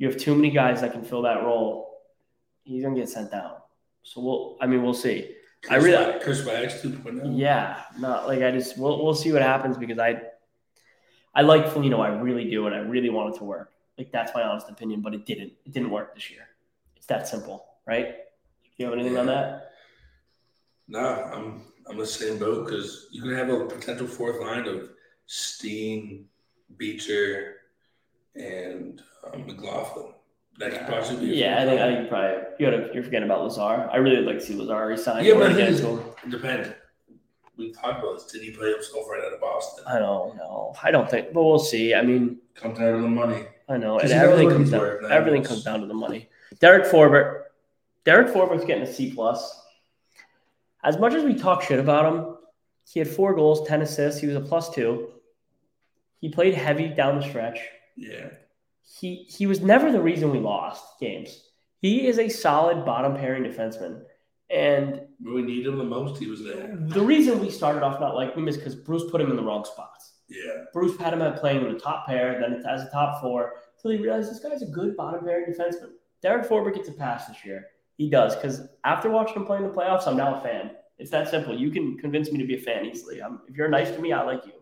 you 0.00 0.08
have 0.08 0.16
too 0.16 0.34
many 0.34 0.50
guys 0.50 0.80
that 0.80 0.92
can 0.92 1.04
fill 1.04 1.20
that 1.22 1.42
role, 1.42 2.00
he's 2.64 2.82
gonna 2.82 2.96
get 2.96 3.10
sent 3.10 3.30
down. 3.30 3.56
So 4.02 4.22
we'll, 4.22 4.56
I 4.58 4.66
mean, 4.66 4.82
we'll 4.82 4.94
see. 4.94 5.36
Chris 5.62 5.72
I 5.72 5.86
really, 5.86 6.20
Chris 6.20 6.46
Wags 6.46 6.82
2.0. 6.82 7.38
Yeah, 7.38 7.82
not 7.98 8.26
like 8.26 8.42
I 8.42 8.50
just 8.50 8.78
we'll 8.78 9.04
we'll 9.04 9.14
see 9.14 9.30
what 9.30 9.42
happens 9.42 9.76
because 9.76 9.98
I, 9.98 10.22
I 11.34 11.42
like 11.42 11.68
Foligno, 11.68 12.00
I 12.00 12.08
really 12.18 12.48
do, 12.48 12.66
and 12.66 12.74
I 12.74 12.78
really 12.78 13.10
want 13.10 13.34
it 13.34 13.38
to 13.40 13.44
work. 13.44 13.72
Like 13.98 14.10
that's 14.10 14.32
my 14.34 14.42
honest 14.42 14.70
opinion, 14.70 15.02
but 15.02 15.12
it 15.12 15.26
didn't. 15.26 15.52
It 15.66 15.72
didn't 15.72 15.90
work 15.90 16.14
this 16.14 16.30
year. 16.30 16.48
It's 16.96 17.06
that 17.08 17.28
simple, 17.28 17.66
right? 17.86 18.06
Do 18.06 18.70
you 18.78 18.86
have 18.86 18.94
anything 18.94 19.12
yeah. 19.12 19.20
on 19.20 19.26
that? 19.26 19.72
No, 20.88 20.98
I'm 20.98 21.60
I'm 21.86 21.98
the 21.98 22.06
same 22.06 22.38
boat 22.38 22.64
because 22.64 23.08
you 23.10 23.20
can 23.20 23.34
have 23.34 23.50
a 23.50 23.66
potential 23.66 24.06
fourth 24.06 24.40
line 24.40 24.66
of 24.66 24.88
Steen, 25.26 26.24
Beecher, 26.78 27.59
and 28.34 29.02
um, 29.32 29.46
McLaughlin. 29.46 30.12
That 30.58 30.72
could 30.72 30.86
possibly 30.86 31.30
be. 31.30 31.36
Yeah, 31.36 31.62
I 31.62 31.64
think 31.64 31.80
I 31.80 31.94
think 31.94 32.08
probably 32.08 32.36
you 32.58 32.70
gotta 32.70 32.90
you're 32.92 33.02
forgetting 33.02 33.28
about 33.28 33.44
Lazar. 33.44 33.88
I 33.90 33.96
really 33.96 34.22
like 34.22 34.40
to 34.40 34.44
see 34.44 34.54
Lazar 34.54 34.86
resign. 34.86 35.24
Yeah, 35.24 35.34
but 35.34 35.52
it 35.52 36.30
depends. 36.30 36.68
We 37.56 37.72
talked 37.72 38.02
about 38.02 38.18
this. 38.18 38.26
Did 38.26 38.42
he 38.42 38.50
play 38.50 38.72
himself 38.72 39.06
right 39.10 39.22
out 39.24 39.32
of 39.32 39.40
Boston? 39.40 39.84
I 39.86 39.98
don't 39.98 40.36
know. 40.36 40.74
I 40.82 40.90
don't 40.90 41.10
think, 41.10 41.32
but 41.32 41.44
we'll 41.44 41.58
see. 41.58 41.94
I 41.94 42.02
mean, 42.02 42.38
comes 42.54 42.78
down 42.78 42.96
to 42.96 43.02
the 43.02 43.08
money. 43.08 43.44
I 43.68 43.76
know, 43.76 43.98
and 43.98 44.10
everything 44.10 44.50
comes 44.50 44.70
down. 44.70 44.98
Everything 45.10 45.42
comes 45.44 45.64
down 45.64 45.80
to 45.80 45.86
the 45.86 45.94
money. 45.94 46.28
Derek 46.58 46.84
Forbort. 46.84 47.44
Derek 48.04 48.28
Forbort's 48.28 48.64
getting 48.64 48.82
a 48.82 48.92
C 48.92 49.12
plus. 49.12 49.62
As 50.82 50.98
much 50.98 51.14
as 51.14 51.24
we 51.24 51.34
talk 51.34 51.62
shit 51.62 51.78
about 51.78 52.12
him, 52.12 52.36
he 52.90 52.98
had 52.98 53.08
four 53.08 53.34
goals, 53.34 53.66
ten 53.68 53.82
assists. 53.82 54.20
He 54.20 54.26
was 54.26 54.36
a 54.36 54.40
plus 54.40 54.70
two. 54.70 55.10
He 56.20 56.28
played 56.28 56.54
heavy 56.54 56.88
down 56.88 57.20
the 57.20 57.26
stretch. 57.26 57.60
Yeah 58.00 58.30
he 58.98 59.26
he 59.28 59.46
was 59.46 59.60
never 59.60 59.92
the 59.92 60.00
reason 60.00 60.30
we 60.30 60.38
lost 60.38 60.98
games. 60.98 61.44
He 61.80 62.06
is 62.06 62.18
a 62.18 62.28
solid 62.28 62.84
bottom 62.84 63.14
pairing 63.14 63.44
defenseman. 63.44 64.02
And 64.50 65.02
when 65.20 65.34
we 65.34 65.42
need 65.42 65.64
him 65.64 65.78
the 65.78 65.84
most, 65.84 66.20
he 66.20 66.26
was 66.26 66.42
there. 66.42 66.76
The 66.76 67.00
reason 67.00 67.38
we 67.38 67.50
started 67.50 67.84
off 67.84 68.00
not 68.00 68.16
liking 68.16 68.42
him 68.42 68.48
is 68.48 68.56
because 68.56 68.74
Bruce 68.74 69.08
put 69.10 69.20
him 69.20 69.30
in 69.30 69.36
the 69.36 69.42
wrong 69.42 69.64
spots. 69.64 70.14
Yeah. 70.28 70.64
Bruce 70.72 70.98
had 70.98 71.12
him 71.12 71.22
at 71.22 71.38
playing 71.38 71.64
in 71.64 71.72
the 71.72 71.78
top 71.78 72.06
pair, 72.06 72.40
then 72.40 72.62
as 72.68 72.82
a 72.82 72.90
top 72.90 73.22
four, 73.22 73.54
until 73.76 73.92
he 73.92 73.98
realized 73.98 74.28
this 74.30 74.40
guy's 74.40 74.62
a 74.62 74.66
good 74.66 74.96
bottom 74.96 75.24
pairing 75.24 75.54
defenseman. 75.54 75.92
Derek 76.20 76.48
Forbort 76.48 76.74
gets 76.74 76.88
a 76.88 76.92
pass 76.92 77.26
this 77.26 77.44
year. 77.44 77.68
He 77.96 78.10
does, 78.10 78.34
because 78.34 78.62
after 78.84 79.08
watching 79.08 79.36
him 79.36 79.46
play 79.46 79.58
in 79.58 79.62
the 79.62 79.70
playoffs, 79.70 80.06
I'm 80.06 80.16
now 80.16 80.34
a 80.34 80.40
fan. 80.40 80.72
It's 80.98 81.10
that 81.12 81.28
simple. 81.28 81.56
You 81.56 81.70
can 81.70 81.96
convince 81.96 82.30
me 82.32 82.38
to 82.38 82.46
be 82.46 82.56
a 82.56 82.60
fan 82.60 82.84
easily. 82.84 83.22
I'm, 83.22 83.40
if 83.48 83.56
you're 83.56 83.68
nice 83.68 83.90
to 83.92 84.00
me, 84.00 84.12
I 84.12 84.22
like 84.22 84.44
you. 84.46 84.52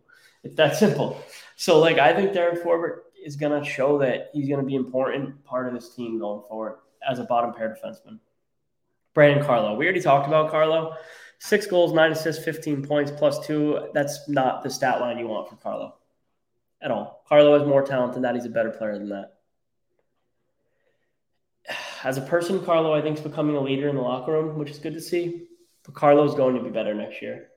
It's 0.45 0.57
that 0.57 0.77
simple. 0.77 1.21
So, 1.57 1.79
like, 1.79 1.99
I 1.99 2.15
think 2.15 2.33
Derek 2.33 2.63
Forbort 2.63 3.01
is 3.25 3.37
going 3.37 3.63
to 3.63 3.69
show 3.69 3.99
that 3.99 4.31
he's 4.33 4.49
going 4.49 4.61
to 4.61 4.67
be 4.67 4.77
an 4.77 4.85
important 4.85 5.45
part 5.45 5.69
of 5.69 5.75
this 5.75 5.95
team 5.95 6.19
going 6.19 6.43
forward 6.49 6.79
as 7.09 7.19
a 7.19 7.25
bottom 7.25 7.53
pair 7.53 7.77
defenseman. 7.77 8.19
Brandon 9.15 9.45
Carlo. 9.45 9.75
We 9.75 9.85
already 9.85 10.01
talked 10.01 10.29
about 10.29 10.51
Carlo. 10.51 10.95
Six 11.41 11.67
goals, 11.67 11.93
nine 11.93 12.13
assists, 12.13 12.45
15 12.45 12.87
points, 12.87 13.11
plus 13.11 13.45
two. 13.47 13.89
That's 13.95 14.29
not 14.29 14.63
the 14.63 14.71
stat 14.71 15.01
line 15.01 15.19
you 15.19 15.29
want 15.29 15.49
for 15.49 15.57
Carlo 15.57 15.95
at 16.83 16.91
all. 16.91 17.25
Carlo 17.29 17.59
has 17.59 17.67
more 17.67 17.83
talent 17.83 18.13
than 18.13 18.23
that. 18.23 18.35
He's 18.35 18.45
a 18.45 18.51
better 18.51 18.71
player 18.71 18.99
than 18.99 19.09
that. 19.11 19.35
As 22.05 22.17
a 22.17 22.23
person, 22.23 22.65
Carlo, 22.65 22.95
I 22.95 23.03
think, 23.03 23.19
is 23.19 23.23
becoming 23.23 23.57
a 23.57 23.61
leader 23.61 23.89
in 23.89 23.97
the 23.97 24.03
locker 24.03 24.33
room, 24.33 24.59
which 24.59 24.71
is 24.71 24.79
good 24.79 24.95
to 24.95 25.01
see. 25.01 25.49
But 25.85 25.95
Carlo 25.95 26.25
is 26.25 26.35
going 26.35 26.57
to 26.57 26.63
be 26.63 26.71
better 26.71 26.95
next 26.95 27.23
year. 27.23 27.49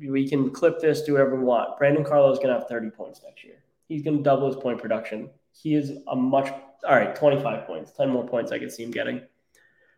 We 0.00 0.28
can 0.28 0.50
clip 0.50 0.80
this, 0.80 1.02
do 1.02 1.12
whatever 1.14 1.36
we 1.36 1.44
want. 1.44 1.78
Brandon 1.78 2.04
Carlo 2.04 2.30
is 2.30 2.38
going 2.38 2.48
to 2.48 2.60
have 2.60 2.68
30 2.68 2.90
points 2.90 3.20
next 3.24 3.42
year 3.42 3.62
he's 3.88 4.02
going 4.02 4.18
to 4.18 4.22
double 4.22 4.46
his 4.46 4.56
point 4.56 4.80
production. 4.80 5.30
He 5.52 5.74
is 5.74 5.92
a 6.06 6.14
much 6.14 6.52
all 6.86 6.94
right, 6.94 7.14
25 7.14 7.66
points, 7.66 7.92
10 7.92 8.08
more 8.08 8.26
points 8.26 8.52
I 8.52 8.58
could 8.58 8.72
see 8.72 8.84
him 8.84 8.90
getting. 8.90 9.22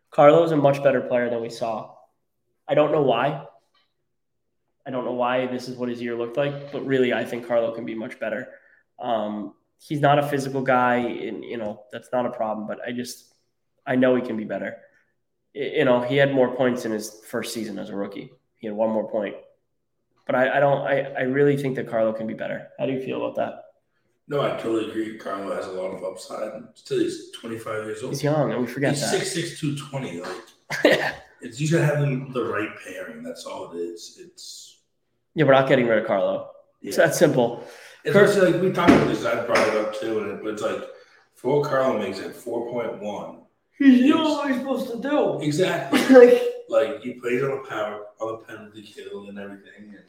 Carlo's 0.09 0.47
is 0.47 0.53
a 0.53 0.57
much 0.57 0.83
better 0.83 1.01
player 1.01 1.29
than 1.29 1.41
we 1.41 1.49
saw. 1.49 1.93
I 2.67 2.73
don't 2.73 2.91
know 2.91 3.01
why. 3.01 3.45
I 4.85 4.91
don't 4.91 5.05
know 5.05 5.13
why 5.13 5.45
this 5.47 5.67
is 5.67 5.77
what 5.77 5.89
his 5.89 6.01
year 6.01 6.15
looked 6.15 6.37
like, 6.37 6.71
but 6.71 6.85
really, 6.85 7.13
I 7.13 7.23
think 7.23 7.47
Carlo 7.47 7.73
can 7.73 7.85
be 7.85 7.95
much 7.95 8.19
better. 8.19 8.47
Um, 8.99 9.53
he's 9.77 10.01
not 10.01 10.19
a 10.19 10.27
physical 10.27 10.61
guy, 10.61 10.97
and 10.97 11.43
you 11.43 11.57
know 11.57 11.83
that's 11.91 12.09
not 12.11 12.25
a 12.25 12.31
problem. 12.31 12.67
But 12.67 12.79
I 12.85 12.91
just, 12.91 13.33
I 13.85 13.95
know 13.95 14.15
he 14.15 14.21
can 14.21 14.37
be 14.37 14.43
better. 14.43 14.77
you 15.53 15.85
know, 15.85 16.01
he 16.01 16.17
had 16.17 16.33
more 16.33 16.55
points 16.55 16.85
in 16.85 16.91
his 16.91 17.21
first 17.27 17.53
season 17.53 17.77
as 17.77 17.89
a 17.89 17.95
rookie. 17.95 18.31
He 18.57 18.67
had 18.67 18.75
one 18.75 18.89
more 18.89 19.09
point. 19.09 19.35
But 20.25 20.35
I, 20.35 20.57
I 20.57 20.59
don't 20.59 20.81
I, 20.81 21.01
I 21.17 21.21
really 21.21 21.57
think 21.57 21.75
that 21.75 21.87
Carlo 21.87 22.11
can 22.11 22.25
be 22.25 22.33
better. 22.33 22.69
How 22.79 22.87
do 22.87 22.93
you 22.93 23.01
feel 23.01 23.17
about 23.17 23.35
that? 23.35 23.70
No, 24.31 24.39
I 24.39 24.51
totally 24.51 24.89
agree. 24.89 25.17
Carlo 25.17 25.53
has 25.53 25.67
a 25.67 25.71
lot 25.73 25.93
of 25.93 26.05
upside. 26.05 26.53
Still, 26.75 26.99
he's 26.99 27.31
25 27.31 27.83
years 27.83 28.01
old. 28.01 28.13
He's 28.13 28.23
young, 28.23 28.53
and 28.53 28.61
we 28.61 28.65
forget 28.65 28.93
he's 28.93 29.01
that. 29.11 29.19
6'6", 29.21 29.59
220. 29.59 30.21
Like, 30.21 31.13
it's 31.41 31.59
you 31.59 31.69
gotta 31.69 31.83
have 31.85 31.99
them 31.99 32.31
the 32.31 32.45
right 32.45 32.69
pairing. 32.81 33.23
That's 33.23 33.43
all 33.45 33.73
it 33.73 33.75
is. 33.79 34.17
It's 34.23 34.83
yeah, 35.35 35.43
we're 35.43 35.51
not 35.51 35.67
getting 35.67 35.85
rid 35.85 35.97
of 35.97 36.07
Carlo. 36.07 36.49
It's 36.81 36.95
that 36.95 37.13
simple. 37.13 37.67
It's 38.05 38.13
Kurt- 38.13 38.29
also 38.29 38.49
like 38.49 38.61
we 38.61 38.71
talked 38.71 38.91
about 38.91 39.09
this. 39.09 39.25
I 39.25 39.45
brought 39.45 39.67
it 39.67 39.75
up 39.75 39.99
too, 39.99 40.19
and 40.19 40.31
it, 40.31 40.41
but 40.41 40.53
it's 40.53 40.61
like 40.61 40.81
for 41.35 41.59
what 41.59 41.69
Carlo 41.69 41.99
makes 41.99 42.19
at 42.21 42.33
4.1. 42.33 43.37
He's 43.77 43.99
you 43.99 44.15
know 44.15 44.31
what 44.35 44.49
he's 44.49 44.59
supposed 44.61 44.91
to 44.93 45.01
do. 45.01 45.41
Exactly. 45.41 45.99
like 46.09 46.41
like 46.69 47.01
he 47.01 47.15
plays 47.15 47.43
on 47.43 47.49
the 47.49 47.65
power, 47.67 48.05
on 48.21 48.31
the 48.39 48.47
penalty 48.47 48.83
kill, 48.83 49.27
and 49.27 49.37
everything. 49.37 49.73
And 49.89 49.93
it's- 49.95 50.05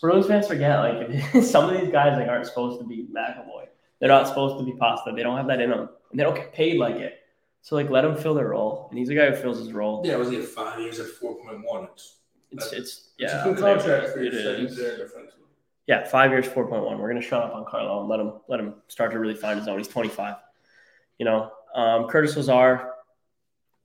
Bruins 0.00 0.26
fans 0.26 0.46
forget, 0.46 0.78
like 0.78 1.22
some 1.44 1.68
of 1.68 1.80
these 1.80 1.90
guys 1.90 2.18
like 2.18 2.28
aren't 2.28 2.46
supposed 2.46 2.80
to 2.80 2.86
be 2.86 3.06
McAvoy. 3.12 3.66
They're 3.98 4.08
not 4.08 4.28
supposed 4.28 4.58
to 4.58 4.64
be 4.64 4.76
pasta. 4.78 5.12
They 5.14 5.22
don't 5.22 5.36
have 5.36 5.46
that 5.46 5.60
in 5.60 5.70
them, 5.70 5.88
and 6.10 6.20
they 6.20 6.24
don't 6.24 6.34
get 6.34 6.52
paid 6.52 6.78
like 6.78 6.96
it. 6.96 7.20
So 7.62 7.74
like, 7.74 7.90
let 7.90 8.02
them 8.02 8.16
fill 8.16 8.34
their 8.34 8.48
role, 8.48 8.86
and 8.90 8.98
he's 8.98 9.08
a 9.08 9.14
guy 9.14 9.30
who 9.30 9.36
fills 9.36 9.58
his 9.58 9.72
role. 9.72 10.02
yeah, 10.04 10.16
was 10.16 10.30
he 10.30 10.36
at 10.36 10.44
five 10.44 10.78
years 10.78 11.00
at 11.00 11.06
4.1? 11.06 11.88
It's 11.92 12.16
It's 12.52 12.66
it's 12.66 12.74
It's 12.74 13.10
yeah, 13.18 13.42
a 13.42 13.44
good 13.44 13.58
contract 13.58 14.12
for 14.12 14.20
it 14.20 14.34
is. 14.34 14.78
Yeah, 15.86 16.04
five 16.04 16.30
years, 16.30 16.46
four 16.46 16.66
point 16.68 16.84
one. 16.84 16.98
We're 16.98 17.08
gonna 17.08 17.20
shut 17.20 17.42
up 17.42 17.54
on 17.54 17.64
Carlo 17.64 18.00
and 18.00 18.08
let 18.08 18.20
him 18.20 18.32
let 18.48 18.60
him 18.60 18.74
start 18.88 19.12
to 19.12 19.18
really 19.18 19.34
find 19.34 19.58
his 19.58 19.68
own. 19.68 19.78
He's 19.78 19.88
twenty 19.88 20.08
five. 20.08 20.36
You 21.18 21.24
know, 21.24 21.50
um, 21.74 22.06
Curtis 22.08 22.36
Lazar. 22.36 22.90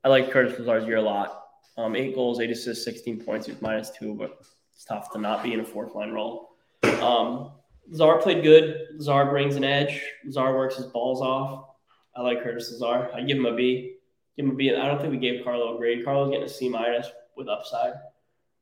I 0.04 0.10
like 0.10 0.32
Curtis 0.32 0.58
Lazar's 0.58 0.88
year 0.88 0.98
a 0.98 1.02
lot. 1.02 1.44
Um, 1.78 1.96
eight 1.96 2.16
goals, 2.16 2.40
eight 2.40 2.50
assists, 2.50 2.84
sixteen 2.84 3.24
points. 3.24 3.46
He 3.46 3.54
was 3.54 3.62
minus 3.62 3.92
two, 3.92 4.16
but 4.16 4.40
it's 4.82 4.88
tough 4.88 5.12
to 5.12 5.20
not 5.20 5.44
be 5.44 5.54
in 5.54 5.60
a 5.60 5.64
fourth 5.64 5.94
line 5.94 6.12
role. 6.12 6.56
Um, 7.04 7.52
Lazar 7.88 8.18
played 8.18 8.42
good. 8.42 8.88
Lazar 8.96 9.26
brings 9.26 9.56
an 9.56 9.64
edge. 9.64 10.02
Lazar 10.26 10.56
works 10.56 10.76
his 10.76 10.88
balls 10.88 11.22
off. 11.22 11.76
I 12.16 12.24
like 12.24 12.42
Curtis 12.42 12.72
Lazar. 12.72 13.12
I 13.14 13.22
give 13.22 13.38
him 13.38 13.46
a 13.46 13.56
B. 13.56 13.98
Give 14.36 14.46
him 14.46 14.54
a 14.54 14.56
B. 14.56 14.74
I 14.74 14.88
don't 14.88 15.00
think 15.00 15.12
we 15.12 15.20
gave 15.20 15.44
Carlo 15.44 15.76
a 15.76 15.78
grade. 15.78 16.04
Carlo's 16.04 16.32
getting 16.32 16.46
a 16.46 16.50
C 16.50 16.68
minus 16.68 17.08
with 17.38 17.48
upside. 17.48 17.94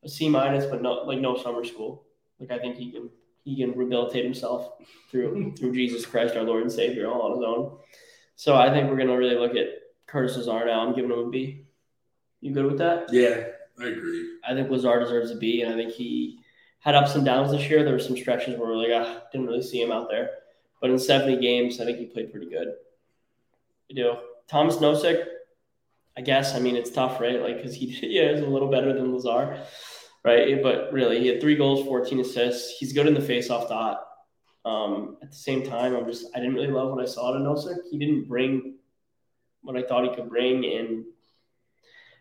A 0.03 0.10
C 0.10 0.27
minus, 0.27 0.65
but 0.65 0.82
no 0.82 1.03
like 1.05 1.19
no 1.19 1.38
summer 1.38 1.63
school. 1.63 2.03
Like 2.38 2.51
I 2.51 2.60
think 2.60 2.75
he 2.75 2.91
can 2.91 3.10
he 3.45 3.55
can 3.55 3.71
rehabilitate 3.71 4.25
himself 4.25 4.73
through 5.10 5.55
through 5.55 5.71
Jesus 5.71 6.05
Christ, 6.05 6.36
our 6.36 6.43
Lord 6.43 6.63
and 6.63 6.71
Savior, 6.71 7.10
all 7.10 7.21
on 7.21 7.38
his 7.38 7.45
own. 7.45 7.77
So 8.36 8.58
I 8.58 8.69
think 8.69 8.89
we're 8.89 8.97
gonna 8.97 9.17
really 9.17 9.36
look 9.36 9.55
at 9.55 9.67
Curtis 10.05 10.36
Lazar 10.36 10.65
now. 10.65 10.86
I'm 10.86 10.93
giving 10.93 11.12
him 11.12 11.19
a 11.19 11.29
B. 11.29 11.65
You 12.41 12.53
good 12.53 12.65
with 12.65 12.79
that? 12.79 13.08
Yeah, 13.13 13.45
I 13.82 13.88
agree. 13.88 14.38
I 14.48 14.54
think 14.54 14.70
Lazar 14.70 15.00
deserves 15.00 15.32
a 15.32 15.36
B, 15.36 15.62
and 15.62 15.74
I 15.74 15.76
think 15.76 15.94
he 15.94 16.39
had 16.80 16.96
ups 16.96 17.15
and 17.15 17.26
downs 17.26 17.52
this 17.52 17.70
year. 17.70 17.84
There 17.84 17.94
were 17.94 18.00
some 18.00 18.18
stretches 18.18 18.58
where 18.58 18.70
we're 18.70 18.78
like, 18.78 18.92
ah, 18.94 19.24
didn't 19.32 19.48
really 19.48 19.62
see 19.62 19.82
him 19.82 19.92
out 19.92 20.10
there. 20.10 20.30
But 20.82 20.89
in 20.89 21.00
70 21.00 21.42
games, 21.42 21.80
I 21.80 21.86
think 21.86 21.98
he 21.98 22.06
played 22.06 22.32
pretty 22.32 22.50
good. 22.50 22.70
You 23.89 23.96
do. 23.96 24.13
Tomas 24.48 24.78
Nosek, 24.78 25.26
I 26.18 26.22
guess. 26.22 26.56
I 26.56 26.60
mean, 26.60 26.76
it's 26.76 26.92
tough, 26.92 27.20
right? 27.20 27.42
Like, 27.42 27.58
because 27.58 27.76
he 27.76 27.86
yeah, 28.02 28.30
is 28.30 28.42
a 28.42 28.48
little 28.48 28.70
better 28.70 28.94
than 28.94 29.13
Lazar, 29.13 29.62
right? 30.24 30.62
But 30.62 30.92
really, 30.94 31.20
he 31.20 31.28
had 31.28 31.42
three 31.42 31.56
goals, 31.56 31.86
14 31.86 32.20
assists. 32.20 32.78
He's 32.78 32.94
good 32.94 33.08
in 33.08 33.13
the 33.13 33.20
faceoff 33.20 33.70
dot. 33.70 34.06
Um, 34.65 35.18
at 35.22 35.32
the 35.32 35.38
same 35.38 35.63
time, 35.63 35.96
I'm 35.96 36.06
just, 36.06 36.28
I 36.36 36.39
didn't 36.39 36.56
really 36.56 36.68
love 36.68 36.92
what 36.92 37.02
I 37.02 37.08
saw 37.08 37.34
to 37.34 37.39
Nosek. 37.39 37.78
He 37.89 37.98
didn't 37.98 38.28
bring 38.28 38.76
what 39.62 39.78
I 39.78 39.84
thought 39.84 40.04
he 40.04 40.15
could 40.15 40.30
bring, 40.30 40.65
and 40.65 41.06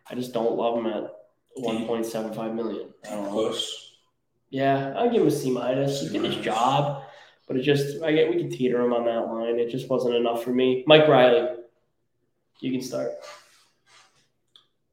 I 0.09 0.15
just 0.15 0.33
don't 0.33 0.57
love 0.57 0.79
him 0.79 0.87
at 0.87 1.18
1.75 1.57 2.55
million. 2.55 2.89
I 3.07 3.11
don't 3.15 3.25
know. 3.25 3.31
Close. 3.31 3.97
Yeah, 4.51 4.95
I'll 4.97 5.11
give 5.11 5.23
him 5.23 5.29
a 5.29 5.31
C 5.31 5.51
minus. 5.51 6.01
He 6.03 6.09
did 6.09 6.25
his 6.25 6.37
job, 6.37 7.03
but 7.47 7.57
it 7.57 7.63
just 7.63 8.03
I 8.03 8.13
get 8.13 8.31
we 8.31 8.37
can 8.41 8.51
teeter 8.51 8.81
him 8.81 8.93
on 8.93 9.05
that 9.05 9.27
line. 9.33 9.59
It 9.59 9.71
just 9.71 9.89
wasn't 9.91 10.15
enough 10.15 10.43
for 10.43 10.51
me. 10.51 10.85
Mike 10.87 11.07
Reilly, 11.07 11.57
you 12.61 12.73
can 12.73 12.81
start. 12.81 13.11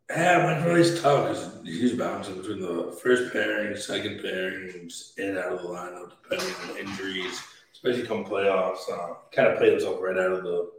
Yeah, 0.09 0.43
Mike 0.43 0.65
Reilly's 0.65 1.01
tough 1.01 1.29
because 1.29 1.65
he's 1.65 1.93
bouncing 1.93 2.35
between 2.35 2.59
the 2.59 2.91
first 3.01 3.31
pairing, 3.33 3.75
second 3.75 4.21
pairing, 4.21 4.69
in 5.17 5.29
and 5.29 5.37
out 5.37 5.53
of 5.53 5.61
the 5.61 5.67
lineup 5.69 6.11
depending 6.29 6.53
on 6.69 6.77
injuries, 6.77 7.41
especially 7.73 8.05
come 8.05 8.23
playoffs. 8.25 8.89
Uh, 8.91 9.15
kind 9.31 9.47
of 9.47 9.57
played 9.57 9.71
himself 9.71 9.99
right 10.01 10.17
out 10.17 10.31
of 10.33 10.43
the 10.43 10.69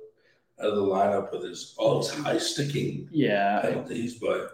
out 0.60 0.68
of 0.70 0.76
the 0.76 0.82
lineup 0.82 1.32
with 1.32 1.42
his 1.44 1.74
all 1.76 1.98
his 1.98 2.10
high 2.10 2.38
sticking 2.38 3.08
Yeah, 3.10 3.60
I, 3.62 3.68
penalties, 3.68 4.14
but 4.14 4.52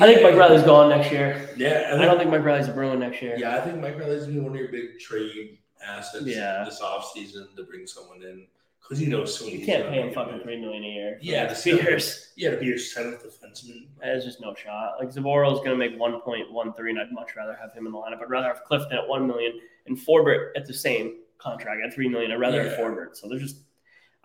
I 0.00 0.06
think 0.06 0.22
Mike 0.22 0.34
Reilly's 0.36 0.62
gone 0.62 0.88
next 0.88 1.12
year. 1.12 1.50
Yeah, 1.56 1.90
I, 1.92 2.02
I 2.02 2.04
don't 2.06 2.18
think 2.18 2.30
Mike 2.30 2.44
Reilly's 2.44 2.68
a 2.68 2.72
Bruin 2.72 2.98
next 3.00 3.20
year. 3.20 3.36
Yeah, 3.38 3.56
I 3.56 3.60
think 3.60 3.80
Mike 3.80 3.98
Reilly's 3.98 4.22
gonna 4.22 4.34
be 4.34 4.40
one 4.40 4.52
of 4.52 4.58
your 4.58 4.68
big 4.68 4.98
trade 4.98 5.58
assets 5.86 6.24
Yeah. 6.24 6.64
this 6.64 6.80
offseason 6.80 7.54
to 7.56 7.64
bring 7.64 7.86
someone 7.86 8.22
in 8.22 8.46
because 8.80 8.98
he 8.98 9.06
knows 9.06 9.38
soon 9.38 9.48
you 9.50 9.64
can't 9.64 9.88
pay 9.88 10.00
him 10.00 10.12
fucking 10.12 10.40
three 10.40 10.60
million 10.60 10.82
a 10.82 10.86
year. 10.86 11.18
Yeah, 11.20 11.42
the 11.42 11.48
next 11.48 11.58
the 11.64 11.70
few 11.70 11.76
seven. 11.78 11.90
years. 11.90 12.32
Yeah, 12.36 12.50
to 12.50 12.56
be 12.56 12.66
your 12.66 12.78
seventh 12.78 13.22
defenseman. 13.24 13.86
There's 14.00 14.24
just 14.24 14.40
no 14.40 14.54
shot. 14.54 14.94
Like 14.98 15.10
Zboril's 15.10 15.58
going 15.58 15.70
to 15.70 15.76
make 15.76 15.98
1.13, 15.98 16.88
and 16.90 16.98
I'd 16.98 17.12
much 17.12 17.36
rather 17.36 17.54
have 17.60 17.72
him 17.72 17.86
in 17.86 17.92
the 17.92 17.98
lineup. 17.98 18.22
I'd 18.22 18.30
rather 18.30 18.48
have 18.48 18.64
Clifton 18.64 18.96
at 18.98 19.06
one 19.06 19.26
million 19.26 19.52
and 19.86 19.96
Forbort 19.96 20.48
at 20.56 20.66
the 20.66 20.74
same 20.74 21.18
contract 21.38 21.80
at 21.86 21.92
three 21.94 22.08
million. 22.08 22.32
I'd 22.32 22.40
rather 22.40 22.62
have 22.68 22.78
Forbort. 22.78 23.16
So 23.16 23.28
there's 23.28 23.42
just, 23.42 23.56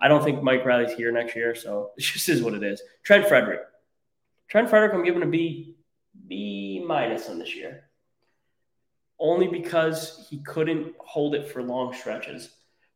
I 0.00 0.08
don't 0.08 0.24
think 0.24 0.42
Mike 0.42 0.64
Reilly's 0.64 0.92
here 0.92 1.12
next 1.12 1.36
year. 1.36 1.54
So 1.54 1.90
it 1.96 2.00
just 2.02 2.28
is 2.28 2.42
what 2.42 2.54
it 2.54 2.62
is. 2.64 2.82
Trent 3.04 3.26
Frederic, 3.28 3.60
Trent 4.48 4.70
Frederic, 4.70 4.94
I'm 4.94 5.04
giving 5.04 5.22
a 5.22 5.26
B, 5.26 5.76
B 6.26 6.82
minus 6.86 7.28
on 7.28 7.38
this 7.38 7.54
year, 7.54 7.84
only 9.18 9.46
because 9.46 10.26
he 10.30 10.38
couldn't 10.38 10.94
hold 10.98 11.34
it 11.34 11.50
for 11.50 11.62
long 11.62 11.92
stretches. 11.92 12.50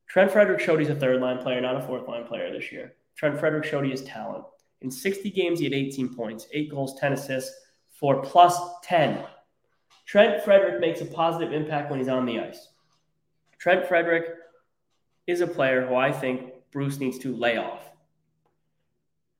Trent 0.08 0.30
Frederic 0.30 0.60
showed 0.60 0.80
he's 0.80 0.88
a 0.88 0.94
third 0.94 1.20
line 1.20 1.38
player, 1.38 1.60
not 1.60 1.76
a 1.76 1.82
fourth 1.82 2.08
line 2.08 2.24
player 2.24 2.50
this 2.52 2.72
year. 2.72 2.94
Trent 3.16 3.38
Frederic 3.38 3.64
showed 3.64 3.84
he 3.84 3.90
has 3.90 4.02
talent. 4.02 4.44
In 4.80 4.90
60 4.90 5.30
games, 5.30 5.58
he 5.58 5.66
had 5.66 5.74
18 5.74 6.14
points, 6.14 6.46
eight 6.52 6.70
goals, 6.70 6.98
10 6.98 7.12
assists, 7.12 7.54
for 7.90 8.22
plus 8.22 8.58
10. 8.82 9.24
Trent 10.06 10.42
Frederic 10.42 10.80
makes 10.80 11.00
a 11.00 11.06
positive 11.06 11.52
impact 11.52 11.90
when 11.90 11.98
he's 12.00 12.08
on 12.08 12.26
the 12.26 12.40
ice. 12.40 12.68
Trent 13.58 13.86
Frederic 13.86 14.26
is 15.26 15.40
a 15.40 15.46
player 15.46 15.86
who 15.86 15.94
I 15.94 16.10
think 16.10 16.50
Bruce 16.72 16.98
needs 16.98 17.18
to 17.20 17.36
lay 17.36 17.58
off. 17.58 17.91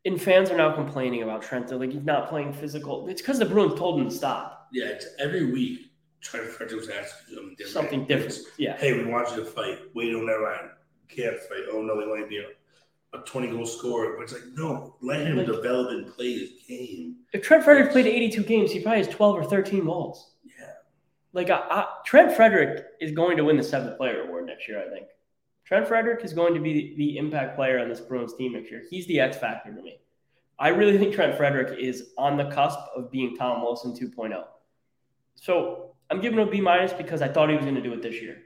And 0.05 0.21
fans 0.21 0.51
are 0.51 0.57
now 0.57 0.75
complaining 0.75 1.23
about 1.23 1.43
Trent. 1.43 1.69
They're 1.69 1.79
like, 1.79 1.93
he's 1.93 2.03
not 2.03 2.29
playing 2.29 2.53
physical. 2.53 3.09
It's 3.09 3.23
because 3.23 3.38
the 3.38 3.45
Bruins 3.45 3.79
told 3.79 4.01
him 4.01 4.09
to 4.09 4.15
stop. 4.15 4.69
Yeah, 4.73 4.87
it's 4.87 5.07
every 5.21 5.53
week. 5.53 5.93
Trent 6.21 6.47
Frederic 6.49 6.81
was 6.81 6.88
asking 6.88 7.35
something 7.37 7.55
different. 7.57 7.73
Something 7.73 8.05
different. 8.07 8.33
It's, 8.33 8.47
Yeah. 8.59 8.77
hey, 8.77 8.93
we 8.97 9.05
want 9.11 9.29
you 9.31 9.37
to 9.37 9.45
fight. 9.45 9.79
Wait 9.95 10.15
on 10.15 10.27
that 10.27 10.41
line. 10.41 10.71
Can't 11.09 11.38
fight. 11.41 11.65
Oh 11.71 11.83
no, 11.83 12.01
they 12.01 12.07
want 12.07 12.21
to 12.23 12.27
be 12.29 12.38
a, 12.38 13.17
a 13.19 13.23
twenty 13.23 13.49
goal 13.49 13.67
scorer. 13.67 14.15
But 14.17 14.23
it's 14.25 14.33
like 14.33 14.43
no, 14.55 14.97
let 15.03 15.21
him 15.27 15.37
Like- 15.37 15.47
develop 15.47 15.91
and 15.91 16.07
play 16.15 16.33
his 16.33 16.51
game. 16.67 17.17
If 17.33 17.43
Trent 17.43 17.65
Frederic 17.65 17.91
played 17.93 18.07
82 18.07 18.43
games, 18.45 18.71
he 18.73 18.81
probably 18.81 18.99
has 19.05 19.09
12 19.09 19.37
or 19.37 19.45
13 19.45 19.85
goals. 19.85 20.33
Yeah, 20.45 20.67
Like 21.33 21.51
I, 21.51 21.57
I, 21.59 21.87
Trent 22.07 22.33
Frederic 22.33 22.85
is 23.01 23.12
going 23.12 23.37
to 23.37 23.45
win 23.45 23.57
the 23.57 23.62
seventh 23.62 23.97
player 23.99 24.23
award 24.23 24.47
next 24.47 24.69
year. 24.69 24.81
I 24.85 24.88
think 24.91 25.07
Trent 25.73 25.89
Frederic 25.89 26.23
is 26.23 26.35
going 26.35 26.53
to 26.53 26.61
be 26.61 26.95
the, 26.99 27.17
impact 27.17 27.57
player 27.57 27.79
on 27.79 27.89
this 27.89 27.99
Bruins 27.99 28.35
team 28.35 28.53
next 28.53 28.71
year. 28.71 28.83
He's 28.91 29.07
the 29.07 29.19
X 29.19 29.39
factor 29.39 29.73
to 29.73 29.81
me. 29.81 30.01
I 30.59 30.69
really 30.69 30.99
think 30.99 31.15
Trent 31.15 31.35
Frederic 31.35 31.79
is 31.79 32.11
on 32.19 32.37
the 32.37 32.51
cusp 32.51 32.79
of 32.95 33.11
being 33.11 33.35
Tom 33.35 33.63
Wilson 33.63 33.95
2.0. 33.95 34.45
So 35.35 35.95
I'm 36.11 36.21
giving 36.21 36.39
him 36.39 36.47
a 36.47 36.51
B 36.51 36.61
minus 36.61 36.93
because 36.93 37.23
I 37.23 37.29
thought 37.29 37.49
he 37.49 37.57
was 37.57 37.65
going 37.65 37.77
to 37.77 37.81
do 37.81 37.95
it 37.95 38.03
this 38.03 38.21
year, 38.21 38.37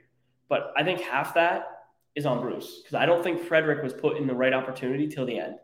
but 0.47 0.71
I 0.77 0.85
think 0.85 1.01
half 1.01 1.33
that 1.33 1.67
is 2.15 2.25
on 2.25 2.39
Bruce 2.39 2.79
because 2.81 2.95
I 2.95 3.05
don't 3.05 3.21
think 3.21 3.43
Frederic 3.43 3.83
was 3.83 3.91
put 3.91 4.15
in 4.15 4.25
the 4.25 4.33
right 4.33 4.53
opportunity 4.53 5.09
till 5.09 5.25
the 5.25 5.37
end. 5.37 5.55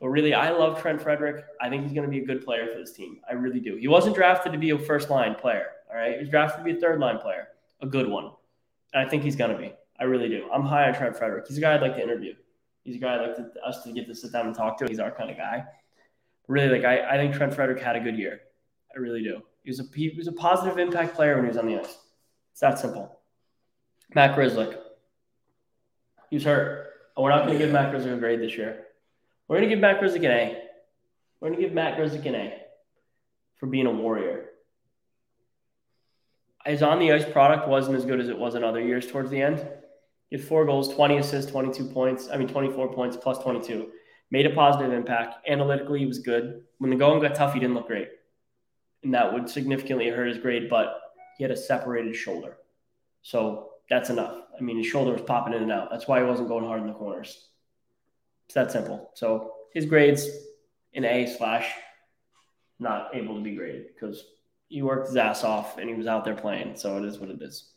But 0.00 0.08
really, 0.08 0.34
I 0.34 0.50
love 0.50 0.82
Trent 0.82 1.00
Frederic. 1.00 1.44
I 1.60 1.68
think 1.68 1.84
he's 1.84 1.92
going 1.92 2.04
to 2.04 2.10
be 2.10 2.24
a 2.24 2.26
good 2.26 2.44
player 2.44 2.66
for 2.66 2.80
this 2.80 2.94
team. 2.94 3.20
I 3.30 3.34
really 3.34 3.60
do. 3.60 3.76
He 3.76 3.86
wasn't 3.86 4.16
drafted 4.16 4.50
to 4.50 4.58
be 4.58 4.70
a 4.70 4.78
first 4.80 5.08
line 5.08 5.36
player. 5.36 5.68
All 5.88 5.96
right. 5.96 6.14
He 6.14 6.18
was 6.18 6.30
drafted 6.30 6.58
to 6.58 6.64
be 6.64 6.76
a 6.76 6.80
third 6.80 6.98
line 6.98 7.18
player, 7.18 7.46
a 7.80 7.86
good 7.86 8.08
one. 8.08 8.32
And 8.92 9.06
I 9.06 9.08
think 9.08 9.22
he's 9.22 9.36
going 9.36 9.52
to 9.52 9.56
be. 9.56 9.72
I 9.98 10.04
really 10.04 10.28
do. 10.28 10.48
I'm 10.52 10.62
high 10.62 10.88
on 10.88 10.94
Trent 10.94 11.16
Frederic. 11.16 11.46
He's 11.46 11.58
a 11.58 11.60
guy 11.60 11.74
I'd 11.74 11.80
like 11.80 11.96
to 11.96 12.02
interview. 12.02 12.34
He's 12.82 12.96
a 12.96 12.98
guy 12.98 13.14
I'd 13.14 13.20
like 13.20 13.36
to, 13.36 13.60
us 13.64 13.82
to 13.84 13.92
get 13.92 14.06
to 14.06 14.14
sit 14.14 14.32
down 14.32 14.46
and 14.46 14.54
talk 14.54 14.78
to. 14.78 14.86
He's 14.86 14.98
our 14.98 15.10
kind 15.10 15.30
of 15.30 15.36
guy. 15.36 15.64
Really, 16.48 16.78
like 16.78 16.84
I, 16.84 17.14
I 17.14 17.16
think 17.16 17.34
Trent 17.34 17.54
Frederic 17.54 17.80
had 17.80 17.96
a 17.96 18.00
good 18.00 18.18
year. 18.18 18.40
I 18.94 18.98
really 18.98 19.22
do. 19.22 19.40
He 19.62 19.70
was 19.70 19.80
a 19.80 19.84
he 19.94 20.10
was 20.16 20.28
a 20.28 20.32
positive 20.32 20.78
impact 20.78 21.14
player 21.14 21.36
when 21.36 21.44
he 21.44 21.48
was 21.48 21.56
on 21.56 21.66
the 21.66 21.78
ice. 21.78 21.96
It's 22.52 22.60
that 22.60 22.78
simple. 22.78 23.18
Matt 24.14 24.36
Grzelcyk. 24.36 24.76
He 26.30 26.36
was 26.36 26.44
hurt. 26.44 26.90
Oh, 27.16 27.22
we're 27.22 27.30
not 27.30 27.46
going 27.46 27.58
to 27.58 27.64
give 27.64 27.72
Matt 27.72 27.92
Grzelcyk 27.92 28.14
a 28.14 28.18
grade 28.18 28.40
this 28.40 28.56
year. 28.56 28.84
We're 29.48 29.56
going 29.56 29.68
to 29.68 29.74
give 29.74 29.80
Matt 29.80 30.00
Grzelcyk 30.00 30.18
an 30.18 30.24
A. 30.26 30.62
We're 31.40 31.48
going 31.48 31.60
to 31.60 31.66
give 31.66 31.74
Matt 31.74 31.98
Grzelcyk 31.98 32.26
an 32.26 32.34
A 32.34 32.54
for 33.56 33.66
being 33.66 33.86
a 33.86 33.90
warrior. 33.90 34.50
His 36.66 36.82
on 36.82 36.98
the 36.98 37.12
ice 37.12 37.24
product 37.24 37.68
wasn't 37.68 37.96
as 37.96 38.04
good 38.04 38.20
as 38.20 38.28
it 38.28 38.38
was 38.38 38.54
in 38.54 38.64
other 38.64 38.80
years 38.80 39.06
towards 39.06 39.30
the 39.30 39.40
end. 39.40 39.66
He 40.30 40.36
had 40.36 40.46
four 40.46 40.64
goals, 40.64 40.94
20 40.94 41.18
assists, 41.18 41.50
22 41.50 41.86
points. 41.86 42.28
I 42.32 42.36
mean, 42.36 42.48
24 42.48 42.92
points 42.92 43.16
plus 43.16 43.38
22. 43.38 43.90
made 44.30 44.46
a 44.46 44.50
positive 44.50 44.92
impact. 44.92 45.46
Analytically, 45.48 46.00
he 46.00 46.06
was 46.06 46.18
good. 46.18 46.62
When 46.78 46.90
the 46.90 46.96
going 46.96 47.22
got 47.22 47.34
tough, 47.34 47.54
he 47.54 47.60
didn't 47.60 47.74
look 47.74 47.86
great. 47.86 48.08
And 49.02 49.14
that 49.14 49.32
would 49.32 49.48
significantly 49.48 50.08
hurt 50.08 50.28
his 50.28 50.38
grade, 50.38 50.68
but 50.68 50.98
he 51.36 51.44
had 51.44 51.50
a 51.50 51.56
separated 51.56 52.16
shoulder. 52.16 52.56
So 53.22 53.70
that's 53.90 54.10
enough. 54.10 54.36
I 54.58 54.62
mean, 54.62 54.78
his 54.78 54.86
shoulder 54.86 55.12
was 55.12 55.22
popping 55.22 55.54
in 55.54 55.62
and 55.62 55.72
out. 55.72 55.90
That's 55.90 56.08
why 56.08 56.20
he 56.20 56.26
wasn't 56.26 56.48
going 56.48 56.64
hard 56.64 56.80
in 56.80 56.86
the 56.86 56.94
corners. 56.94 57.48
It's 58.46 58.54
that 58.54 58.72
simple. 58.72 59.10
So 59.14 59.52
his 59.72 59.86
grades 59.86 60.28
an 60.94 61.04
A 61.04 61.26
slash 61.26 61.72
not 62.78 63.14
able 63.14 63.36
to 63.36 63.42
be 63.42 63.54
graded 63.54 63.86
because 63.94 64.24
he 64.68 64.82
worked 64.82 65.08
his 65.08 65.16
ass 65.16 65.44
off 65.44 65.78
and 65.78 65.88
he 65.88 65.94
was 65.94 66.06
out 66.06 66.24
there 66.24 66.34
playing. 66.34 66.76
So 66.76 66.96
it 66.98 67.04
is 67.04 67.18
what 67.18 67.30
it 67.30 67.42
is. 67.42 67.70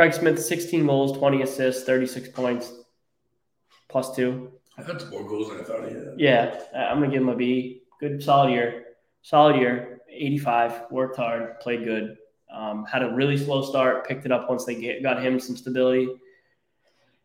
Craig 0.00 0.14
Smith, 0.14 0.42
16 0.42 0.86
goals, 0.86 1.18
20 1.18 1.42
assists, 1.42 1.84
36 1.84 2.30
points, 2.30 2.72
plus 3.86 4.16
two. 4.16 4.50
I 4.78 4.82
got 4.82 5.06
more 5.10 5.28
goals 5.28 5.50
than 5.50 5.60
I 5.60 5.62
thought 5.62 5.86
he 5.86 5.94
had. 5.94 6.14
Yeah, 6.16 6.58
I'm 6.74 7.00
going 7.00 7.10
to 7.10 7.14
give 7.14 7.22
him 7.22 7.28
a 7.28 7.36
B. 7.36 7.82
Good, 8.00 8.22
solid 8.22 8.50
year. 8.50 8.84
Solid 9.20 9.56
year. 9.56 10.00
85. 10.08 10.90
Worked 10.90 11.18
hard, 11.18 11.60
played 11.60 11.84
good. 11.84 12.16
Um, 12.50 12.86
had 12.86 13.02
a 13.02 13.12
really 13.12 13.36
slow 13.36 13.60
start, 13.62 14.08
picked 14.08 14.24
it 14.24 14.32
up 14.32 14.48
once 14.48 14.64
they 14.64 14.74
get, 14.74 15.02
got 15.02 15.22
him 15.22 15.38
some 15.38 15.54
stability, 15.54 16.08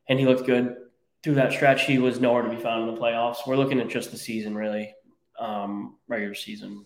and 0.10 0.20
he 0.20 0.26
looked 0.26 0.46
good. 0.46 0.76
Through 1.24 1.36
that 1.36 1.54
stretch, 1.54 1.86
he 1.86 1.98
was 1.98 2.20
nowhere 2.20 2.42
to 2.42 2.50
be 2.50 2.58
found 2.58 2.90
in 2.90 2.94
the 2.94 3.00
playoffs. 3.00 3.48
We're 3.48 3.56
looking 3.56 3.80
at 3.80 3.88
just 3.88 4.12
the 4.12 4.18
season, 4.18 4.54
really, 4.54 4.94
um, 5.40 5.96
regular 6.10 6.36
season. 6.36 6.84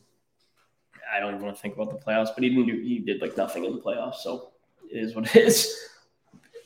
I 1.11 1.19
don't 1.19 1.33
even 1.33 1.43
want 1.43 1.55
to 1.55 1.61
think 1.63 1.73
about 1.73 1.89
the 1.89 2.05
playoffs, 2.05 2.29
but 2.35 2.43
he 2.43 2.49
didn't 2.49 2.67
do, 2.67 2.79
he 2.79 2.99
did 2.99 3.23
like 3.23 3.35
nothing 3.35 3.65
in 3.65 3.73
the 3.73 3.81
playoffs. 3.81 4.17
So 4.17 4.48
it 4.91 5.03
is 5.03 5.15
what 5.15 5.35
it 5.35 5.47
is. 5.47 5.75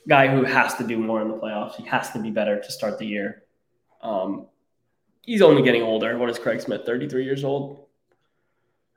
Guy 0.08 0.28
who 0.28 0.44
has 0.44 0.76
to 0.76 0.86
do 0.86 0.98
more 0.98 1.22
in 1.22 1.30
the 1.30 1.38
playoffs. 1.38 1.76
He 1.76 1.86
has 1.86 2.12
to 2.12 2.20
be 2.20 2.30
better 2.32 2.60
to 2.60 2.72
start 2.72 3.00
the 3.00 3.06
year. 3.06 3.44
Um, 4.02 4.48
he's 5.22 5.42
only 5.42 5.62
getting 5.62 5.82
older. 5.82 6.18
What 6.18 6.30
is 6.30 6.38
Craig 6.38 6.62
Smith? 6.62 6.82
33 6.86 7.24
years 7.24 7.44
old? 7.44 7.86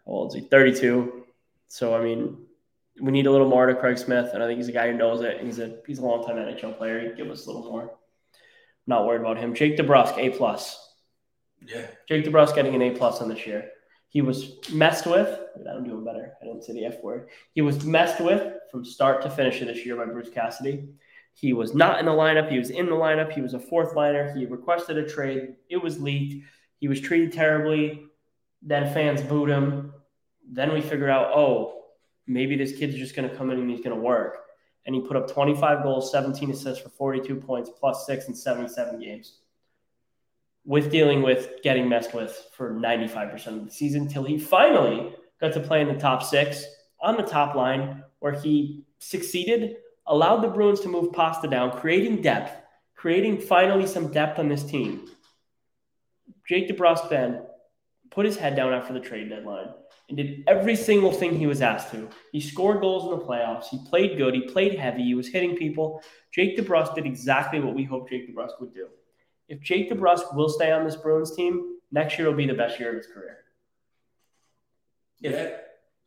How 0.04 0.12
old 0.12 0.34
is 0.34 0.42
he? 0.42 0.48
32. 0.48 1.24
So, 1.68 1.94
I 1.94 2.02
mean, 2.02 2.46
we 3.00 3.12
need 3.12 3.26
a 3.26 3.30
little 3.30 3.48
more 3.48 3.66
to 3.66 3.74
Craig 3.74 3.98
Smith, 3.98 4.30
and 4.32 4.42
I 4.42 4.46
think 4.46 4.58
he's 4.58 4.68
a 4.68 4.72
guy 4.72 4.90
who 4.90 4.96
knows 4.96 5.20
it. 5.20 5.40
He's 5.42 5.58
a 5.58 5.78
he's 5.86 5.98
a 5.98 6.04
long 6.04 6.24
time 6.24 6.36
NHL 6.36 6.78
player. 6.78 7.00
He'd 7.00 7.16
give 7.16 7.30
us 7.30 7.46
a 7.46 7.50
little 7.50 7.70
more. 7.70 7.94
Not 8.86 9.06
worried 9.06 9.20
about 9.20 9.38
him. 9.38 9.54
Jake 9.54 9.76
DeBrusk, 9.76 10.18
A 10.18 10.30
plus. 10.30 10.94
Yeah. 11.60 11.86
Jake 12.08 12.24
DeBrusk 12.24 12.54
getting 12.54 12.74
an 12.74 12.82
A 12.82 12.90
plus 12.90 13.20
on 13.20 13.28
this 13.28 13.46
year. 13.46 13.70
He 14.08 14.22
was 14.22 14.56
messed 14.72 15.06
with. 15.06 15.28
I'm 15.68 15.84
doing 15.84 16.04
better. 16.04 16.32
I 16.40 16.44
didn't 16.44 16.64
say 16.64 16.72
the 16.72 16.86
F 16.86 17.02
word. 17.02 17.28
He 17.52 17.62
was 17.62 17.84
messed 17.84 18.20
with 18.20 18.54
from 18.70 18.84
start 18.84 19.22
to 19.22 19.30
finish 19.30 19.60
this 19.60 19.84
year 19.84 19.96
by 19.96 20.06
Bruce 20.06 20.30
Cassidy. 20.30 20.88
He 21.34 21.52
was 21.52 21.74
not 21.74 21.98
in 21.98 22.06
the 22.06 22.12
lineup. 22.12 22.50
He 22.50 22.58
was 22.58 22.70
in 22.70 22.86
the 22.86 22.92
lineup. 22.92 23.30
He 23.30 23.42
was 23.42 23.52
a 23.52 23.60
fourth 23.60 23.94
liner. 23.94 24.34
He 24.34 24.46
requested 24.46 24.96
a 24.96 25.06
trade. 25.06 25.56
It 25.68 25.76
was 25.76 26.00
leaked. 26.00 26.46
He 26.78 26.88
was 26.88 27.00
treated 27.00 27.32
terribly. 27.32 28.06
Then 28.62 28.92
fans 28.92 29.20
booed 29.20 29.50
him. 29.50 29.92
Then 30.50 30.72
we 30.72 30.80
figured 30.80 31.10
out, 31.10 31.32
oh, 31.34 31.84
maybe 32.26 32.56
this 32.56 32.72
kid's 32.76 32.96
just 32.96 33.14
going 33.14 33.28
to 33.28 33.36
come 33.36 33.50
in 33.50 33.58
and 33.58 33.70
he's 33.70 33.80
going 33.80 33.94
to 33.94 34.02
work. 34.02 34.38
And 34.86 34.94
he 34.94 35.00
put 35.00 35.16
up 35.16 35.30
25 35.30 35.82
goals, 35.82 36.10
17 36.12 36.50
assists 36.50 36.82
for 36.82 36.88
42 36.90 37.36
points, 37.36 37.70
plus 37.78 38.06
six 38.06 38.28
in 38.28 38.34
77 38.34 39.00
games. 39.00 39.40
With 40.66 40.90
dealing 40.90 41.22
with 41.22 41.62
getting 41.62 41.88
messed 41.88 42.12
with 42.12 42.48
for 42.52 42.72
95% 42.72 43.46
of 43.46 43.64
the 43.64 43.70
season 43.70 44.02
until 44.02 44.24
he 44.24 44.36
finally 44.36 45.14
got 45.40 45.52
to 45.52 45.60
play 45.60 45.80
in 45.80 45.88
the 45.88 45.94
top 45.94 46.22
six 46.22 46.64
on 47.00 47.16
the 47.16 47.22
top 47.22 47.54
line 47.54 48.02
where 48.18 48.32
he 48.32 48.84
succeeded, 48.98 49.76
allowed 50.06 50.40
the 50.40 50.48
Bruins 50.48 50.80
to 50.80 50.88
move 50.88 51.12
Pasta 51.12 51.48
down, 51.48 51.78
creating 51.78 52.22
depth, 52.22 52.52
creating 52.94 53.38
finally 53.38 53.86
some 53.86 54.12
depth 54.12 54.38
on 54.38 54.48
this 54.48 54.64
team. 54.64 55.08
Jake 56.48 56.68
DeBrusk 56.68 57.08
then 57.08 57.42
put 58.10 58.26
his 58.26 58.36
head 58.36 58.56
down 58.56 58.72
after 58.72 58.92
the 58.92 59.00
trade 59.00 59.28
deadline 59.28 59.68
and 60.08 60.16
did 60.16 60.44
every 60.46 60.76
single 60.76 61.12
thing 61.12 61.36
he 61.36 61.46
was 61.46 61.60
asked 61.60 61.90
to. 61.90 62.08
He 62.32 62.40
scored 62.40 62.80
goals 62.80 63.04
in 63.04 63.18
the 63.18 63.24
playoffs. 63.24 63.66
He 63.66 63.78
played 63.88 64.16
good. 64.16 64.34
He 64.34 64.42
played 64.42 64.78
heavy. 64.78 65.02
He 65.02 65.14
was 65.14 65.28
hitting 65.28 65.56
people. 65.56 66.02
Jake 66.32 66.56
DeBrusk 66.56 66.94
did 66.94 67.06
exactly 67.06 67.60
what 67.60 67.74
we 67.74 67.84
hoped 67.84 68.10
Jake 68.10 68.32
DeBrusk 68.32 68.60
would 68.60 68.72
do. 68.72 68.88
If 69.48 69.60
Jake 69.60 69.90
DeBrusk 69.90 70.34
will 70.34 70.48
stay 70.48 70.72
on 70.72 70.84
this 70.84 70.96
Bruins 70.96 71.34
team, 71.34 71.78
next 71.92 72.18
year 72.18 72.28
will 72.28 72.36
be 72.36 72.46
the 72.46 72.54
best 72.54 72.80
year 72.80 72.90
of 72.90 72.96
his 72.96 73.06
career. 73.06 73.38
Yeah. 75.20 75.50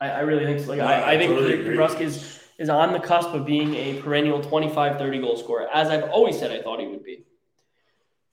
I, 0.02 0.10
I 0.10 0.20
really 0.22 0.46
think 0.46 0.60
so. 0.60 0.68
Like, 0.68 0.80
No, 0.80 0.86
I, 0.86 1.12
I 1.12 1.18
think 1.18 1.34
totally 1.34 1.58
Jake. 1.58 1.68
DeBrusk 1.68 2.02
is, 2.02 2.40
is 2.58 2.70
on 2.70 2.94
the 2.94 3.00
cusp 3.00 3.30
of 3.30 3.46
being 3.46 3.76
a 3.76 4.02
perennial 4.02 4.42
25, 4.42 4.98
30 4.98 5.22
goal 5.22 5.38
scorer, 5.38 5.68
as 5.74 5.90
I've 5.90 6.10
always 6.10 6.38
said 6.38 6.52
I 6.52 6.62
thought 6.62 6.80
he 6.80 6.88
would 6.88 7.04
be. 7.04 7.26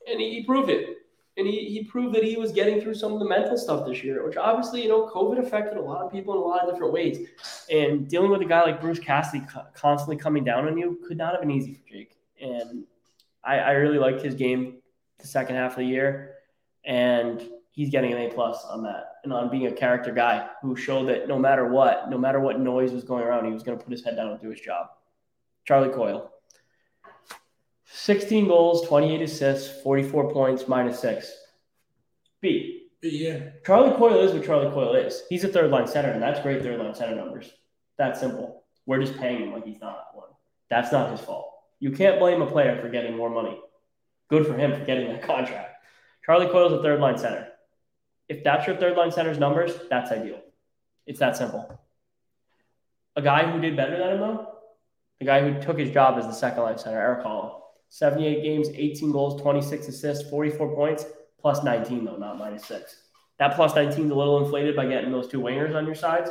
And 0.08 0.20
he, 0.20 0.34
he 0.34 0.44
proved 0.44 0.70
it. 0.70 0.98
And 1.38 1.46
he, 1.46 1.66
he 1.66 1.84
proved 1.84 2.14
that 2.14 2.24
he 2.24 2.36
was 2.36 2.50
getting 2.52 2.80
through 2.80 2.94
some 2.94 3.12
of 3.12 3.18
the 3.18 3.28
mental 3.28 3.58
stuff 3.58 3.86
this 3.86 4.02
year, 4.02 4.26
which 4.26 4.38
obviously, 4.38 4.82
you 4.82 4.88
know, 4.88 5.10
COVID 5.14 5.38
affected 5.38 5.76
a 5.76 5.82
lot 5.82 6.02
of 6.02 6.10
people 6.10 6.32
in 6.32 6.40
a 6.40 6.42
lot 6.42 6.66
of 6.66 6.72
different 6.72 6.94
ways. 6.94 7.28
And 7.70 8.08
dealing 8.08 8.30
with 8.30 8.40
a 8.40 8.46
guy 8.46 8.62
like 8.62 8.80
Bruce 8.80 8.98
Cassidy 8.98 9.44
constantly 9.74 10.16
coming 10.16 10.44
down 10.44 10.66
on 10.66 10.78
you 10.78 10.98
could 11.06 11.18
not 11.18 11.32
have 11.32 11.42
been 11.42 11.50
easy 11.50 11.74
for 11.74 11.86
Jake. 11.90 12.16
And 12.40 12.84
I, 13.44 13.58
I 13.58 13.70
really 13.72 13.98
liked 13.98 14.22
his 14.22 14.34
game 14.34 14.78
the 15.18 15.26
second 15.26 15.56
half 15.56 15.72
of 15.72 15.78
the 15.78 15.84
year. 15.84 16.34
And 16.84 17.42
he's 17.72 17.90
getting 17.90 18.12
an 18.12 18.18
A 18.18 18.32
plus 18.32 18.64
on 18.64 18.82
that 18.84 19.16
and 19.22 19.32
on 19.32 19.50
being 19.50 19.66
a 19.66 19.72
character 19.72 20.12
guy 20.12 20.48
who 20.62 20.76
showed 20.76 21.08
that 21.08 21.28
no 21.28 21.38
matter 21.38 21.68
what, 21.68 22.08
no 22.10 22.16
matter 22.16 22.40
what 22.40 22.58
noise 22.58 22.92
was 22.92 23.04
going 23.04 23.24
around, 23.24 23.44
he 23.44 23.52
was 23.52 23.62
going 23.62 23.76
to 23.76 23.84
put 23.84 23.92
his 23.92 24.04
head 24.04 24.16
down 24.16 24.30
and 24.30 24.40
do 24.40 24.50
his 24.50 24.60
job. 24.60 24.88
Charlie 25.64 25.92
Coyle. 25.92 26.30
16 27.84 28.46
goals, 28.46 28.86
28 28.88 29.22
assists, 29.22 29.82
44 29.82 30.32
points, 30.32 30.68
minus 30.68 31.00
six. 31.00 31.32
B. 32.40 32.88
But 33.02 33.12
yeah. 33.12 33.38
Charlie 33.64 33.96
Coyle 33.96 34.20
is 34.20 34.32
what 34.32 34.44
Charlie 34.44 34.70
Coyle 34.70 34.94
is. 34.94 35.22
He's 35.28 35.44
a 35.44 35.48
third 35.48 35.70
line 35.70 35.86
center, 35.86 36.10
and 36.10 36.22
that's 36.22 36.40
great 36.40 36.62
third 36.62 36.78
line 36.78 36.94
center 36.94 37.16
numbers. 37.16 37.52
That 37.98 38.16
simple. 38.16 38.64
We're 38.86 39.00
just 39.00 39.18
paying 39.18 39.42
him 39.42 39.52
like 39.52 39.64
he's 39.64 39.80
not 39.80 40.06
one. 40.14 40.28
That's 40.70 40.92
not 40.92 41.10
his 41.10 41.20
fault. 41.20 41.52
You 41.80 41.90
can't 41.90 42.18
blame 42.18 42.42
a 42.42 42.46
player 42.46 42.80
for 42.80 42.88
getting 42.88 43.16
more 43.16 43.30
money. 43.30 43.58
Good 44.28 44.46
for 44.46 44.54
him 44.54 44.72
for 44.72 44.84
getting 44.84 45.08
that 45.08 45.22
contract. 45.22 45.84
Charlie 46.24 46.46
Coyle's 46.46 46.72
a 46.72 46.82
third 46.82 47.00
line 47.00 47.18
center. 47.18 47.48
If 48.28 48.42
that's 48.42 48.66
your 48.66 48.76
third 48.76 48.96
line 48.96 49.12
center's 49.12 49.38
numbers, 49.38 49.72
that's 49.88 50.10
ideal. 50.10 50.40
It's 51.06 51.20
that 51.20 51.36
simple. 51.36 51.80
A 53.14 53.22
guy 53.22 53.50
who 53.50 53.60
did 53.60 53.76
better 53.76 53.96
than 53.96 54.14
him, 54.14 54.20
though, 54.20 54.48
the 55.20 55.24
guy 55.24 55.40
who 55.40 55.62
took 55.62 55.78
his 55.78 55.90
job 55.90 56.18
as 56.18 56.26
the 56.26 56.32
second 56.32 56.62
line 56.62 56.78
center, 56.78 57.00
Erik 57.00 57.24
Haula. 57.24 57.60
78 57.88 58.42
games, 58.42 58.68
18 58.74 59.12
goals, 59.12 59.40
26 59.40 59.88
assists, 59.88 60.28
44 60.28 60.74
points, 60.74 61.06
plus 61.40 61.62
19, 61.62 62.04
though, 62.04 62.16
not 62.16 62.36
minus 62.36 62.66
six. 62.66 62.96
That 63.38 63.54
plus 63.54 63.74
19 63.74 64.06
is 64.06 64.10
a 64.10 64.14
little 64.14 64.44
inflated 64.44 64.74
by 64.74 64.86
getting 64.86 65.12
those 65.12 65.28
two 65.28 65.40
wingers 65.40 65.74
on 65.74 65.86
your 65.86 65.94
sides. 65.94 66.30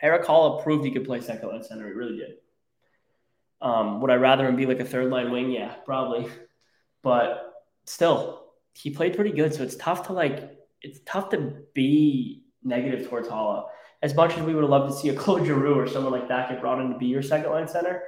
Erik 0.00 0.24
Haula 0.24 0.62
proved 0.62 0.84
he 0.84 0.90
could 0.90 1.04
play 1.04 1.20
second 1.20 1.48
line 1.50 1.62
center. 1.62 1.86
He 1.86 1.92
really 1.92 2.16
did. 2.16 2.36
Um, 3.60 4.00
would 4.00 4.10
I 4.10 4.16
rather 4.16 4.48
him 4.48 4.56
be 4.56 4.66
like 4.66 4.80
a 4.80 4.84
third 4.84 5.10
line 5.10 5.30
wing? 5.30 5.50
Yeah, 5.50 5.72
probably. 5.84 6.26
But 7.02 7.54
still, 7.84 8.44
he 8.74 8.90
played 8.90 9.14
pretty 9.14 9.32
good. 9.32 9.52
So 9.54 9.62
it's 9.62 9.76
tough 9.76 10.06
to 10.06 10.12
like, 10.12 10.58
it's 10.82 11.00
tough 11.04 11.30
to 11.30 11.54
be 11.74 12.44
negative 12.62 13.08
towards 13.08 13.28
Haula. 13.28 13.66
As 14.02 14.14
much 14.14 14.36
as 14.36 14.42
we 14.44 14.54
would 14.54 14.64
love 14.64 14.88
to 14.88 14.96
see 14.96 15.08
a 15.10 15.14
Claude 15.22 15.44
Giroux 15.46 15.74
or 15.74 15.86
someone 15.86 16.12
like 16.12 16.28
that 16.28 16.48
get 16.48 16.60
brought 16.60 16.80
in 16.80 16.90
to 16.90 16.98
be 16.98 17.06
your 17.06 17.22
second 17.22 17.50
line 17.50 17.68
center, 17.68 18.02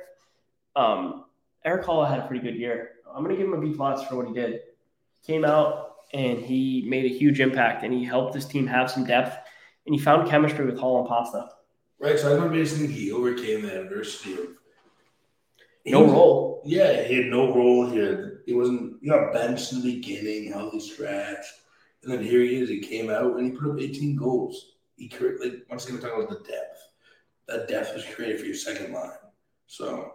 um, 0.77 1.25
Erik 1.65 1.85
Haula 1.87 2.09
had 2.09 2.21
a 2.21 2.27
pretty 2.27 2.43
good 2.45 2.57
year. 2.57 2.91
I'm 3.13 3.23
going 3.23 3.35
to 3.37 3.41
give 3.43 3.47
him 3.53 3.59
a 3.59 3.61
B 3.61 3.75
plus 3.75 4.07
for 4.09 4.17
what 4.17 4.27
he 4.27 4.35
did. 4.35 4.61
Came 5.27 5.45
out 5.45 5.93
and 6.13 6.39
he 6.39 6.85
made 6.89 7.05
a 7.05 7.15
huge 7.17 7.41
impact 7.41 7.83
and 7.85 7.93
he 7.93 8.05
helped 8.05 8.35
this 8.35 8.45
team 8.45 8.67
have 8.67 8.91
some 8.91 9.05
depth 9.05 9.37
and 9.87 9.95
he 9.95 10.01
found 10.01 10.29
chemistry 10.29 10.67
with 10.67 10.79
Hall 10.79 11.01
and 11.01 11.09
Pasta. 11.09 11.49
Right. 12.01 12.19
So 12.19 12.29
I 12.31 12.35
remember 12.35 12.55
basically 12.55 12.89
he 12.89 13.13
overcame 13.13 13.63
the 13.63 13.81
adversity 13.83 14.35
of 14.35 14.49
he 15.85 15.93
No 15.93 16.03
was- 16.03 16.13
role. 16.13 16.63
Yeah, 16.67 17.03
he 17.05 17.17
had 17.17 17.27
no 17.27 17.55
role 17.55 17.89
here. 17.89 18.34
He 18.47 18.55
wasn't. 18.55 18.97
He 19.01 19.09
got 19.09 19.33
benched 19.33 19.73
in 19.73 19.83
the 19.83 19.95
beginning, 19.95 20.53
healthy 20.53 20.81
scratch, 20.81 21.45
and 22.03 22.13
then 22.13 22.23
here 22.23 22.41
he 22.41 22.57
is. 22.57 22.69
He 22.69 22.81
came 22.81 23.11
out 23.11 23.37
and 23.37 23.53
he 23.53 23.59
put 23.59 23.71
up 23.71 23.81
18 23.81 24.17
goals. 24.17 24.73
He 24.97 25.11
like 25.43 25.65
once 25.69 25.87
again 25.87 26.01
talk 26.01 26.15
about 26.15 26.29
the 26.29 26.49
depth. 26.49 26.79
That 27.49 27.69
depth 27.69 27.95
was 27.95 28.05
created 28.05 28.41
for 28.41 28.47
your 28.47 28.55
second 28.55 28.93
line. 28.93 29.11
So 29.67 30.15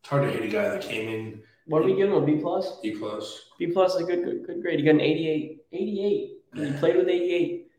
it's 0.00 0.08
hard 0.08 0.24
to 0.24 0.30
hate 0.30 0.48
a 0.48 0.52
guy 0.52 0.68
that 0.68 0.82
came 0.82 1.08
in 1.08 1.42
What 1.66 1.80
do 1.80 1.86
we 1.86 1.96
give 1.96 2.08
him? 2.08 2.14
A 2.14 2.24
B 2.24 2.36
plus? 2.36 2.80
B 2.80 2.92
plus. 2.92 3.50
B 3.58 3.66
plus 3.66 3.94
is 3.94 4.02
a 4.02 4.04
good, 4.04 4.24
good, 4.24 4.46
good 4.46 4.62
grade. 4.62 4.78
He 4.78 4.84
got 4.84 4.92
an 4.92 5.00
88. 5.00 5.64
88. 5.72 6.30
He 6.54 6.72
played 6.78 6.96
with 6.96 7.08
88. 7.08 7.70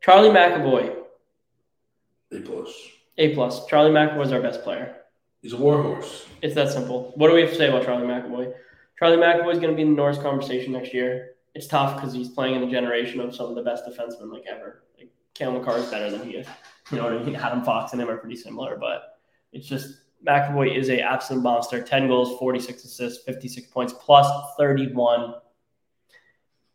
Charlie 0.00 0.28
McAvoy, 0.28 0.94
A 2.32 2.40
plus. 2.40 2.70
A 3.18 3.34
plus. 3.34 3.66
Charlie 3.66 3.90
McAvoy 3.90 4.24
is 4.24 4.32
our 4.32 4.40
best 4.40 4.62
player. 4.62 4.96
He's 5.42 5.52
a 5.52 5.56
warhorse. 5.56 6.26
It's 6.42 6.54
that 6.54 6.70
simple. 6.70 7.12
What 7.16 7.28
do 7.28 7.34
we 7.34 7.40
have 7.40 7.50
to 7.50 7.56
say 7.56 7.68
about 7.68 7.84
Charlie 7.84 8.06
McAvoy? 8.06 8.52
Charlie 8.98 9.16
McAvoy 9.18 9.52
is 9.52 9.58
going 9.58 9.70
to 9.70 9.76
be 9.76 9.82
in 9.82 9.90
the 9.90 9.96
Norris 9.96 10.18
conversation 10.18 10.72
next 10.72 10.94
year. 10.94 11.32
It's 11.54 11.66
tough 11.66 11.96
because 11.96 12.12
he's 12.12 12.28
playing 12.28 12.54
in 12.54 12.62
a 12.62 12.70
generation 12.70 13.20
of 13.20 13.34
some 13.34 13.46
of 13.48 13.54
the 13.54 13.62
best 13.62 13.84
defensemen 13.86 14.32
like 14.32 14.44
ever. 14.50 14.84
Like 14.98 15.10
Cale 15.34 15.52
Makar 15.52 15.78
is 15.78 15.90
better 15.90 16.10
than 16.10 16.26
he 16.28 16.36
is. 16.36 16.46
You 16.90 16.98
know 16.98 17.04
what 17.04 17.14
I 17.14 17.22
mean? 17.22 17.36
Adam 17.36 17.62
Fox 17.64 17.92
and 17.92 18.00
him 18.00 18.08
are 18.10 18.16
pretty 18.16 18.36
similar, 18.36 18.76
but 18.76 19.18
it's 19.52 19.66
just 19.66 19.96
McAvoy 20.26 20.76
is 20.76 20.88
a 20.90 21.00
absolute 21.00 21.42
monster. 21.42 21.82
Ten 21.82 22.08
goals, 22.08 22.38
forty 22.38 22.60
six 22.60 22.84
assists, 22.84 23.24
fifty 23.24 23.48
six 23.48 23.66
points, 23.68 23.92
plus 23.92 24.26
thirty 24.58 24.92
one. 24.92 25.34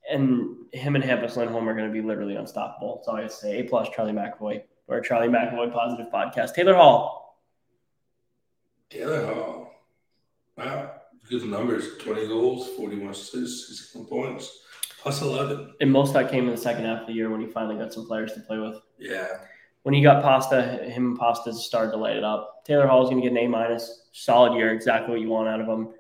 and 0.10 0.56
him 0.74 0.96
and 0.96 1.04
Hampus 1.04 1.38
Lindholm 1.38 1.68
are 1.70 1.74
going 1.76 1.88
to 1.88 1.94
be 1.94 2.02
literally 2.02 2.36
unstoppable. 2.36 2.98
That's 2.98 3.08
all 3.08 3.16
I 3.18 3.28
say. 3.28 3.60
A 3.60 3.64
plus 3.64 3.90
Charlie 3.96 4.14
McAvoy 4.14 4.64
or 4.88 5.00
Charlie 5.02 5.28
McAvoy 5.28 5.72
Positive 5.72 6.08
Podcast. 6.12 6.54
Taylor 6.54 6.76
Hall. 6.76 7.40
Taylor 8.90 9.26
Hall. 9.34 9.74
Wow. 10.58 11.01
Good 11.32 11.46
numbers 11.46 11.98
20 12.00 12.28
goals, 12.28 12.68
41 12.76 13.12
assists, 13.12 13.70
16 13.94 14.06
points, 14.08 14.52
plus 15.02 15.22
11. 15.22 15.76
And 15.80 15.90
most 15.90 16.10
of 16.10 16.16
that 16.16 16.30
came 16.30 16.44
in 16.44 16.52
the 16.54 16.62
second 16.62 16.84
half 16.84 17.04
of 17.04 17.08
the 17.08 17.14
year 17.14 17.30
when 17.30 17.40
he 17.40 17.48
finally 17.48 17.78
got 17.78 17.94
some 17.94 18.06
players 18.06 18.34
to 18.34 18.42
play 18.42 18.58
with. 18.58 18.82
Yeah. 19.00 19.28
When 19.84 19.96
he 19.96 20.02
got 20.02 20.22
Pasta, 20.22 20.62
him 20.84 21.12
and 21.12 21.18
Pasta 21.18 21.54
started 21.54 21.92
to 21.92 21.98
light 21.98 22.18
it 22.18 22.26
up. 22.26 22.66
Taylor 22.66 22.86
Hall 22.86 23.02
is 23.04 23.10
going 23.10 23.22
to 23.22 23.30
get 23.30 23.32
an 23.32 23.46
A 23.46 23.48
minus. 23.48 24.10
Solid 24.12 24.58
year, 24.58 24.74
exactly 24.74 25.10
what 25.10 25.22
you 25.22 25.30
want 25.30 25.48
out 25.48 25.62
of 25.62 25.68
him. 25.68 25.94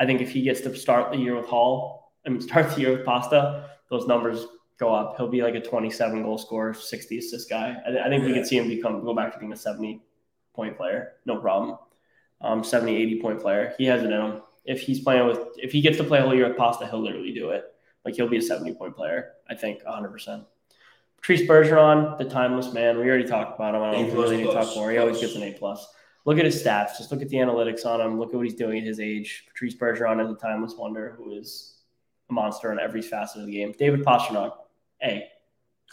I 0.00 0.06
think 0.06 0.20
if 0.20 0.32
he 0.32 0.42
gets 0.42 0.60
to 0.62 0.74
start 0.74 1.12
the 1.12 1.18
year 1.18 1.36
with 1.36 1.46
Hall, 1.46 2.12
I 2.26 2.30
mean, 2.30 2.40
start 2.40 2.74
the 2.74 2.80
year 2.80 2.96
with 2.96 3.06
Pasta, 3.06 3.70
those 3.90 4.08
numbers 4.08 4.44
go 4.80 4.92
up. 4.92 5.16
He'll 5.16 5.28
be 5.28 5.44
like 5.44 5.54
a 5.54 5.60
27 5.60 6.24
goal 6.24 6.36
scorer, 6.36 6.74
60 6.74 7.18
assist 7.18 7.48
guy. 7.48 7.76
I, 7.86 8.06
I 8.06 8.08
think 8.08 8.22
yeah. 8.22 8.28
we 8.28 8.34
could 8.34 8.46
see 8.48 8.58
him 8.58 8.66
become 8.66 9.04
go 9.04 9.14
back 9.14 9.32
to 9.34 9.38
being 9.38 9.52
a 9.52 9.56
70 9.56 10.02
point 10.52 10.76
player, 10.76 11.12
no 11.26 11.36
problem. 11.36 11.78
Um, 12.40 12.64
70, 12.64 12.96
80 12.96 13.20
point 13.20 13.40
player. 13.40 13.72
He 13.78 13.84
has 13.84 14.02
it 14.02 14.10
in 14.10 14.20
him. 14.20 14.42
If 14.64 14.80
he's 14.80 15.00
playing 15.00 15.26
with, 15.26 15.40
if 15.56 15.72
he 15.72 15.80
gets 15.80 15.98
to 15.98 16.04
play 16.04 16.18
a 16.18 16.22
whole 16.22 16.34
year 16.34 16.48
with 16.48 16.56
Pasta, 16.56 16.86
he'll 16.86 17.02
literally 17.02 17.32
do 17.32 17.50
it. 17.50 17.64
Like 18.04 18.14
he'll 18.14 18.28
be 18.28 18.38
a 18.38 18.42
70 18.42 18.74
point 18.74 18.96
player, 18.96 19.32
I 19.48 19.54
think, 19.54 19.82
100%. 19.82 20.44
Patrice 21.16 21.42
Bergeron, 21.42 22.18
the 22.18 22.24
timeless 22.24 22.72
man. 22.72 22.98
We 22.98 23.08
already 23.08 23.24
talked 23.24 23.54
about 23.58 23.74
him. 23.74 23.82
I 23.82 23.92
don't 23.92 24.12
really 24.12 24.36
need 24.38 24.44
to 24.44 24.52
talk 24.52 24.74
more. 24.76 24.90
He 24.90 24.98
always 24.98 25.20
gets 25.20 25.34
an 25.36 25.42
A 25.42 25.52
plus. 25.52 25.86
Look 26.26 26.38
at 26.38 26.44
his 26.44 26.62
stats. 26.62 26.98
Just 26.98 27.10
look 27.10 27.22
at 27.22 27.28
the 27.28 27.36
analytics 27.36 27.86
on 27.86 28.00
him. 28.00 28.18
Look 28.18 28.30
at 28.30 28.36
what 28.36 28.44
he's 28.44 28.54
doing 28.54 28.78
at 28.78 28.84
his 28.84 29.00
age. 29.00 29.44
Patrice 29.48 29.74
Bergeron 29.74 30.22
is 30.22 30.30
a 30.30 30.34
timeless 30.34 30.74
wonder 30.76 31.14
who 31.16 31.32
is 31.32 31.78
a 32.30 32.32
monster 32.32 32.72
in 32.72 32.78
every 32.78 33.02
facet 33.02 33.40
of 33.40 33.46
the 33.46 33.52
game. 33.52 33.74
David 33.78 34.04
Pastrnak, 34.04 34.52
A. 35.02 35.28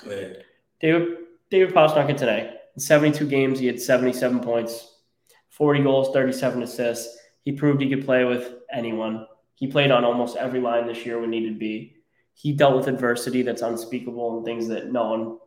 Hey. 0.03 0.43
David 0.79 1.17
David 1.49 1.73
Pastrnak 1.73 2.07
gets 2.07 2.21
an 2.21 2.29
A. 2.29 2.53
In 2.75 2.79
72 2.79 3.25
games, 3.27 3.59
he 3.59 3.67
had 3.67 3.81
77 3.81 4.39
points, 4.39 4.95
40 5.49 5.83
goals, 5.83 6.13
37 6.13 6.63
assists. 6.63 7.17
He 7.43 7.51
proved 7.51 7.81
he 7.81 7.89
could 7.89 8.05
play 8.05 8.23
with 8.23 8.55
anyone. 8.71 9.27
He 9.55 9.67
played 9.67 9.91
on 9.91 10.03
almost 10.03 10.37
every 10.37 10.59
line 10.59 10.87
this 10.87 11.05
year 11.05 11.19
when 11.19 11.29
needed 11.29 11.59
be. 11.59 11.95
He 12.33 12.53
dealt 12.53 12.75
with 12.75 12.87
adversity 12.87 13.41
that's 13.41 13.61
unspeakable 13.61 14.37
and 14.37 14.45
things 14.45 14.67
that 14.67 14.91
no 14.91 15.09
one 15.09 15.37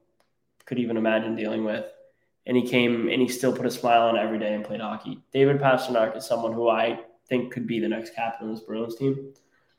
could 0.67 0.79
even 0.79 0.97
imagine 0.97 1.35
dealing 1.35 1.65
with. 1.65 1.85
And 2.47 2.57
he 2.57 2.67
came 2.67 3.09
and 3.09 3.23
he 3.23 3.29
still 3.29 3.57
put 3.57 3.67
a 3.67 3.71
smile 3.71 4.03
on 4.03 4.19
every 4.19 4.39
day 4.39 4.55
and 4.55 4.65
played 4.65 4.81
hockey. 4.81 5.23
David 5.33 5.61
Pastrnak 5.61 6.17
is 6.17 6.27
someone 6.27 6.53
who 6.53 6.69
I 6.69 7.01
think 7.29 7.53
could 7.53 7.67
be 7.67 7.81
the 7.81 7.89
next 7.89 8.15
captain 8.15 8.51
of 8.51 8.57
this 8.57 8.65
Bruins 8.65 8.97
team. 8.97 9.33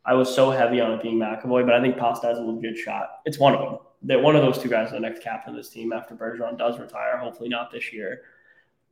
I 0.03 0.13
was 0.13 0.33
so 0.33 0.51
heavy 0.51 0.81
on 0.81 0.91
it 0.91 1.01
being 1.01 1.17
McAvoy, 1.17 1.65
but 1.65 1.73
I 1.73 1.81
think 1.81 1.97
Pasta 1.97 2.27
has 2.27 2.37
a 2.37 2.41
legit 2.41 2.77
shot. 2.77 3.19
It's 3.25 3.39
one 3.39 3.55
of 3.55 3.61
them. 3.61 3.79
That 4.03 4.21
one 4.21 4.35
of 4.35 4.43
those 4.43 4.61
two 4.61 4.69
guys 4.69 4.87
is 4.87 4.93
the 4.93 4.99
next 4.99 5.23
captain 5.23 5.51
of 5.51 5.57
this 5.57 5.69
team 5.69 5.91
after 5.91 6.15
Bergeron 6.15 6.57
does 6.57 6.79
retire. 6.79 7.17
Hopefully 7.17 7.49
not 7.49 7.71
this 7.71 7.91
year. 7.91 8.21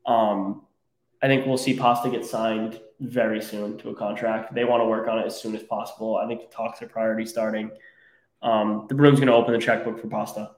Um, 0.07 0.63
I 1.21 1.27
think 1.27 1.45
we'll 1.45 1.57
see 1.57 1.77
Pasta 1.77 2.09
get 2.09 2.25
signed 2.25 2.81
very 3.03 3.41
soon 3.41 3.77
to 3.79 3.89
a 3.89 3.95
contract. 3.95 4.53
They 4.53 4.63
want 4.65 4.81
to 4.81 4.85
work 4.85 5.07
on 5.07 5.19
it 5.19 5.25
as 5.25 5.39
soon 5.39 5.55
as 5.55 5.63
possible. 5.63 6.17
I 6.17 6.27
think 6.27 6.41
the 6.41 6.55
talks 6.55 6.81
are 6.81 6.87
priority 6.87 7.25
starting. 7.25 7.71
Um, 8.41 8.85
the 8.89 8.95
Bruins 8.95 9.19
going 9.19 9.27
to 9.27 9.33
open 9.33 9.53
the 9.53 9.59
checkbook 9.59 9.99
for 9.99 10.07
Pasta. 10.07 10.51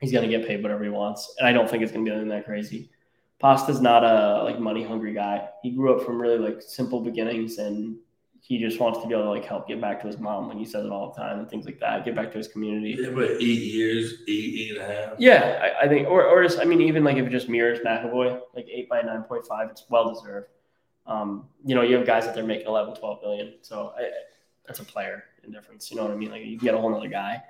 He's 0.00 0.12
going 0.12 0.28
to 0.28 0.36
get 0.36 0.46
paid 0.46 0.62
whatever 0.62 0.84
he 0.84 0.90
wants, 0.90 1.34
and 1.38 1.48
I 1.48 1.52
don't 1.52 1.68
think 1.68 1.82
it's 1.82 1.92
going 1.92 2.04
to 2.04 2.10
be 2.10 2.14
anything 2.14 2.30
that 2.30 2.44
crazy. 2.44 2.90
Pasta's 3.38 3.80
not 3.80 4.04
a 4.04 4.42
like 4.44 4.58
money 4.58 4.82
hungry 4.82 5.12
guy. 5.12 5.48
He 5.62 5.70
grew 5.70 5.94
up 5.94 6.04
from 6.04 6.20
really 6.20 6.38
like 6.38 6.62
simple 6.62 7.00
beginnings 7.00 7.58
and 7.58 7.98
he 8.40 8.58
just 8.58 8.78
wants 8.78 9.00
to 9.00 9.08
be 9.08 9.12
able 9.12 9.24
to 9.24 9.30
like 9.30 9.44
help 9.44 9.66
get 9.66 9.80
back 9.80 10.00
to 10.00 10.06
his 10.06 10.18
mom 10.18 10.48
when 10.48 10.56
he 10.56 10.64
says 10.64 10.86
it 10.86 10.92
all 10.92 11.12
the 11.12 11.20
time 11.20 11.40
and 11.40 11.50
things 11.50 11.66
like 11.66 11.80
that. 11.80 12.04
Get 12.04 12.14
back 12.14 12.30
to 12.32 12.38
his 12.38 12.48
community. 12.48 12.96
Yeah, 12.98 13.10
but 13.10 13.32
eight 13.32 13.42
years, 13.42 14.14
eight, 14.28 14.54
eight 14.54 14.70
and 14.70 14.78
a 14.78 14.86
half. 14.86 15.14
Yeah, 15.18 15.70
I, 15.80 15.84
I 15.84 15.88
think, 15.88 16.08
or 16.08 16.24
or 16.24 16.42
just 16.44 16.60
I 16.60 16.64
mean, 16.64 16.80
even 16.80 17.02
like 17.02 17.16
if 17.16 17.26
it 17.26 17.30
just 17.30 17.48
mirrors 17.48 17.80
McAvoy, 17.80 18.40
like 18.54 18.68
eight 18.72 18.88
by 18.88 19.02
nine 19.02 19.24
point 19.24 19.44
five, 19.46 19.68
it's 19.68 19.84
well 19.90 20.14
deserved. 20.14 20.48
Um, 21.06 21.48
you 21.64 21.74
know, 21.74 21.82
you 21.82 21.96
have 21.96 22.06
guys 22.06 22.24
that 22.24 22.34
they're 22.34 22.44
making 22.44 22.66
11, 22.66 22.96
12 22.96 23.20
billion. 23.20 23.54
So 23.62 23.92
I, 23.96 24.10
that's 24.66 24.80
a 24.80 24.84
player 24.84 25.24
in 25.44 25.52
difference. 25.52 25.90
You 25.90 25.96
know 25.96 26.02
what 26.02 26.12
I 26.12 26.16
mean? 26.16 26.30
Like 26.30 26.44
you 26.44 26.58
get 26.58 26.74
a 26.74 26.78
whole 26.78 26.94
other 26.94 27.08
guy. 27.08 27.42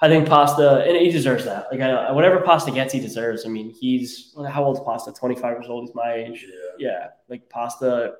I 0.00 0.08
think 0.08 0.28
Pasta, 0.28 0.84
and 0.86 0.96
he 0.96 1.10
deserves 1.10 1.44
that. 1.44 1.66
Like 1.72 1.80
I, 1.80 2.12
whatever 2.12 2.40
Pasta 2.40 2.70
gets, 2.70 2.92
he 2.92 3.00
deserves. 3.00 3.44
I 3.44 3.48
mean, 3.48 3.70
he's 3.70 4.34
how 4.48 4.64
old 4.64 4.76
is 4.76 4.82
Pasta? 4.84 5.12
Twenty 5.12 5.34
five 5.34 5.56
years 5.56 5.66
old. 5.68 5.86
He's 5.86 5.94
my 5.94 6.12
age. 6.12 6.46
Yeah. 6.78 6.90
yeah. 6.90 7.06
Like 7.28 7.48
Pasta 7.50 8.14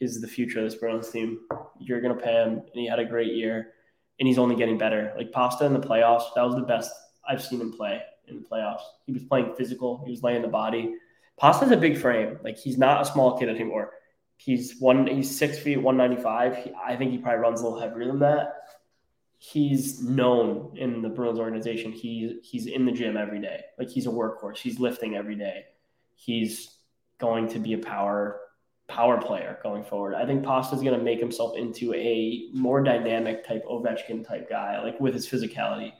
is 0.00 0.20
the 0.20 0.26
future 0.26 0.58
of 0.58 0.64
this 0.64 0.74
Bruins 0.74 1.08
team. 1.10 1.40
You're 1.78 2.00
gonna 2.00 2.16
pay 2.16 2.32
him, 2.32 2.54
and 2.54 2.74
he 2.74 2.86
had 2.86 2.98
a 2.98 3.04
great 3.04 3.32
year, 3.34 3.74
and 4.18 4.26
he's 4.26 4.38
only 4.38 4.56
getting 4.56 4.76
better. 4.76 5.12
Like 5.16 5.30
Pasta 5.30 5.64
in 5.66 5.72
the 5.72 5.80
playoffs, 5.80 6.34
that 6.34 6.42
was 6.42 6.56
the 6.56 6.62
best 6.62 6.92
I've 7.28 7.44
seen 7.44 7.60
him 7.60 7.72
play 7.72 8.02
in 8.26 8.42
the 8.42 8.48
playoffs. 8.48 8.82
He 9.06 9.12
was 9.12 9.22
playing 9.22 9.54
physical. 9.54 10.02
He 10.04 10.10
was 10.10 10.24
laying 10.24 10.42
the 10.42 10.48
body. 10.48 10.94
Pasta's 11.40 11.70
a 11.70 11.76
big 11.76 11.96
frame. 11.96 12.38
Like 12.44 12.58
he's 12.58 12.76
not 12.76 13.00
a 13.00 13.04
small 13.04 13.38
kid 13.38 13.48
anymore. 13.48 13.92
He's 14.36 14.78
one. 14.78 15.06
He's 15.06 15.36
six 15.36 15.58
feet, 15.58 15.78
one 15.78 15.96
ninety 15.96 16.20
five. 16.20 16.56
I 16.84 16.96
think 16.96 17.12
he 17.12 17.18
probably 17.18 17.40
runs 17.40 17.60
a 17.60 17.64
little 17.64 17.80
heavier 17.80 18.06
than 18.06 18.18
that. 18.20 18.54
He's 19.38 20.02
known 20.02 20.76
in 20.76 21.00
the 21.00 21.08
Bruins 21.08 21.38
organization. 21.38 21.92
He 21.92 22.40
he's 22.42 22.66
in 22.66 22.84
the 22.84 22.92
gym 22.92 23.16
every 23.16 23.40
day. 23.40 23.62
Like 23.78 23.88
he's 23.88 24.06
a 24.06 24.10
workhorse. 24.10 24.58
He's 24.58 24.78
lifting 24.78 25.16
every 25.16 25.34
day. 25.34 25.64
He's 26.14 26.76
going 27.18 27.48
to 27.48 27.58
be 27.58 27.72
a 27.72 27.78
power 27.78 28.40
power 28.86 29.18
player 29.18 29.58
going 29.62 29.84
forward. 29.84 30.14
I 30.14 30.26
think 30.26 30.44
Pasta's 30.44 30.82
going 30.82 30.98
to 30.98 31.04
make 31.04 31.20
himself 31.20 31.56
into 31.56 31.94
a 31.94 32.50
more 32.52 32.82
dynamic 32.82 33.46
type 33.46 33.64
Ovechkin 33.64 34.26
type 34.26 34.50
guy, 34.50 34.82
like 34.82 35.00
with 35.00 35.14
his 35.14 35.26
physicality. 35.28 35.92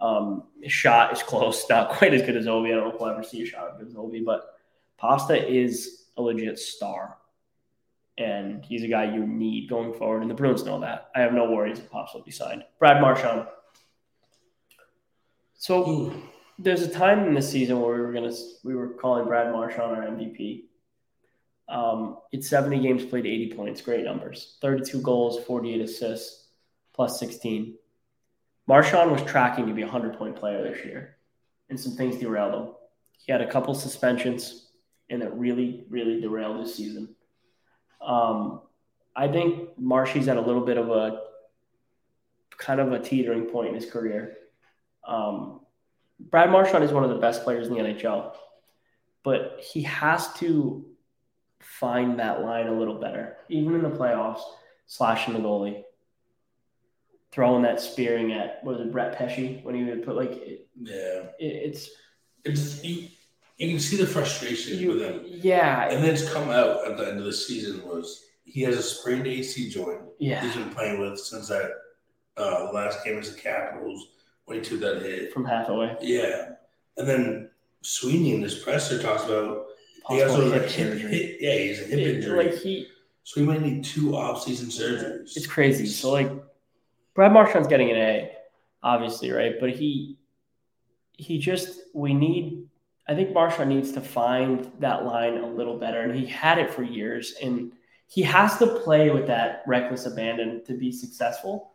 Um, 0.00 0.44
his 0.62 0.72
shot 0.72 1.12
is 1.12 1.22
close, 1.22 1.68
not 1.68 1.90
quite 1.98 2.14
as 2.14 2.22
good 2.22 2.36
as 2.36 2.46
Ovi. 2.46 2.68
I 2.68 2.76
don't 2.76 2.88
know 2.88 2.94
if 2.94 3.00
we'll 3.00 3.10
ever 3.10 3.22
see 3.22 3.42
a 3.42 3.46
shot 3.46 3.78
as 3.82 3.94
Ovi, 3.94 4.24
but 4.24 4.55
Pasta 4.98 5.50
is 5.50 6.06
a 6.16 6.22
legit 6.22 6.58
star. 6.58 7.16
And 8.18 8.64
he's 8.64 8.82
a 8.82 8.88
guy 8.88 9.12
you 9.14 9.26
need 9.26 9.68
going 9.68 9.92
forward. 9.92 10.22
And 10.22 10.30
the 10.30 10.34
Bruins 10.34 10.64
know 10.64 10.80
that. 10.80 11.10
I 11.14 11.20
have 11.20 11.34
no 11.34 11.50
worries 11.50 11.78
if 11.78 11.90
Pasta 11.90 12.16
will 12.18 12.24
be 12.24 12.30
signed. 12.30 12.64
Brad 12.78 13.00
Marchand. 13.00 13.46
So 15.54 15.88
Ooh. 15.88 16.22
there's 16.58 16.82
a 16.82 16.88
time 16.88 17.26
in 17.26 17.34
the 17.34 17.42
season 17.42 17.80
where 17.80 17.94
we 17.94 18.00
were 18.00 18.12
gonna 18.12 18.32
we 18.64 18.74
were 18.74 18.88
calling 18.88 19.26
Brad 19.26 19.52
Marchand 19.52 19.96
our 19.96 20.02
MVP. 20.02 20.64
Um, 21.68 22.18
it's 22.32 22.48
70 22.48 22.80
games 22.80 23.04
played, 23.04 23.26
80 23.26 23.54
points, 23.54 23.80
great 23.80 24.04
numbers. 24.04 24.56
32 24.60 25.02
goals, 25.02 25.44
48 25.44 25.80
assists, 25.80 26.48
plus 26.94 27.18
16. 27.18 27.76
Marchand 28.68 29.10
was 29.10 29.22
tracking 29.22 29.66
to 29.66 29.72
be 29.72 29.82
a 29.82 29.86
100 29.86 30.16
point 30.16 30.36
player 30.36 30.62
this 30.62 30.84
year, 30.84 31.16
and 31.68 31.78
some 31.78 31.96
things 31.96 32.18
derailed 32.18 32.54
him. 32.54 32.74
He 33.18 33.32
had 33.32 33.40
a 33.40 33.50
couple 33.50 33.74
suspensions, 33.74 34.65
and 35.10 35.22
it 35.22 35.32
really, 35.32 35.84
really 35.88 36.20
derailed 36.20 36.60
his 36.60 36.74
season. 36.74 37.14
Um, 38.00 38.62
I 39.14 39.28
think 39.28 39.78
Marshy's 39.78 40.28
at 40.28 40.36
a 40.36 40.40
little 40.40 40.64
bit 40.64 40.76
of 40.76 40.90
a 40.90 41.20
kind 42.58 42.80
of 42.80 42.92
a 42.92 42.98
teetering 42.98 43.46
point 43.46 43.68
in 43.68 43.74
his 43.74 43.90
career. 43.90 44.36
Um, 45.06 45.60
Brad 46.18 46.50
Marchand 46.50 46.82
is 46.84 46.92
one 46.92 47.04
of 47.04 47.10
the 47.10 47.16
best 47.16 47.44
players 47.44 47.68
in 47.68 47.74
the 47.74 47.80
NHL, 47.80 48.32
but 49.22 49.60
he 49.60 49.82
has 49.82 50.32
to 50.34 50.84
find 51.60 52.18
that 52.18 52.42
line 52.42 52.68
a 52.68 52.78
little 52.78 52.98
better, 52.98 53.36
even 53.48 53.74
in 53.74 53.82
the 53.82 53.90
playoffs, 53.90 54.40
slashing 54.86 55.34
the 55.34 55.40
goalie, 55.40 55.82
throwing 57.32 57.62
that 57.62 57.80
spearing 57.80 58.32
at 58.32 58.64
was 58.64 58.80
it 58.80 58.92
Brett 58.92 59.16
Pesce 59.16 59.62
when 59.62 59.74
he 59.74 59.84
would 59.84 60.04
put 60.04 60.16
like 60.16 60.32
it, 60.32 60.68
yeah, 60.80 61.24
it, 61.38 61.68
it's 61.68 61.90
it's 62.44 62.82
you, 62.84 63.08
you 63.56 63.70
can 63.70 63.80
see 63.80 63.96
the 63.96 64.06
frustration 64.06 64.78
you, 64.78 64.90
with 64.90 65.02
him. 65.02 65.22
Yeah, 65.24 65.88
and 65.88 66.04
then 66.04 66.14
it's 66.14 66.30
come 66.30 66.50
out 66.50 66.86
at 66.86 66.96
the 66.96 67.08
end 67.08 67.18
of 67.18 67.24
the 67.24 67.32
season 67.32 67.86
was 67.86 68.24
he 68.44 68.62
has 68.62 68.76
a 68.76 68.82
sprained 68.82 69.26
AC 69.26 69.70
joint. 69.70 70.00
Yeah, 70.18 70.40
he's 70.42 70.54
been 70.54 70.70
playing 70.70 71.00
with 71.00 71.18
since 71.18 71.48
that 71.48 71.70
uh, 72.36 72.70
last 72.72 73.04
game 73.04 73.14
against 73.14 73.34
the 73.34 73.40
Capitals 73.40 74.08
when 74.44 74.58
he 74.58 74.64
took 74.64 74.80
that 74.80 75.02
hit 75.02 75.32
from 75.32 75.44
Hathaway. 75.44 75.96
Yeah, 76.00 76.52
and 76.96 77.08
then 77.08 77.50
Sweeney 77.82 78.34
in 78.34 78.42
his 78.42 78.56
presser 78.56 79.00
talks 79.00 79.24
about 79.24 79.66
he 80.08 80.22
also 80.22 80.50
hip, 80.50 80.68
hip, 80.68 80.98
hip, 80.98 81.36
yeah, 81.40 81.54
he's 81.54 81.80
a 81.80 81.84
hip 81.84 81.98
it, 81.98 82.16
injury. 82.16 82.46
Like 82.46 82.54
he, 82.54 82.86
so 83.24 83.40
he 83.40 83.46
might 83.46 83.60
need 83.60 83.84
two 83.84 84.14
off-season 84.14 84.68
surgeries. 84.68 85.36
It's 85.36 85.46
crazy. 85.46 85.86
So 85.86 86.12
like, 86.12 86.30
Brad 87.14 87.32
Marchand's 87.32 87.66
getting 87.66 87.90
an 87.90 87.96
A, 87.96 88.32
obviously, 88.82 89.32
right? 89.32 89.54
But 89.58 89.70
he, 89.70 90.18
he 91.12 91.38
just 91.38 91.80
we 91.94 92.14
need. 92.14 92.68
I 93.08 93.14
think 93.14 93.32
Marchand 93.32 93.70
needs 93.70 93.92
to 93.92 94.00
find 94.00 94.70
that 94.80 95.04
line 95.04 95.36
a 95.36 95.46
little 95.46 95.78
better, 95.78 96.00
and 96.00 96.14
he 96.14 96.26
had 96.26 96.58
it 96.58 96.72
for 96.72 96.82
years, 96.82 97.34
and 97.40 97.72
he 98.08 98.22
has 98.22 98.58
to 98.58 98.66
play 98.66 99.10
with 99.10 99.26
that 99.26 99.62
reckless 99.66 100.06
abandon 100.06 100.64
to 100.64 100.74
be 100.74 100.92
successful. 100.92 101.72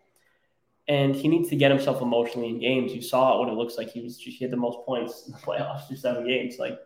And 0.88 1.15
he 1.15 1.27
needs 1.27 1.49
to 1.49 1.55
get 1.55 1.71
himself 1.71 2.01
emotionally 2.01 2.49
in 2.49 2.59
games. 2.59 2.93
You 2.93 3.01
saw 3.01 3.39
what 3.39 3.49
it 3.49 3.53
looks 3.53 3.77
like. 3.77 3.91
He 3.91 4.01
was 4.01 4.17
he 4.17 4.38
had 4.43 4.51
the 4.51 4.57
most 4.57 4.79
points 4.86 5.25
in 5.25 5.32
the 5.32 5.38
playoffs 5.45 5.88
through 5.88 5.97
seven 5.97 6.25
games. 6.25 6.57
Like 6.57 6.79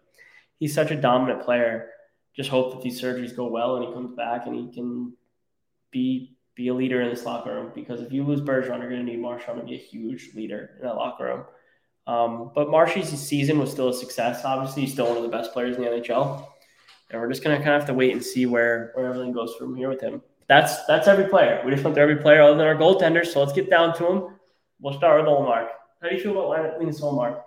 he's 0.59 0.73
such 0.73 0.91
a 0.91 0.95
dominant 0.95 1.43
player. 1.43 1.89
Just 2.35 2.49
hope 2.49 2.73
that 2.73 2.81
these 2.81 3.01
surgeries 3.01 3.35
go 3.35 3.47
well 3.47 3.77
and 3.77 3.85
he 3.85 3.93
comes 3.93 4.15
back 4.15 4.45
and 4.45 4.55
he 4.55 4.73
can 4.73 5.13
be 5.91 6.35
be 6.55 6.67
a 6.69 6.73
leader 6.73 7.01
in 7.01 7.09
this 7.09 7.25
locker 7.25 7.53
room 7.53 7.71
because 7.75 8.01
if 8.01 8.11
you 8.11 8.23
lose 8.23 8.41
Bergeron, 8.41 8.79
you're 8.79 8.89
going 8.89 9.05
to 9.05 9.11
need 9.11 9.19
Marchand 9.19 9.59
to 9.59 9.65
be 9.65 9.75
a 9.75 9.77
huge 9.77 10.31
leader 10.35 10.71
in 10.79 10.85
that 10.85 10.95
locker 10.95 11.25
room. 11.25 11.45
Um, 12.07 12.51
but 12.53 12.69
Marshy's 12.69 13.09
season 13.09 13.57
was 13.57 13.71
still 13.71 13.89
a 13.89 13.93
success. 13.93 14.45
Obviously, 14.45 14.83
he's 14.83 14.93
still 14.93 15.07
one 15.07 15.17
of 15.17 15.23
the 15.23 15.29
best 15.29 15.53
players 15.53 15.75
in 15.75 15.83
the 15.83 15.89
NHL, 15.89 16.47
and 17.09 17.19
we're 17.19 17.29
just 17.29 17.43
going 17.43 17.57
to 17.57 17.63
kind 17.63 17.75
of 17.75 17.81
have 17.81 17.87
to 17.87 17.93
wait 17.93 18.13
and 18.13 18.23
see 18.23 18.45
where 18.45 18.91
where 18.93 19.07
everything 19.07 19.31
goes 19.31 19.55
from 19.55 19.75
here 19.75 19.89
with 19.89 20.01
him. 20.01 20.21
That's 20.47 20.85
that's 20.85 21.07
every 21.07 21.25
player. 21.25 21.61
We 21.65 21.71
just 21.71 21.83
went 21.83 21.95
through 21.95 22.03
every 22.03 22.17
player 22.17 22.41
other 22.41 22.57
than 22.57 22.67
our 22.67 22.75
goaltenders. 22.75 23.27
So 23.27 23.39
let's 23.39 23.53
get 23.53 23.69
down 23.69 23.95
to 23.97 24.07
him. 24.07 24.27
We'll 24.79 24.93
start 24.93 25.21
with 25.21 25.29
Ullmark. 25.29 25.69
How 26.01 26.09
do 26.09 26.15
you 26.15 26.21
feel 26.21 26.53
about 26.53 26.77
Linus 26.77 27.01
Ullmark? 27.01 27.41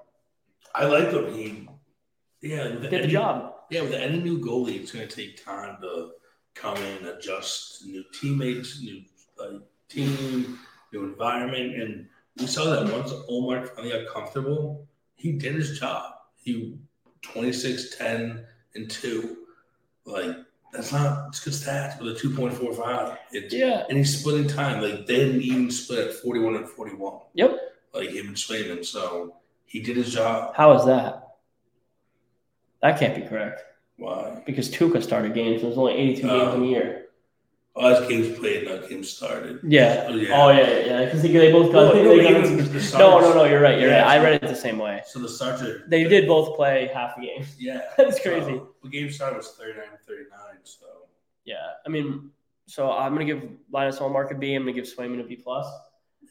I 0.74 0.86
like 0.86 1.12
him. 1.12 1.32
He, 1.32 1.68
yeah, 2.42 2.64
did 2.64 2.90
the 2.90 2.98
any, 2.98 3.08
job. 3.08 3.54
Yeah, 3.70 3.82
with 3.82 3.94
any 3.94 4.18
new 4.20 4.40
goalie, 4.40 4.80
it's 4.80 4.92
going 4.92 5.06
to 5.06 5.14
take 5.14 5.44
time 5.44 5.76
to 5.82 6.10
come 6.54 6.76
in, 6.76 7.06
adjust, 7.06 7.86
new 7.86 8.02
teammates, 8.12 8.82
new 8.82 9.02
uh, 9.40 9.58
team, 9.88 10.58
new 10.92 11.04
environment, 11.04 11.80
and 11.80 12.08
we 12.38 12.46
saw 12.46 12.64
that 12.64 12.92
once 12.92 13.12
Ullmark 13.12 13.74
finally 13.74 13.92
got 13.92 14.12
comfortable, 14.12 14.86
he 15.16 15.32
did 15.32 15.54
his 15.54 15.78
job. 15.78 16.12
He 16.36 16.78
26, 17.22 17.96
10, 17.96 18.44
and 18.74 18.90
2. 18.90 19.36
Like, 20.04 20.36
that's 20.72 20.92
not 20.92 21.28
it's 21.28 21.40
good 21.40 21.52
stats 21.52 22.00
with 22.00 22.16
a 22.16 22.20
2.45. 22.20 23.18
It's, 23.32 23.54
yeah. 23.54 23.84
And 23.88 23.98
he's 23.98 24.18
splitting 24.18 24.48
time. 24.48 24.82
Like, 24.82 25.06
they 25.06 25.16
didn't 25.16 25.42
even 25.42 25.70
split 25.70 26.08
at 26.08 26.14
41 26.14 26.56
and 26.56 26.68
41. 26.68 27.20
Yep. 27.34 27.58
Like, 27.92 28.10
him 28.10 28.28
and 28.28 28.36
Swayman. 28.36 28.84
So, 28.84 29.36
he 29.64 29.80
did 29.80 29.96
his 29.96 30.12
job. 30.12 30.54
How 30.54 30.72
is 30.74 30.84
that? 30.86 31.24
That 32.82 32.98
can't 32.98 33.16
be 33.16 33.22
correct. 33.22 33.62
Why? 33.96 34.42
Because 34.46 34.70
Tuukka 34.70 35.02
started 35.02 35.34
games. 35.34 35.62
There's 35.62 35.76
only 35.76 35.94
82 35.94 36.22
games 36.22 36.54
in 36.54 36.60
a 36.60 36.64
oh. 36.64 36.68
year. 36.68 37.07
As 37.80 38.08
games 38.08 38.38
played, 38.38 38.66
not 38.66 38.88
games 38.88 39.10
started. 39.10 39.60
Yeah. 39.62 40.06
Oh 40.08 40.14
yeah. 40.14 40.42
Oh 40.42 40.50
yeah, 40.50 40.78
yeah. 40.86 41.04
Because 41.04 41.22
they 41.22 41.52
both 41.52 41.72
got. 41.72 41.94
Well, 41.94 42.04
no, 42.04 42.16
they 42.16 42.22
got 42.22 42.42
the 42.44 42.96
no, 42.98 43.20
no, 43.20 43.34
no. 43.34 43.44
You're 43.44 43.60
right. 43.60 43.78
You're 43.78 43.90
yeah, 43.90 44.02
right. 44.02 44.18
I 44.18 44.22
read 44.22 44.42
it 44.42 44.48
the 44.48 44.54
same 44.54 44.78
way. 44.78 45.02
So 45.06 45.18
the 45.18 45.28
starts 45.28 45.62
are. 45.62 45.84
They 45.88 46.04
did 46.04 46.26
both 46.26 46.56
play 46.56 46.90
half 46.92 47.16
a 47.16 47.20
game. 47.20 47.44
Yeah. 47.58 47.82
That's 47.96 48.20
crazy. 48.20 48.52
So 48.52 48.74
the 48.82 48.88
game 48.88 49.10
started 49.10 49.36
was 49.36 49.48
39 49.48 49.84
39. 50.06 50.38
So. 50.64 50.86
Yeah, 51.44 51.56
I 51.86 51.88
mean, 51.88 52.30
so 52.66 52.92
I'm 52.92 53.14
gonna 53.14 53.24
give 53.24 53.42
Linus 53.72 53.98
Ullmark 53.98 54.30
a 54.30 54.34
B. 54.34 54.54
I'm 54.54 54.62
gonna 54.62 54.72
give 54.72 54.84
Swayman 54.84 55.20
a 55.20 55.24
B 55.24 55.36
plus. 55.36 55.66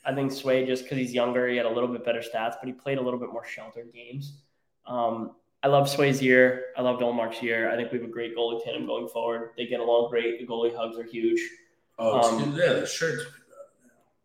I 0.06 0.14
think 0.14 0.32
Sway 0.32 0.66
just 0.66 0.84
because 0.84 0.98
he's 0.98 1.14
younger, 1.14 1.48
he 1.48 1.58
had 1.58 1.66
a 1.66 1.70
little 1.70 1.90
bit 1.90 2.06
better 2.06 2.22
stats, 2.22 2.56
but 2.60 2.68
he 2.68 2.72
played 2.72 2.98
a 2.98 3.02
little 3.02 3.20
bit 3.20 3.30
more 3.32 3.46
sheltered 3.46 3.92
games. 3.94 4.42
Um, 4.86 5.32
I 5.64 5.68
love 5.68 5.90
Sway's 5.90 6.22
year. 6.22 6.66
I 6.78 6.82
love 6.82 7.00
Ullmark's 7.00 7.42
year. 7.42 7.72
I 7.72 7.76
think 7.76 7.92
we 7.92 8.00
have 8.00 8.08
a 8.08 8.12
great 8.12 8.38
goalie 8.38 8.64
tandem 8.64 8.86
going 8.86 9.08
forward. 9.08 9.52
They 9.58 9.66
get 9.66 9.80
along 9.80 10.10
great. 10.10 10.40
The 10.40 10.46
goalie 10.46 10.76
hugs 10.76 10.98
are 10.98 11.04
huge. 11.04 11.42
Oh, 11.98 12.22
um, 12.22 12.56
yeah, 12.56 12.74
the 12.74 12.86
shirts. 12.86 13.24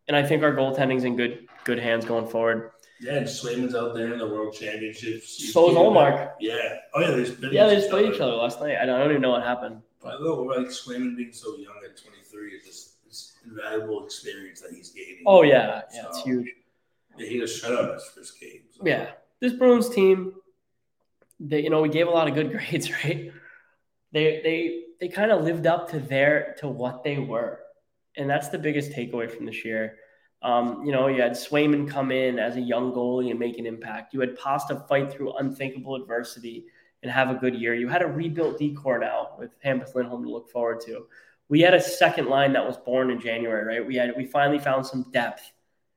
And 0.09 0.17
I 0.17 0.23
think 0.23 0.43
our 0.43 0.53
goaltending's 0.53 1.05
in 1.05 1.17
good 1.17 1.49
good 1.65 1.79
hands 1.79 2.05
going 2.05 2.27
forward. 2.27 2.73
Yeah, 3.01 3.15
and 3.15 3.27
Swayman's 3.27 3.75
out 3.75 3.95
there 3.95 4.13
in 4.13 4.19
the 4.19 4.27
World 4.27 4.55
Championships. 4.55 5.53
So 5.53 5.71
is 5.71 5.77
Ullmark. 5.77 6.33
Yeah. 6.39 6.77
Oh 6.95 7.01
yeah, 7.01 7.11
they 7.13 7.25
just 7.25 7.43
yeah, 7.53 7.67
they 7.67 7.77
just 7.77 7.91
played 7.91 8.15
each 8.15 8.21
other 8.21 8.33
last 8.33 8.61
night. 8.61 8.77
I 8.81 8.85
don't, 8.85 8.97
I 8.97 8.99
don't 9.03 9.11
even 9.11 9.23
know 9.23 9.31
what 9.31 9.43
happened. 9.43 9.81
But 10.03 10.15
I 10.15 10.21
know 10.21 10.35
like 10.43 10.67
Swayman 10.67 11.17
being 11.17 11.33
so 11.33 11.57
young 11.57 11.77
at 11.85 11.97
23 11.97 12.49
is 12.51 12.65
just 12.65 12.97
it's 13.07 13.39
invaluable 13.45 14.05
experience 14.05 14.61
that 14.61 14.73
he's 14.73 14.91
gaining. 14.91 15.23
Oh 15.27 15.43
yeah, 15.43 15.83
yeah, 15.95 16.03
so, 16.03 16.09
it's 16.09 16.23
huge. 16.23 16.49
Yeah, 17.17 17.27
he 17.27 17.39
just 17.39 17.61
shut 17.61 17.73
out 17.73 17.95
his 17.95 18.05
first 18.15 18.41
game. 18.41 18.63
So. 18.71 18.83
Yeah, 18.85 19.11
this 19.41 19.53
Bruins 19.53 19.89
team, 19.89 20.35
you 21.51 21.71
know 21.71 21.83
we 21.83 21.89
gave 21.89 22.07
a 22.07 22.11
lot 22.11 22.29
of 22.29 22.35
good 22.35 22.51
grades, 22.57 22.91
right? 22.91 23.33
They 24.13 24.41
they 24.43 24.83
they 25.01 25.09
kind 25.09 25.31
of 25.33 25.43
lived 25.43 25.67
up 25.67 25.91
to 25.91 25.99
their 25.99 26.55
to 26.59 26.69
what 26.69 27.03
they 27.03 27.19
were 27.19 27.63
and 28.17 28.29
that's 28.29 28.49
the 28.49 28.59
biggest 28.59 28.93
takeaway 28.93 29.31
from 29.31 29.47
this 29.47 29.65
year. 29.65 29.97
Um, 30.43 30.85
you 30.85 30.93
know, 30.93 31.07
you 31.07 31.23
had 31.23 31.33
Swayman 31.33 31.89
come 31.89 32.11
in 32.11 32.39
as 32.39 32.57
a 32.57 32.61
young 32.61 32.93
goalie 32.93 33.31
and 33.31 33.39
make 33.39 33.59
an 33.59 33.67
impact. 33.67 34.13
You 34.13 34.21
had 34.21 34.37
Pasta 34.37 34.85
fight 34.89 35.13
through 35.13 35.35
unthinkable 35.35 35.95
adversity 35.95 36.67
and 37.03 37.13
have 37.13 37.31
a 37.31 37.35
good 37.35 37.55
year. 37.55 37.75
You 37.75 37.89
had 37.89 38.03
a 38.03 38.07
rebuilt 38.07 38.59
decor 38.59 38.99
now 38.99 39.31
with 39.39 39.51
Hampus 39.65 39.95
Lindholm 39.95 40.25
to 40.25 40.31
look 40.31 40.51
forward 40.51 40.81
to. 40.87 41.07
We 41.49 41.61
had 41.61 41.75
a 41.75 41.81
second 41.81 42.27
line 42.27 42.53
that 42.55 42.67
was 42.67 42.77
born 42.77 43.11
in 43.11 43.21
January, 43.21 43.65
right? 43.65 43.87
We 43.87 43.95
had 43.97 44.15
we 44.17 44.27
finally 44.27 44.59
found 44.59 44.87
some 44.87 45.07
depth. 45.13 45.53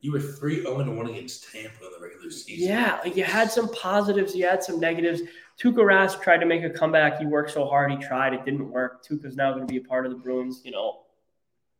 You 0.05 0.11
were 0.11 0.19
3 0.19 0.61
0 0.61 0.95
1 0.95 1.07
against 1.07 1.51
Tampa 1.51 1.83
in 1.83 1.91
the 1.91 1.99
regular 1.99 2.29
season. 2.29 2.67
Yeah, 2.67 2.99
like 3.03 3.15
you 3.15 3.23
had 3.23 3.49
some 3.49 3.69
positives, 3.69 4.35
you 4.35 4.45
had 4.45 4.63
some 4.63 4.79
negatives. 4.79 5.21
Tuukka 5.59 5.77
Rask 5.77 6.21
tried 6.21 6.41
to 6.41 6.45
make 6.45 6.63
a 6.63 6.69
comeback. 6.69 7.17
He 7.17 7.25
worked 7.25 7.49
so 7.49 7.65
hard, 7.65 7.91
he 7.91 7.97
tried, 7.97 8.33
it 8.33 8.45
didn't 8.45 8.69
work. 8.69 9.03
Tuukka's 9.03 9.35
now 9.35 9.51
going 9.53 9.65
to 9.65 9.71
be 9.71 9.79
a 9.79 9.83
part 9.83 10.05
of 10.05 10.11
the 10.11 10.17
Bruins, 10.19 10.61
you 10.63 10.69
know, 10.69 11.05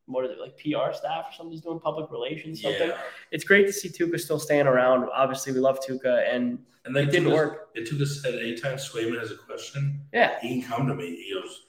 what 0.07 0.25
is 0.25 0.31
it 0.31 0.39
like 0.39 0.57
PR 0.57 0.91
staff 0.91 0.97
or 0.97 0.97
something? 0.97 1.35
somebody's 1.37 1.61
doing 1.61 1.79
public 1.79 2.09
relations 2.09 2.63
something. 2.63 2.89
Yeah. 2.89 2.97
It's 3.29 3.43
great 3.43 3.67
to 3.67 3.73
see 3.73 3.89
Tuukka 3.89 4.19
still 4.19 4.39
staying 4.39 4.65
around. 4.65 5.07
Obviously, 5.13 5.53
we 5.53 5.59
love 5.59 5.79
Tuukka, 5.79 6.27
and 6.33 6.57
and 6.85 6.97
it 6.97 7.11
didn't 7.11 7.31
work. 7.31 7.69
It 7.75 7.87
took 7.87 8.01
us 8.01 8.25
at 8.25 8.33
any 8.33 8.55
time 8.55 8.77
Swayman 8.77 9.19
has 9.19 9.29
a 9.29 9.35
question. 9.37 10.01
Yeah, 10.13 10.39
he 10.41 10.61
can 10.61 10.71
come 10.71 10.87
to 10.87 10.95
me. 10.95 11.15
He 11.15 11.33
goes, 11.33 11.65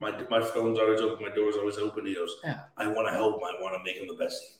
my 0.00 0.10
my 0.28 0.44
phone's 0.44 0.78
always 0.78 1.00
open, 1.00 1.24
my 1.24 1.34
door's 1.34 1.56
always 1.56 1.78
open. 1.78 2.04
He 2.04 2.14
goes, 2.14 2.36
yeah, 2.44 2.60
I 2.76 2.86
want 2.86 3.08
to 3.08 3.14
help. 3.14 3.36
Him. 3.36 3.44
I 3.44 3.62
want 3.62 3.74
to 3.74 3.82
make 3.82 3.96
him 3.96 4.06
the 4.06 4.22
best 4.22 4.58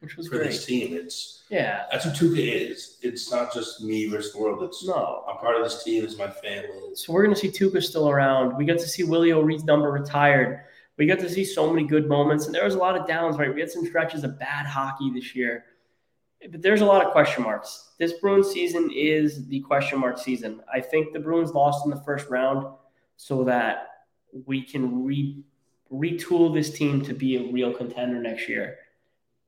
can 0.00 0.08
be 0.22 0.28
for 0.28 0.36
great. 0.36 0.46
this 0.46 0.64
team. 0.64 0.94
It's 0.94 1.44
yeah, 1.50 1.84
that's 1.90 2.04
what 2.06 2.14
Tuukka 2.14 2.70
is. 2.70 2.98
It's 3.02 3.30
not 3.30 3.52
just 3.52 3.82
me 3.82 4.08
versus 4.08 4.32
the 4.32 4.38
world. 4.38 4.62
It's 4.62 4.84
no, 4.84 5.24
I'm 5.28 5.36
part 5.38 5.56
of 5.56 5.62
this 5.62 5.82
team. 5.84 6.04
It's 6.04 6.18
my 6.18 6.30
family. 6.30 6.94
So 6.94 7.12
we're 7.12 7.22
gonna 7.22 7.36
see 7.36 7.50
Tuukka 7.50 7.82
still 7.82 8.08
around. 8.08 8.56
We 8.56 8.64
got 8.64 8.78
to 8.78 8.88
see 8.88 9.02
Willie 9.04 9.32
O'Ree's 9.32 9.64
number 9.64 9.90
retired 9.90 10.60
we 10.98 11.06
got 11.06 11.18
to 11.18 11.28
see 11.28 11.44
so 11.44 11.70
many 11.70 11.86
good 11.86 12.08
moments, 12.08 12.46
and 12.46 12.54
there 12.54 12.64
was 12.64 12.74
a 12.74 12.78
lot 12.78 12.96
of 12.96 13.06
downs, 13.06 13.36
right? 13.36 13.54
We 13.54 13.60
had 13.60 13.70
some 13.70 13.84
stretches 13.84 14.24
of 14.24 14.38
bad 14.38 14.66
hockey 14.66 15.10
this 15.10 15.34
year, 15.34 15.66
but 16.50 16.62
there's 16.62 16.80
a 16.80 16.86
lot 16.86 17.04
of 17.04 17.12
question 17.12 17.42
marks. 17.42 17.92
This 17.98 18.14
Bruins 18.14 18.50
season 18.50 18.90
is 18.94 19.46
the 19.48 19.60
question 19.60 19.98
mark 19.98 20.18
season. 20.18 20.62
I 20.72 20.80
think 20.80 21.12
the 21.12 21.20
Bruins 21.20 21.52
lost 21.52 21.84
in 21.84 21.90
the 21.90 22.00
first 22.00 22.28
round 22.30 22.66
so 23.16 23.44
that 23.44 23.88
we 24.46 24.62
can 24.62 25.04
re- 25.04 25.42
retool 25.92 26.54
this 26.54 26.70
team 26.70 27.02
to 27.02 27.12
be 27.12 27.36
a 27.36 27.52
real 27.52 27.72
contender 27.72 28.20
next 28.20 28.48
year. 28.48 28.78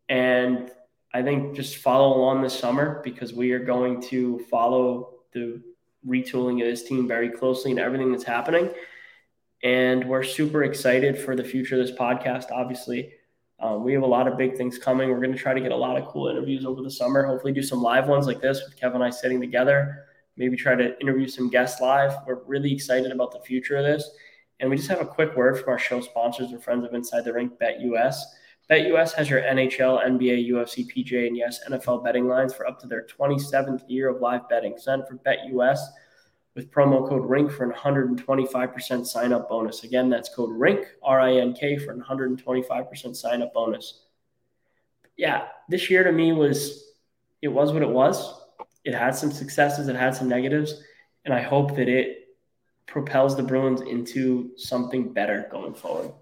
And 0.09 0.71
I 1.13 1.23
think 1.23 1.55
just 1.55 1.77
follow 1.77 2.17
along 2.17 2.43
this 2.43 2.59
summer 2.59 3.01
because 3.05 3.33
we 3.33 3.53
are 3.53 3.65
going 3.65 4.01
to 4.03 4.39
follow 4.51 5.15
the 5.33 5.63
retooling 6.07 6.61
of 6.63 6.69
this 6.69 6.85
team 6.85 7.09
very 7.09 7.31
closely 7.31 7.71
and 7.71 7.81
everything 7.81 8.13
that's 8.13 8.25
happening 8.25 8.71
and 9.63 10.05
we're 10.09 10.23
super 10.23 10.65
excited 10.65 11.19
for 11.19 11.35
the 11.35 11.43
future 11.43 11.81
of 11.81 11.87
this 11.87 11.97
podcast. 11.97 12.51
Obviously, 12.53 13.13
um, 13.61 13.83
we 13.83 13.93
have 13.93 14.03
a 14.03 14.07
lot 14.07 14.29
of 14.29 14.39
big 14.39 14.57
things 14.57 14.79
coming. 14.79 15.11
We're 15.11 15.21
going 15.21 15.33
to 15.33 15.39
try 15.39 15.53
to 15.53 15.61
get 15.61 15.73
a 15.73 15.77
lot 15.77 15.97
of 15.97 16.07
cool 16.07 16.29
interviews 16.29 16.65
over 16.65 16.81
the 16.81 16.91
summer. 16.91 17.25
Hopefully, 17.27 17.53
do 17.53 17.63
some 17.63 17.83
live 17.83 18.07
ones 18.07 18.27
like 18.27 18.41
this 18.41 18.63
with 18.65 18.77
Kevin 18.77 18.97
and 18.97 19.05
I 19.05 19.11
sitting 19.11 19.41
together. 19.41 20.05
Maybe 20.37 20.57
try 20.57 20.77
to 20.77 20.99
interview 21.01 21.27
some 21.27 21.51
guests 21.51 21.81
live. 21.81 22.15
We're 22.27 22.45
really 22.45 22.73
excited 22.73 23.11
about 23.11 23.33
the 23.33 23.41
future 23.41 23.77
of 23.77 23.85
this. 23.85 24.09
And 24.61 24.71
we 24.71 24.77
just 24.77 24.89
have 24.89 25.01
a 25.01 25.07
quick 25.07 25.37
word 25.37 25.59
from 25.59 25.71
our 25.71 25.79
show 25.79 26.01
sponsors 26.01 26.53
and 26.53 26.63
friends 26.63 26.85
of 26.85 26.95
Inside 26.95 27.25
the 27.25 27.33
Rink, 27.33 27.53
BetUS. 27.61 28.17
BetUS 28.71 29.15
has 29.15 29.31
your 29.31 29.41
NHL, 29.41 30.05
NBA, 30.05 30.51
UFC, 30.51 30.87
PGA, 30.87 31.27
and 31.27 31.37
yes, 31.37 31.61
NFL 31.69 32.05
betting 32.05 32.29
lines 32.29 32.53
for 32.53 32.67
up 32.67 32.79
to 32.81 32.87
their 32.87 33.07
27th 33.07 33.83
year 33.89 34.11
of 34.11 34.21
live 34.21 34.47
betting. 34.49 34.77
Sign 34.77 35.05
for 35.07 35.17
BetUS 35.17 35.79
with 36.55 36.71
promo 36.71 37.09
code 37.09 37.25
RINK 37.25 37.51
for 37.51 37.65
an 37.65 37.73
125% 37.73 39.07
sign 39.07 39.33
up 39.33 39.49
bonus. 39.49 39.85
Again, 39.85 40.11
that's 40.11 40.29
code 40.29 40.51
RINK, 40.51 40.85
R 41.03 41.21
I 41.21 41.37
N 41.37 41.55
K, 41.55 41.79
for 41.79 41.93
an 41.93 42.03
125% 42.03 43.17
sign 43.17 43.43
up 43.43 43.55
bonus. 43.55 44.03
Yeah, 45.17 45.47
this 45.71 45.89
year 45.89 46.05
to 46.05 46.13
me 46.13 46.33
was, 46.33 46.93
it 47.41 47.49
was 47.49 47.73
what 47.73 47.83
it 47.83 47.89
was. 47.89 48.39
It 48.85 48.95
had 48.95 49.15
some 49.15 49.33
successes, 49.33 49.89
it 49.89 49.97
had 49.97 50.15
some 50.15 50.29
negatives, 50.29 50.83
and 51.25 51.33
I 51.33 51.41
hope 51.41 51.75
that 51.77 51.89
it 51.89 52.37
propels 52.87 53.37
the 53.37 53.43
Bruins 53.43 53.81
into 53.81 54.51
something 54.57 55.13
better 55.13 55.49
going 55.51 55.75
forward. 55.75 56.13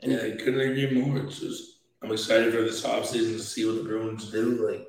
And 0.00 0.12
yeah, 0.12 0.18
I 0.18 0.30
couldn't 0.32 0.60
agree 0.60 1.00
more. 1.00 1.18
It's 1.18 1.40
just, 1.40 1.78
I'm 2.02 2.12
excited 2.12 2.52
for 2.52 2.62
this 2.62 2.84
offseason 2.84 3.36
to 3.36 3.40
see 3.40 3.64
what 3.64 3.76
the 3.76 3.84
Bruins 3.84 4.30
do. 4.30 4.68
Like, 4.70 4.86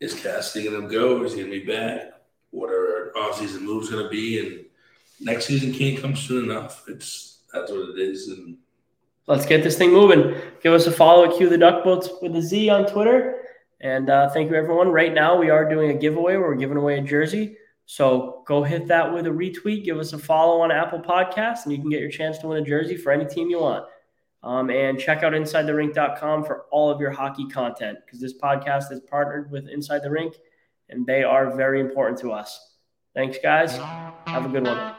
is 0.00 0.14
Cassidy 0.14 0.68
to 0.68 0.88
go? 0.88 1.22
Is 1.22 1.32
he 1.32 1.40
going 1.40 1.52
to 1.52 1.60
be 1.60 1.66
back? 1.66 2.12
What 2.50 2.70
are 2.70 3.12
offseason 3.16 3.62
move's 3.62 3.90
going 3.90 4.04
to 4.04 4.10
be, 4.10 4.38
and 4.38 4.64
next 5.20 5.46
season 5.46 5.72
can't 5.72 6.00
come 6.00 6.14
soon 6.14 6.50
enough. 6.50 6.84
It's 6.88 7.40
that's 7.52 7.70
what 7.70 7.90
it 7.90 7.98
is, 7.98 8.28
and 8.28 8.58
let's 9.26 9.46
get 9.46 9.62
this 9.62 9.76
thing 9.76 9.92
moving. 9.92 10.34
Give 10.62 10.72
us 10.72 10.86
a 10.86 10.92
follow 10.92 11.24
at 11.30 11.36
Q 11.36 11.48
the 11.48 11.58
Duck 11.58 11.84
Boats 11.84 12.08
with 12.22 12.36
a 12.36 12.42
Z 12.42 12.68
on 12.68 12.86
Twitter, 12.86 13.42
and 13.80 14.10
uh, 14.10 14.30
thank 14.30 14.50
you 14.50 14.56
everyone. 14.56 14.90
Right 14.90 15.12
now 15.12 15.36
we 15.38 15.50
are 15.50 15.68
doing 15.68 15.90
a 15.90 15.94
giveaway 15.94 16.36
where 16.36 16.48
we're 16.48 16.56
giving 16.56 16.76
away 16.76 16.98
a 16.98 17.02
jersey. 17.02 17.56
So 17.86 18.42
go 18.46 18.62
hit 18.62 18.88
that 18.88 19.12
with 19.12 19.26
a 19.26 19.30
retweet. 19.30 19.84
Give 19.84 19.98
us 19.98 20.12
a 20.12 20.18
follow 20.18 20.60
on 20.60 20.70
Apple 20.70 21.00
Podcasts, 21.00 21.64
and 21.64 21.72
you 21.72 21.78
can 21.78 21.90
get 21.90 22.00
your 22.00 22.10
chance 22.10 22.38
to 22.38 22.48
win 22.48 22.62
a 22.62 22.66
jersey 22.66 22.96
for 22.96 23.12
any 23.12 23.24
team 23.24 23.48
you 23.48 23.60
want. 23.60 23.86
Um, 24.46 24.70
and 24.70 24.96
check 24.96 25.24
out 25.24 25.32
InsideTheRink.com 25.32 26.44
for 26.44 26.66
all 26.70 26.88
of 26.88 27.00
your 27.00 27.10
hockey 27.10 27.48
content 27.48 27.98
because 28.06 28.20
this 28.20 28.38
podcast 28.38 28.92
is 28.92 29.00
partnered 29.00 29.50
with 29.50 29.66
Inside 29.68 30.04
the 30.04 30.10
Rink, 30.10 30.36
and 30.88 31.04
they 31.04 31.24
are 31.24 31.56
very 31.56 31.80
important 31.80 32.16
to 32.20 32.30
us. 32.30 32.76
Thanks, 33.12 33.38
guys. 33.42 33.76
Have 34.26 34.46
a 34.46 34.48
good 34.48 34.62
one. 34.62 34.95